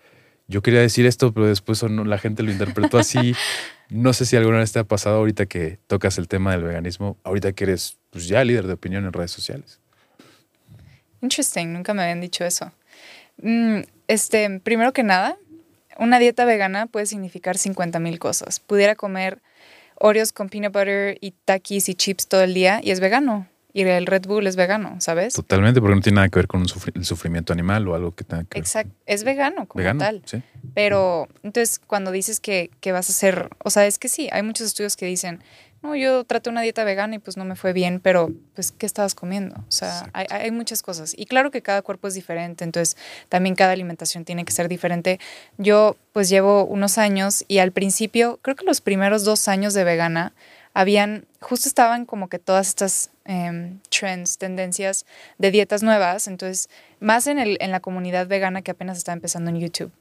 yo 0.50 0.62
quería 0.62 0.82
decir 0.82 1.06
esto, 1.06 1.32
pero 1.34 1.46
después 1.48 1.82
la 1.84 2.18
gente 2.18 2.44
lo 2.44 2.52
interpretó 2.52 2.98
así. 2.98 3.34
No 3.92 4.14
sé 4.14 4.26
si 4.28 4.36
alguna 4.36 4.60
vez 4.60 4.72
te 4.72 4.78
ha 4.78 4.84
pasado 4.84 5.16
ahorita 5.16 5.48
que 5.48 5.80
tocas 5.88 6.18
el 6.20 6.28
tema 6.28 6.52
del 6.52 6.62
veganismo, 6.64 7.18
ahorita 7.24 7.54
que 7.54 7.64
eres 7.64 7.98
pues, 8.12 8.28
ya 8.28 8.44
líder 8.44 8.68
de 8.68 8.74
opinión 8.74 9.04
en 9.06 9.14
redes 9.14 9.32
sociales. 9.32 9.80
Interesting, 11.22 11.74
nunca 11.74 11.94
me 11.94 12.04
habían 12.04 12.22
dicho 12.22 12.44
eso. 12.46 12.72
Mm, 13.42 13.80
este, 14.08 14.60
primero 14.60 14.94
que 14.94 15.04
nada, 15.04 15.38
una 16.00 16.18
dieta 16.20 16.46
vegana 16.46 16.88
puede 16.88 17.06
significar 17.06 17.58
50 17.58 18.00
mil 18.00 18.18
cosas. 18.20 18.60
Pudiera 18.60 18.96
comer 18.96 19.42
Oreos 19.96 20.32
con 20.34 20.50
peanut 20.50 20.72
butter 20.74 21.18
y 21.22 21.32
takis 21.46 21.90
y 21.90 21.94
chips 21.96 22.28
todo 22.28 22.42
el 22.42 22.54
día 22.54 22.80
y 22.82 22.92
es 22.92 23.00
vegano. 23.00 23.48
Y 23.72 23.84
el 23.84 24.08
Red 24.08 24.24
Bull 24.26 24.48
es 24.48 24.56
vegano, 24.56 25.00
¿sabes? 25.00 25.36
Totalmente, 25.36 25.80
porque 25.80 25.96
no 25.96 26.02
tiene 26.02 26.16
nada 26.16 26.30
que 26.30 26.40
ver 26.40 26.48
con 26.48 26.62
un 26.62 26.68
sufri- 26.68 26.96
el 26.96 27.06
sufrimiento 27.06 27.54
animal 27.54 27.88
o 27.88 27.94
algo 27.94 28.12
que 28.16 28.24
tenga 28.24 28.44
que 28.44 28.56
ver. 28.56 28.60
Exacto, 28.64 28.92
es 29.06 29.24
vegano 29.24 29.68
como 29.68 29.78
Vegano, 29.80 30.00
tal. 30.00 30.24
sí. 30.26 30.42
Pero 30.74 31.28
entonces 31.44 31.80
cuando 31.86 32.12
dices 32.12 32.40
que, 32.40 32.72
que 32.80 32.92
vas 32.92 33.10
a 33.10 33.12
hacer, 33.12 33.50
o 33.64 33.70
sea, 33.70 33.86
es 33.86 34.00
que 34.00 34.08
sí, 34.10 34.28
hay 34.32 34.42
muchos 34.42 34.66
estudios 34.66 34.96
que 34.98 35.06
dicen, 35.06 35.44
no, 35.82 35.96
yo 35.96 36.24
traté 36.26 36.50
una 36.50 36.62
dieta 36.62 36.84
vegana 36.84 37.16
y 37.16 37.20
pues 37.20 37.38
no 37.38 37.46
me 37.46 37.56
fue 37.56 37.74
bien, 37.74 38.00
pero 38.02 38.32
pues, 38.54 38.72
¿qué 38.72 38.86
estabas 38.86 39.16
comiendo? 39.16 39.56
O 39.56 39.72
sea, 39.72 40.10
hay, 40.14 40.28
hay 40.30 40.52
muchas 40.52 40.82
cosas. 40.82 41.14
Y 41.18 41.26
claro 41.26 41.52
que 41.52 41.62
cada 41.62 41.82
cuerpo 41.82 42.08
es 42.08 42.14
diferente, 42.14 42.64
entonces 42.64 42.98
también 43.30 43.56
cada 43.56 43.72
alimentación 43.72 44.26
tiene 44.26 44.46
que 44.46 44.52
ser 44.52 44.68
diferente. 44.68 45.20
Yo 45.58 45.96
pues 46.12 46.30
llevo 46.30 46.66
unos 46.66 46.98
años 46.98 47.46
y 47.48 47.60
al 47.60 47.72
principio, 47.72 48.40
creo 48.42 48.56
que 48.56 48.66
los 48.66 48.82
primeros 48.82 49.24
dos 49.24 49.48
años 49.48 49.74
de 49.74 49.84
vegana, 49.84 50.34
habían, 50.74 51.26
justo 51.42 51.68
estaban 51.68 52.06
como 52.06 52.30
que 52.30 52.40
todas 52.40 52.68
estas 52.68 53.10
em, 53.26 53.80
trends, 53.90 54.38
tendencias 54.38 55.06
de 55.38 55.52
dietas 55.52 55.84
nuevas, 55.84 56.28
entonces 56.28 56.70
más 57.00 57.28
en, 57.28 57.40
el, 57.40 57.58
en 57.60 57.72
la 57.72 57.80
comunidad 57.80 58.28
vegana 58.28 58.62
que 58.62 58.72
apenas 58.72 58.98
está 58.98 59.14
empezando 59.14 59.50
en 59.50 59.60
YouTube. 59.60 59.92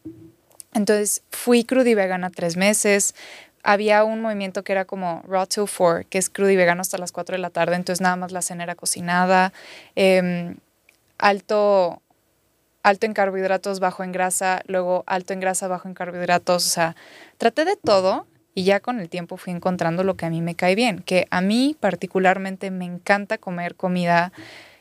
Entonces 0.74 1.22
fui 1.31 1.66
y 1.68 1.95
vegana 1.95 2.31
tres 2.31 2.57
meses, 2.57 3.14
había 3.63 4.05
un 4.05 4.21
movimiento 4.21 4.63
que 4.63 4.73
era 4.73 4.85
como 4.85 5.23
Raw 5.27 5.47
Till 5.47 5.65
4, 5.65 6.09
que 6.09 6.19
es 6.19 6.31
crudo 6.31 6.51
y 6.51 6.57
vegano 6.57 6.81
hasta 6.81 6.99
las 6.99 7.13
4 7.13 7.37
de 7.37 7.43
la 7.43 7.51
tarde, 7.51 7.77
entonces 7.77 8.01
nada 8.01 8.17
más 8.17 8.33
la 8.33 8.43
cena 8.43 8.65
era 8.65 8.75
cocinada, 8.75 9.53
em, 9.97 10.57
alto, 11.19 12.01
alto 12.83 13.07
en 13.07 13.13
carbohidratos, 13.13 13.81
bajo 13.81 14.05
en 14.05 14.13
grasa, 14.13 14.63
luego 14.67 15.05
alto 15.07 15.33
en 15.33 15.41
grasa, 15.41 15.69
bajo 15.69 15.89
en 15.89 15.95
carbohidratos, 15.95 16.67
o 16.67 16.69
sea, 16.69 16.97
traté 17.37 17.65
de 17.65 17.77
todo 17.77 18.27
y 18.55 18.65
ya 18.65 18.81
con 18.81 18.99
el 19.01 19.09
tiempo 19.09 19.37
fui 19.37 19.53
encontrando 19.53 20.03
lo 20.03 20.17
que 20.17 20.27
a 20.27 20.31
mí 20.31 20.41
me 20.41 20.55
cae 20.55 20.75
bien, 20.75 21.01
que 21.01 21.29
a 21.31 21.41
mí 21.41 21.77
particularmente 21.79 22.71
me 22.71 22.85
encanta 22.85 23.39
comer 23.39 23.75
comida 23.75 24.33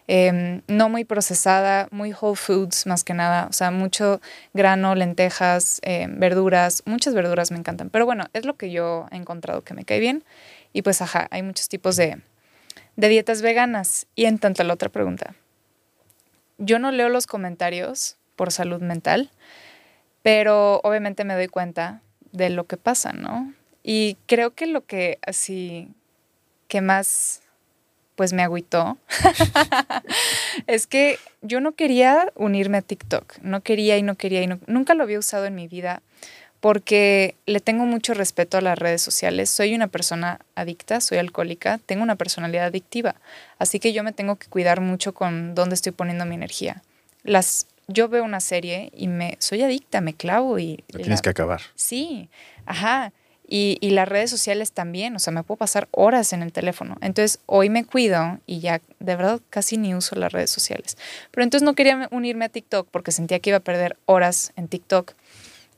Em, 0.09 0.61
no 0.67 0.87
muy 0.87 1.03
procesada, 1.03 1.89
muy 1.91 2.13
whole 2.13 2.37
foods 2.37 2.85
más 2.87 3.03
que 3.03 3.13
nada, 3.13 3.47
o 3.49 3.53
sea, 3.53 3.71
mucho 3.71 4.21
grano, 4.53 4.95
lentejas, 4.95 5.81
em, 5.83 6.17
verduras, 6.17 6.81
muchas 6.85 7.13
verduras 7.13 7.51
me 7.51 7.57
encantan, 7.57 7.89
pero 7.89 8.05
bueno, 8.05 8.25
es 8.31 8.45
lo 8.45 8.55
que 8.55 8.71
yo 8.71 9.07
he 9.11 9.17
encontrado 9.17 9.63
que 9.63 9.73
me 9.73 9.83
cae 9.83 9.99
bien 9.99 10.23
y 10.71 10.81
pues 10.81 11.01
ajá, 11.01 11.27
hay 11.29 11.43
muchos 11.43 11.67
tipos 11.67 11.97
de, 11.97 12.21
de 12.95 13.09
dietas 13.09 13.41
veganas. 13.41 14.07
Y 14.15 14.25
en 14.25 14.39
tanto 14.39 14.63
la 14.63 14.73
otra 14.73 14.89
pregunta, 14.89 15.35
yo 16.57 16.79
no 16.79 16.91
leo 16.91 17.09
los 17.09 17.27
comentarios 17.27 18.15
por 18.37 18.53
salud 18.53 18.81
mental, 18.81 19.29
pero 20.21 20.79
obviamente 20.83 21.25
me 21.25 21.33
doy 21.33 21.47
cuenta 21.47 22.01
de 22.31 22.49
lo 22.49 22.65
que 22.65 22.77
pasa, 22.77 23.11
¿no? 23.11 23.53
Y 23.83 24.17
creo 24.25 24.53
que 24.53 24.67
lo 24.67 24.85
que 24.85 25.19
así 25.25 25.89
que 26.67 26.81
más 26.81 27.41
pues 28.17 28.33
me 28.33 28.41
agüitó, 28.41 28.97
es 30.67 30.87
que 30.87 31.19
yo 31.43 31.61
no 31.61 31.73
quería 31.73 32.33
unirme 32.33 32.79
a 32.79 32.81
TikTok, 32.81 33.37
no 33.43 33.61
quería 33.61 33.95
y 33.95 34.01
no 34.01 34.15
quería 34.15 34.41
y 34.41 34.49
nunca 34.65 34.95
lo 34.95 35.03
había 35.03 35.19
usado 35.19 35.45
en 35.45 35.53
mi 35.53 35.67
vida 35.67 36.01
porque 36.59 37.35
le 37.45 37.59
tengo 37.59 37.85
mucho 37.85 38.15
respeto 38.15 38.57
a 38.57 38.61
las 38.61 38.79
redes 38.79 39.03
sociales. 39.03 39.51
Soy 39.51 39.75
una 39.75 39.87
persona 39.87 40.39
adicta, 40.55 40.99
soy 40.99 41.19
alcohólica, 41.19 41.79
tengo 41.85 42.01
una 42.01 42.15
personalidad 42.15 42.65
adictiva, 42.65 43.13
así 43.59 43.79
que 43.79 43.93
yo 43.93 44.03
me 44.03 44.13
tengo 44.13 44.37
que 44.37 44.47
cuidar 44.47 44.81
mucho 44.81 45.13
con 45.13 45.53
dónde 45.53 45.75
estoy 45.75 45.91
poniendo 45.91 46.25
mi 46.25 46.33
energía. 46.33 46.81
Las, 47.21 47.67
yo 47.87 48.09
veo 48.09 48.23
una 48.23 48.39
serie 48.39 48.91
y 48.95 49.07
me 49.09 49.37
soy 49.37 49.61
adicta, 49.61 50.01
me 50.01 50.15
clavo 50.15 50.57
y... 50.57 50.83
tienes 50.87 51.21
que 51.21 51.29
acabar. 51.29 51.61
Sí, 51.75 52.29
ajá. 52.65 53.11
Y, 53.49 53.77
las 53.91 54.09
redes 54.09 54.29
sociales 54.29 54.73
también, 54.73 55.15
o 55.15 55.19
sea, 55.19 55.31
me 55.31 55.41
puedo 55.41 55.57
pasar 55.57 55.87
horas 55.91 56.33
en 56.33 56.43
el 56.43 56.51
teléfono. 56.51 56.97
Entonces, 56.99 57.39
hoy 57.45 57.69
me 57.69 57.85
cuido 57.85 58.39
y 58.45 58.59
ya 58.59 58.81
de 58.99 59.15
verdad 59.15 59.39
casi 59.49 59.77
ni 59.77 59.95
uso 59.95 60.15
las 60.15 60.33
redes 60.33 60.49
sociales. 60.49 60.97
Pero 61.31 61.43
entonces 61.43 61.65
no 61.65 61.73
quería 61.73 62.09
unirme 62.11 62.45
a 62.45 62.49
TikTok 62.49 62.89
porque 62.91 63.11
sentía 63.11 63.39
que 63.39 63.51
iba 63.51 63.57
a 63.57 63.61
perder 63.61 63.95
horas 64.05 64.51
en 64.57 64.67
TikTok. 64.67 65.13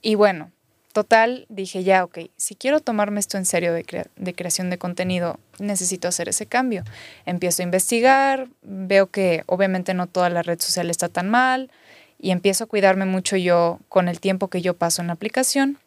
Y 0.02 0.16
bueno, 0.16 0.52
total, 0.94 1.46
dije 1.50 1.84
ya, 1.84 2.04
ok, 2.04 2.20
si 2.38 2.56
quiero 2.56 2.80
tomarme 2.80 3.20
esto 3.20 3.38
en 3.38 3.46
serio 3.46 3.72
de 3.74 4.34
creación 4.34 4.72
de 4.72 4.80
contenido, 4.80 5.40
necesito 5.60 6.08
hacer 6.08 6.28
ese 6.28 6.48
cambio. 6.48 6.84
Empiezo 7.28 7.62
a 7.62 7.66
investigar, 7.66 8.48
veo 8.64 9.08
que 9.08 9.44
obviamente 9.46 9.94
no 9.94 10.08
toda 10.08 10.30
la 10.32 10.42
red 10.42 10.60
social 10.60 10.90
está 10.90 11.08
tan 11.08 11.30
mal 11.30 11.70
y 12.18 12.32
empiezo 12.32 12.64
a 12.64 12.68
cuidarme 12.68 13.06
mucho 13.06 13.38
yo 13.38 13.80
con 13.90 14.08
el 14.10 14.20
tiempo 14.20 14.48
que 14.48 14.62
yo 14.62 14.74
paso 14.74 15.02
en 15.02 15.08
la 15.08 15.14
aplicación. 15.14 15.78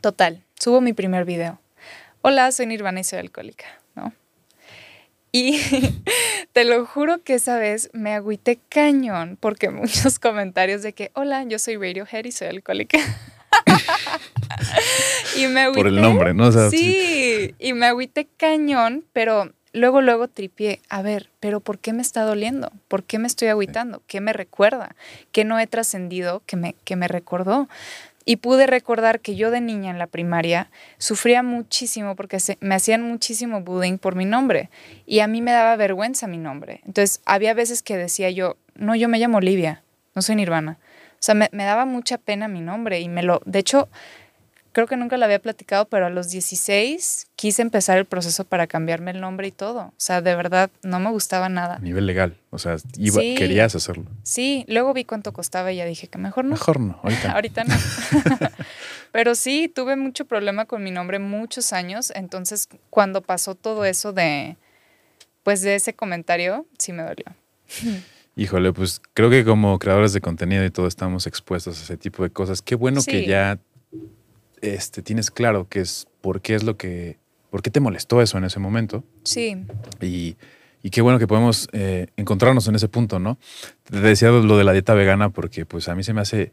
Total, 0.00 0.44
subo 0.58 0.80
mi 0.80 0.92
primer 0.92 1.24
video. 1.24 1.60
Hola, 2.22 2.50
soy 2.52 2.66
Nirvana 2.66 3.00
y 3.00 3.04
soy 3.04 3.20
alcohólica, 3.20 3.66
¿no? 3.94 4.12
Y 5.30 5.60
te 6.52 6.64
lo 6.64 6.84
juro 6.84 7.22
que 7.22 7.34
esa 7.34 7.58
vez 7.58 7.90
me 7.92 8.14
agüité 8.14 8.58
cañón 8.68 9.36
porque 9.40 9.70
muchos 9.70 10.18
comentarios 10.18 10.82
de 10.82 10.92
que, 10.92 11.10
hola, 11.14 11.44
yo 11.44 11.58
soy 11.58 11.76
Radiohead 11.76 12.24
y 12.24 12.32
soy 12.32 12.48
alcohólica. 12.48 12.98
y 15.36 15.46
me 15.46 15.62
agüité. 15.62 15.80
Por 15.80 15.86
el 15.86 16.00
nombre, 16.00 16.34
¿no? 16.34 16.50
sí, 16.70 17.54
y 17.58 17.72
me 17.72 17.86
agüité 17.86 18.26
cañón, 18.36 19.04
pero 19.12 19.52
luego, 19.72 20.00
luego 20.00 20.28
tripié, 20.28 20.80
a 20.88 21.02
ver, 21.02 21.30
pero 21.40 21.60
¿por 21.60 21.78
qué 21.78 21.92
me 21.92 22.02
está 22.02 22.22
doliendo? 22.22 22.72
¿Por 22.88 23.04
qué 23.04 23.18
me 23.18 23.28
estoy 23.28 23.48
agüitando? 23.48 24.02
¿Qué 24.06 24.20
me 24.20 24.32
recuerda? 24.32 24.96
¿Qué 25.30 25.44
no 25.44 25.58
he 25.58 25.66
trascendido 25.66 26.42
que 26.46 26.56
me, 26.56 26.74
que 26.84 26.96
me 26.96 27.06
recordó? 27.06 27.68
Y 28.30 28.36
pude 28.36 28.66
recordar 28.66 29.20
que 29.20 29.36
yo 29.36 29.50
de 29.50 29.62
niña 29.62 29.90
en 29.90 29.98
la 29.98 30.06
primaria 30.06 30.70
sufría 30.98 31.42
muchísimo 31.42 32.14
porque 32.14 32.36
me 32.60 32.74
hacían 32.74 33.00
muchísimo 33.00 33.62
bullying 33.62 33.96
por 33.96 34.16
mi 34.16 34.26
nombre 34.26 34.68
y 35.06 35.20
a 35.20 35.26
mí 35.26 35.40
me 35.40 35.50
daba 35.50 35.74
vergüenza 35.76 36.26
mi 36.26 36.36
nombre. 36.36 36.82
Entonces 36.84 37.22
había 37.24 37.54
veces 37.54 37.82
que 37.82 37.96
decía 37.96 38.28
yo, 38.28 38.58
no, 38.74 38.94
yo 38.94 39.08
me 39.08 39.18
llamo 39.18 39.38
Olivia, 39.38 39.82
no 40.14 40.20
soy 40.20 40.36
Nirvana. 40.36 40.76
O 41.12 41.20
sea, 41.20 41.34
me, 41.34 41.48
me 41.52 41.64
daba 41.64 41.86
mucha 41.86 42.18
pena 42.18 42.48
mi 42.48 42.60
nombre 42.60 43.00
y 43.00 43.08
me 43.08 43.22
lo, 43.22 43.40
de 43.46 43.60
hecho, 43.60 43.88
creo 44.78 44.86
que 44.86 44.96
nunca 44.96 45.16
lo 45.16 45.24
había 45.24 45.40
platicado, 45.40 45.86
pero 45.86 46.06
a 46.06 46.08
los 46.08 46.30
16 46.30 47.30
quise 47.34 47.62
empezar 47.62 47.98
el 47.98 48.04
proceso 48.04 48.44
para 48.44 48.68
cambiarme 48.68 49.10
el 49.10 49.20
nombre 49.20 49.48
y 49.48 49.50
todo. 49.50 49.80
O 49.80 49.94
sea, 49.96 50.22
de 50.22 50.36
verdad 50.36 50.70
no 50.84 51.00
me 51.00 51.10
gustaba 51.10 51.48
nada. 51.48 51.74
A 51.74 51.78
nivel 51.80 52.06
legal, 52.06 52.36
o 52.50 52.60
sea, 52.60 52.76
querías 53.36 53.74
hacerlo. 53.74 54.04
Sí, 54.22 54.64
luego 54.68 54.94
vi 54.94 55.02
cuánto 55.02 55.32
costaba 55.32 55.72
y 55.72 55.78
ya 55.78 55.84
dije 55.84 56.06
que 56.06 56.16
mejor 56.18 56.44
no. 56.44 56.52
Mejor 56.52 56.78
no, 56.78 57.00
ahorita. 57.02 57.32
ahorita 57.34 57.64
no. 57.64 57.74
pero 59.10 59.34
sí, 59.34 59.66
tuve 59.66 59.96
mucho 59.96 60.26
problema 60.26 60.64
con 60.66 60.84
mi 60.84 60.92
nombre 60.92 61.18
muchos 61.18 61.72
años, 61.72 62.12
entonces 62.14 62.68
cuando 62.88 63.20
pasó 63.20 63.56
todo 63.56 63.84
eso 63.84 64.12
de, 64.12 64.58
pues 65.42 65.60
de 65.62 65.74
ese 65.74 65.94
comentario, 65.94 66.66
sí 66.78 66.92
me 66.92 67.02
dolió. 67.02 67.24
Híjole, 68.36 68.72
pues 68.72 69.02
creo 69.14 69.28
que 69.28 69.44
como 69.44 69.76
creadores 69.80 70.12
de 70.12 70.20
contenido 70.20 70.64
y 70.64 70.70
todo 70.70 70.86
estamos 70.86 71.26
expuestos 71.26 71.80
a 71.80 71.82
ese 71.82 71.96
tipo 71.96 72.22
de 72.22 72.30
cosas. 72.30 72.62
Qué 72.62 72.76
bueno 72.76 73.00
que 73.04 73.26
ya 73.26 73.58
este, 74.62 75.02
tienes 75.02 75.30
claro 75.30 75.68
qué 75.68 75.80
es, 75.80 76.06
por 76.20 76.40
qué 76.40 76.54
es 76.54 76.62
lo 76.62 76.76
que, 76.76 77.18
por 77.50 77.62
qué 77.62 77.70
te 77.70 77.80
molestó 77.80 78.22
eso 78.22 78.38
en 78.38 78.44
ese 78.44 78.58
momento. 78.58 79.04
Sí. 79.24 79.64
Y, 80.00 80.36
y 80.82 80.90
qué 80.90 81.00
bueno 81.00 81.18
que 81.18 81.26
podemos 81.26 81.68
eh, 81.72 82.08
encontrarnos 82.16 82.68
en 82.68 82.74
ese 82.74 82.88
punto, 82.88 83.18
¿no? 83.18 83.38
Te 83.84 84.00
decía 84.00 84.30
lo 84.30 84.56
de 84.56 84.64
la 84.64 84.72
dieta 84.72 84.94
vegana 84.94 85.30
porque 85.30 85.66
pues 85.66 85.88
a 85.88 85.94
mí 85.94 86.02
se 86.02 86.12
me 86.12 86.20
hace 86.20 86.52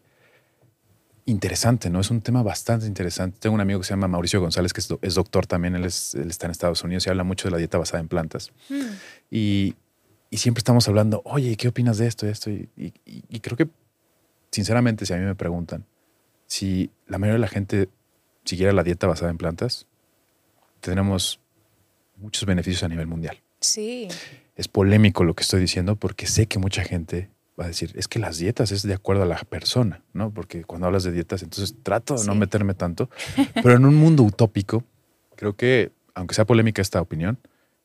interesante, 1.26 1.90
¿no? 1.90 2.00
Es 2.00 2.12
un 2.12 2.22
tema 2.22 2.44
bastante 2.44 2.86
interesante. 2.86 3.38
Tengo 3.40 3.56
un 3.56 3.62
amigo 3.62 3.80
que 3.80 3.86
se 3.86 3.94
llama 3.94 4.08
Mauricio 4.08 4.40
González, 4.40 4.74
que 4.74 4.82
es, 5.02 5.16
doctor 5.16 5.48
también, 5.48 5.76
él, 5.76 5.86
es, 5.86 6.16
él, 6.16 6.30
está 6.30 6.46
en 6.46 6.52
Estados 6.52 6.84
Unidos 6.84 7.06
y 7.06 7.10
habla 7.10 7.24
mucho 7.24 7.48
de 7.48 7.52
la 7.52 7.58
dieta 7.58 7.78
basada 7.78 8.00
en 8.00 8.08
plantas. 8.08 8.52
Mm. 8.70 8.76
Y, 9.32 9.76
y, 10.30 10.38
siempre 10.38 10.60
estamos 10.60 10.88
hablando, 10.88 11.22
oye, 11.26 11.56
¿qué 11.58 11.68
opinas 11.68 11.98
de 11.98 12.08
esto? 12.08 12.28
esto? 12.28 12.52
Y, 12.52 12.70
y, 12.76 13.40
creo 13.40 13.58
que, 13.58 13.68
sinceramente, 14.52 15.06
si 15.06 15.14
a 15.14 15.18
mí 15.18 15.24
me 15.24 15.36
preguntan, 15.36 15.86
si 16.56 16.90
la 17.06 17.18
mayoría 17.18 17.34
de 17.34 17.40
la 17.40 17.48
gente 17.50 17.90
siguiera 18.46 18.72
la 18.72 18.84
dieta 18.84 19.08
basada 19.08 19.30
en 19.30 19.38
plantas, 19.38 19.88
tendremos 20.80 21.42
muchos 22.16 22.46
beneficios 22.46 22.84
a 22.84 22.88
nivel 22.88 23.08
mundial. 23.08 23.42
Sí. 23.60 24.08
Es 24.56 24.70
polémico 24.70 25.26
lo 25.26 25.34
que 25.34 25.44
estoy 25.44 25.60
diciendo 25.60 25.98
porque 25.98 26.28
sé 26.28 26.48
que 26.48 26.58
mucha 26.58 26.86
gente 26.86 27.30
va 27.60 27.66
a 27.66 27.68
decir, 27.68 27.92
es 27.96 28.08
que 28.08 28.20
las 28.20 28.38
dietas 28.38 28.72
es 28.72 28.84
de 28.84 28.94
acuerdo 28.94 29.24
a 29.24 29.26
la 29.26 29.38
persona, 29.38 30.02
¿no? 30.14 30.34
Porque 30.34 30.64
cuando 30.64 30.88
hablas 30.88 31.04
de 31.04 31.12
dietas, 31.12 31.44
entonces 31.44 31.76
trato 31.84 32.16
de 32.16 32.26
no 32.26 32.36
meterme 32.36 32.74
tanto, 32.74 33.10
pero 33.56 33.76
en 33.76 33.86
un 33.86 33.96
mundo 33.96 34.24
utópico, 34.24 34.86
creo 35.36 35.58
que, 35.58 35.92
aunque 36.14 36.36
sea 36.36 36.46
polémica 36.46 36.82
esta 36.82 37.02
opinión, 37.02 37.38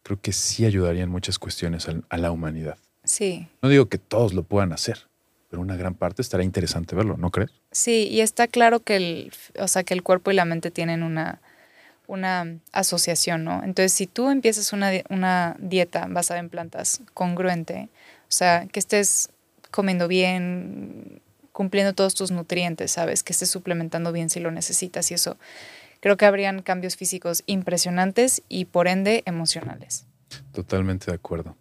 creo 0.04 0.20
que 0.20 0.32
sí 0.32 0.64
ayudaría 0.64 1.02
en 1.02 1.10
muchas 1.10 1.40
cuestiones 1.40 1.88
a 1.88 2.16
la 2.16 2.30
humanidad. 2.30 2.78
Sí. 3.02 3.48
No 3.62 3.68
digo 3.68 3.88
que 3.88 3.98
todos 3.98 4.32
lo 4.32 4.44
puedan 4.44 4.72
hacer, 4.72 5.08
pero 5.51 5.61
una 5.61 5.76
gran 5.76 5.94
parte 5.94 6.22
estará 6.22 6.44
interesante 6.44 6.94
verlo, 6.94 7.16
¿no 7.16 7.30
crees? 7.30 7.51
Sí, 7.72 8.09
y 8.09 8.20
está 8.20 8.46
claro 8.46 8.80
que 8.80 8.96
el, 8.96 9.32
o 9.59 9.66
sea, 9.66 9.82
que 9.82 9.94
el 9.94 10.05
cuerpo 10.05 10.30
y 10.30 10.34
la 10.34 10.44
mente 10.44 10.70
tienen 10.70 11.03
una, 11.03 11.40
una 12.07 12.46
asociación, 12.72 13.42
¿no? 13.44 13.62
Entonces, 13.64 13.92
si 13.92 14.07
tú 14.07 14.30
empiezas 14.30 14.72
una, 14.72 14.90
una 15.11 15.57
dieta 15.59 16.07
basada 16.09 16.38
en 16.38 16.51
plantas 16.51 17.03
congruente, 17.14 17.88
o 18.22 18.32
sea, 18.32 18.66
que 18.66 18.78
estés 18.78 19.30
comiendo 19.72 20.07
bien, 20.07 21.20
cumpliendo 21.53 21.94
todos 21.94 22.14
tus 22.14 22.30
nutrientes, 22.30 22.92
¿sabes? 22.92 23.24
Que 23.24 23.32
estés 23.32 23.51
suplementando 23.51 24.12
bien 24.12 24.30
si 24.30 24.38
lo 24.38 24.53
necesitas 24.53 25.11
y 25.11 25.14
eso, 25.14 25.36
creo 25.98 26.16
que 26.16 26.26
habrían 26.26 26.62
cambios 26.62 26.96
físicos 26.96 27.42
impresionantes 27.46 28.42
y 28.48 28.66
por 28.66 28.86
ende 28.86 29.24
emocionales. 29.26 30.07
Totalmente 30.53 31.11
de 31.11 31.16
acuerdo. 31.16 31.57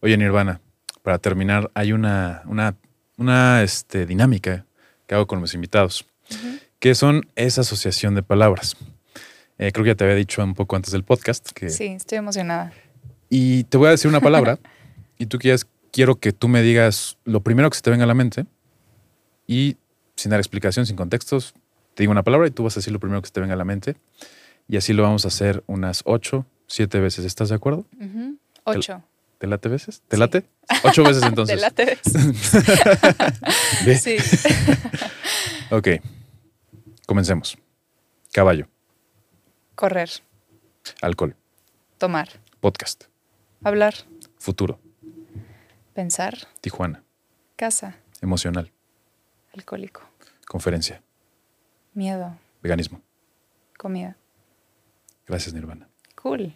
Oye, 0.00 0.16
Nirvana, 0.16 0.62
para 1.02 1.18
terminar, 1.18 1.70
hay 1.74 1.92
una, 1.92 2.42
una 2.46 2.76
una 3.16 3.62
este, 3.62 4.06
dinámica 4.06 4.66
que 5.06 5.14
hago 5.14 5.26
con 5.26 5.40
mis 5.40 5.54
invitados, 5.54 6.06
que 6.78 6.94
son 6.94 7.28
esa 7.36 7.62
asociación 7.62 8.14
de 8.14 8.22
palabras. 8.22 8.76
Eh, 9.58 9.70
creo 9.72 9.84
que 9.84 9.90
ya 9.90 9.94
te 9.94 10.04
había 10.04 10.16
dicho 10.16 10.42
un 10.42 10.54
poco 10.54 10.76
antes 10.76 10.92
del 10.92 11.04
podcast. 11.04 11.50
Que, 11.52 11.70
sí, 11.70 11.86
estoy 11.86 12.18
emocionada. 12.18 12.72
Y 13.28 13.64
te 13.64 13.76
voy 13.76 13.88
a 13.88 13.90
decir 13.90 14.08
una 14.08 14.20
palabra 14.20 14.58
y 15.18 15.26
tú 15.26 15.38
quieres, 15.38 15.66
quiero 15.92 16.16
que 16.16 16.32
tú 16.32 16.48
me 16.48 16.62
digas 16.62 17.18
lo 17.24 17.40
primero 17.40 17.70
que 17.70 17.76
se 17.76 17.82
te 17.82 17.90
venga 17.90 18.04
a 18.04 18.08
la 18.08 18.14
mente 18.14 18.46
y 19.46 19.76
sin 20.16 20.30
dar 20.30 20.40
explicación, 20.40 20.86
sin 20.86 20.96
contextos, 20.96 21.54
te 21.94 22.02
digo 22.02 22.12
una 22.12 22.22
palabra 22.22 22.48
y 22.48 22.50
tú 22.50 22.64
vas 22.64 22.76
a 22.76 22.80
decir 22.80 22.92
lo 22.92 23.00
primero 23.00 23.20
que 23.22 23.28
se 23.28 23.32
te 23.32 23.40
venga 23.40 23.54
a 23.54 23.58
la 23.58 23.64
mente. 23.64 23.96
Y 24.68 24.76
así 24.76 24.92
lo 24.92 25.02
vamos 25.02 25.24
a 25.24 25.28
hacer 25.28 25.62
unas 25.66 26.02
ocho, 26.04 26.46
siete 26.66 26.98
veces. 26.98 27.24
¿Estás 27.24 27.50
de 27.50 27.54
acuerdo? 27.54 27.84
Ocho. 28.64 29.02
¿Te 29.38 29.46
late 29.46 29.68
veces? 29.68 30.02
¿Te 30.08 30.16
late? 30.16 30.44
Ocho 30.84 31.02
veces 31.02 31.22
entonces. 31.24 31.56
Te 31.56 31.60
late 31.60 31.84
veces. 31.84 32.12
sí. 34.02 34.16
ok. 35.70 35.88
Comencemos. 37.06 37.58
Caballo. 38.32 38.66
Correr, 39.74 40.08
Alcohol. 41.02 41.36
tomar, 41.98 42.28
Podcast. 42.60 43.04
hablar, 43.64 43.94
Futuro. 44.38 44.78
pensar, 45.94 46.34
Tijuana. 46.60 47.02
casa, 47.56 47.96
Emocional. 48.20 48.70
alcohólico, 49.52 50.02
Conferencia. 50.46 51.02
miedo, 51.92 52.38
Veganismo. 52.62 53.02
comida. 53.76 54.16
Gracias, 55.26 55.52
Nirvana. 55.54 55.88
Cool. 56.14 56.54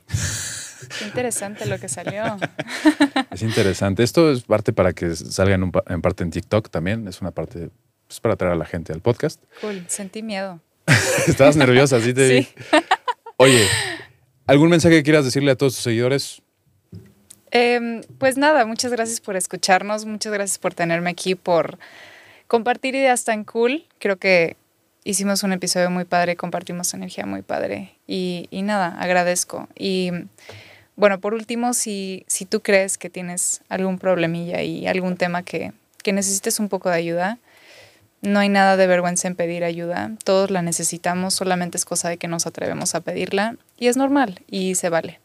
Qué 0.99 1.05
interesante 1.05 1.67
lo 1.67 1.79
que 1.79 1.89
salió. 1.89 2.37
Es 3.31 3.43
interesante. 3.43 4.03
Esto 4.03 4.31
es 4.33 4.43
parte 4.43 4.73
para 4.73 4.93
que 4.93 5.15
salga 5.15 5.55
en, 5.55 5.63
un 5.65 5.73
pa- 5.73 5.85
en 5.89 6.01
parte 6.03 6.23
en 6.25 6.31
TikTok 6.31 6.71
también. 6.71 7.07
Es 7.09 7.21
una 7.21 7.31
parte 7.31 7.71
pues, 8.07 8.21
para 8.21 8.35
atraer 8.35 8.55
a 8.55 8.57
la 8.57 8.65
gente 8.65 8.93
al 8.93 9.01
podcast. 9.01 9.43
Cool. 9.61 9.85
Sentí 9.89 10.23
miedo. 10.23 10.61
Estabas 11.27 11.57
nerviosa, 11.57 11.97
así 11.97 12.15
te 12.15 12.29
vi. 12.29 12.43
Sí. 12.45 12.55
Oye, 13.37 13.67
¿algún 14.47 14.71
mensaje 14.71 14.97
que 14.97 15.03
quieras 15.03 15.25
decirle 15.25 15.51
a 15.53 15.57
todos 15.57 15.75
tus 15.75 15.83
seguidores? 15.85 16.43
Em, 17.51 18.03
pues 18.19 18.37
nada, 18.37 18.67
muchas 18.67 18.91
gracias 18.93 19.21
por 19.21 19.37
escucharnos, 19.37 20.05
muchas 20.05 20.33
gracias 20.33 20.59
por 20.59 20.75
tenerme 20.75 21.11
aquí, 21.11 21.35
por 21.35 21.79
compartir 22.47 22.95
ideas 22.95 23.25
tan 23.25 23.45
cool. 23.45 23.87
Creo 23.99 24.17
que 24.17 24.57
hicimos 25.05 25.43
un 25.43 25.53
episodio 25.53 25.91
muy 25.91 26.05
padre, 26.05 26.37
compartimos 26.37 26.93
energía 26.95 27.25
muy 27.27 27.43
padre 27.43 27.95
y, 28.07 28.49
y 28.51 28.63
nada, 28.63 28.97
agradezco. 29.01 29.69
Y 29.79 30.11
bueno, 30.99 31.21
por 31.21 31.33
último, 31.33 31.75
si, 31.75 32.25
si 32.27 32.45
tú 32.45 32.61
crees 32.61 32.99
que 32.99 33.09
tienes 33.09 33.63
algún 33.69 34.01
problemilla 34.01 34.63
y 34.63 34.89
algún 34.89 35.17
tema 35.17 35.45
que, 35.45 35.73
que 36.03 36.13
necesites 36.13 36.59
un 36.59 36.69
poco 36.69 36.91
de 36.91 36.97
ayuda, 36.97 37.39
no 38.21 38.41
hay 38.41 38.49
nada 38.49 38.77
de 38.77 38.89
vergüenza 38.89 39.29
en 39.29 39.37
pedir 39.37 39.63
ayuda. 39.63 40.11
Todos 40.25 40.51
la 40.51 40.61
necesitamos, 40.61 41.35
solamente 41.35 41.79
es 41.79 41.85
cosa 41.85 42.09
de 42.09 42.17
que 42.17 42.27
nos 42.27 42.49
atrevemos 42.49 42.97
a 42.97 43.01
pedirla 43.01 43.55
y 43.79 43.87
es 43.87 43.97
normal 43.97 44.41
y 44.51 44.75
se 44.75 44.89
vale. 44.89 45.21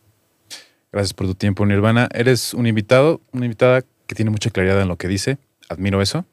Gracias 0.91 1.15
por 1.15 1.25
tu 1.25 1.33
tiempo, 1.33 1.65
Nirvana. 1.65 2.07
Eres 2.13 2.53
un 2.53 2.67
invitado, 2.67 3.19
una 3.31 3.45
invitada 3.45 3.81
que 4.05 4.13
tiene 4.13 4.29
mucha 4.29 4.51
claridad 4.51 4.79
en 4.79 4.87
lo 4.87 4.97
que 4.97 5.07
dice. 5.07 5.39
Admiro 5.69 6.03
eso. 6.03 6.23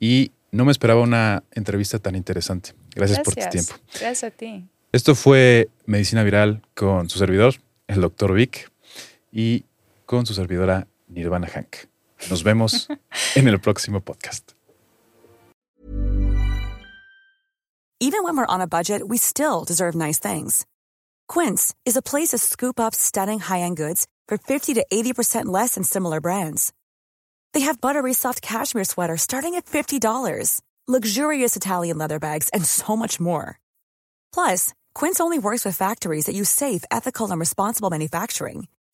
Y 0.00 0.32
no 0.50 0.66
me 0.66 0.72
esperaba 0.72 1.00
una 1.00 1.44
entrevista 1.52 1.98
tan 1.98 2.14
interesante. 2.14 2.74
Gracias, 2.94 3.20
por 3.20 3.34
tu 3.34 3.48
tiempo. 3.48 3.72
Gracias 3.98 4.24
a 4.24 4.30
ti. 4.30 4.66
Esto 4.92 5.14
fue 5.14 5.70
Medicina 5.86 6.22
Viral 6.24 6.60
con 6.74 7.08
su 7.08 7.18
servidor, 7.18 7.54
el 7.86 8.02
doctor 8.02 8.34
Vic, 8.34 8.70
y 9.32 9.64
con 10.06 10.26
su 10.26 10.34
servidora 10.34 10.86
Nirvana 11.08 11.48
Hank. 11.48 11.88
Nos 12.30 12.42
vemos 12.42 12.88
en 13.34 13.48
el 13.48 13.58
próximo 13.60 14.00
podcast. 14.00 14.54
Even 18.00 18.24
when 18.24 18.36
we're 18.36 18.46
on 18.46 18.60
a 18.60 18.66
budget, 18.66 19.06
we 19.06 19.16
still 19.16 19.64
deserve 19.64 19.94
nice 19.94 20.18
things. 20.18 20.66
Quince 21.28 21.72
is 21.84 21.96
a 21.96 22.02
place 22.02 22.30
to 22.30 22.38
scoop 22.38 22.80
up 22.80 22.94
stunning 22.94 23.38
high-end 23.38 23.76
goods 23.76 24.08
for 24.26 24.36
50 24.36 24.74
to 24.74 24.84
80% 24.92 25.46
less 25.46 25.76
than 25.76 25.84
similar 25.84 26.20
brands. 26.20 26.72
They 27.54 27.60
have 27.60 27.80
buttery 27.80 28.12
soft 28.12 28.42
cashmere 28.42 28.84
sweaters 28.84 29.22
starting 29.22 29.54
at 29.54 29.66
$50, 29.66 30.60
luxurious 30.88 31.54
Italian 31.54 31.98
leather 31.98 32.18
bags, 32.18 32.48
and 32.48 32.64
so 32.64 32.96
much 32.96 33.20
more. 33.20 33.60
Plus, 34.34 34.74
Quince 34.94 35.20
only 35.20 35.38
works 35.38 35.64
with 35.64 35.76
factories 35.76 36.26
that 36.26 36.34
use 36.34 36.50
safe, 36.50 36.84
ethical, 36.90 37.30
and 37.30 37.38
responsible 37.38 37.90
manufacturing. 37.90 38.66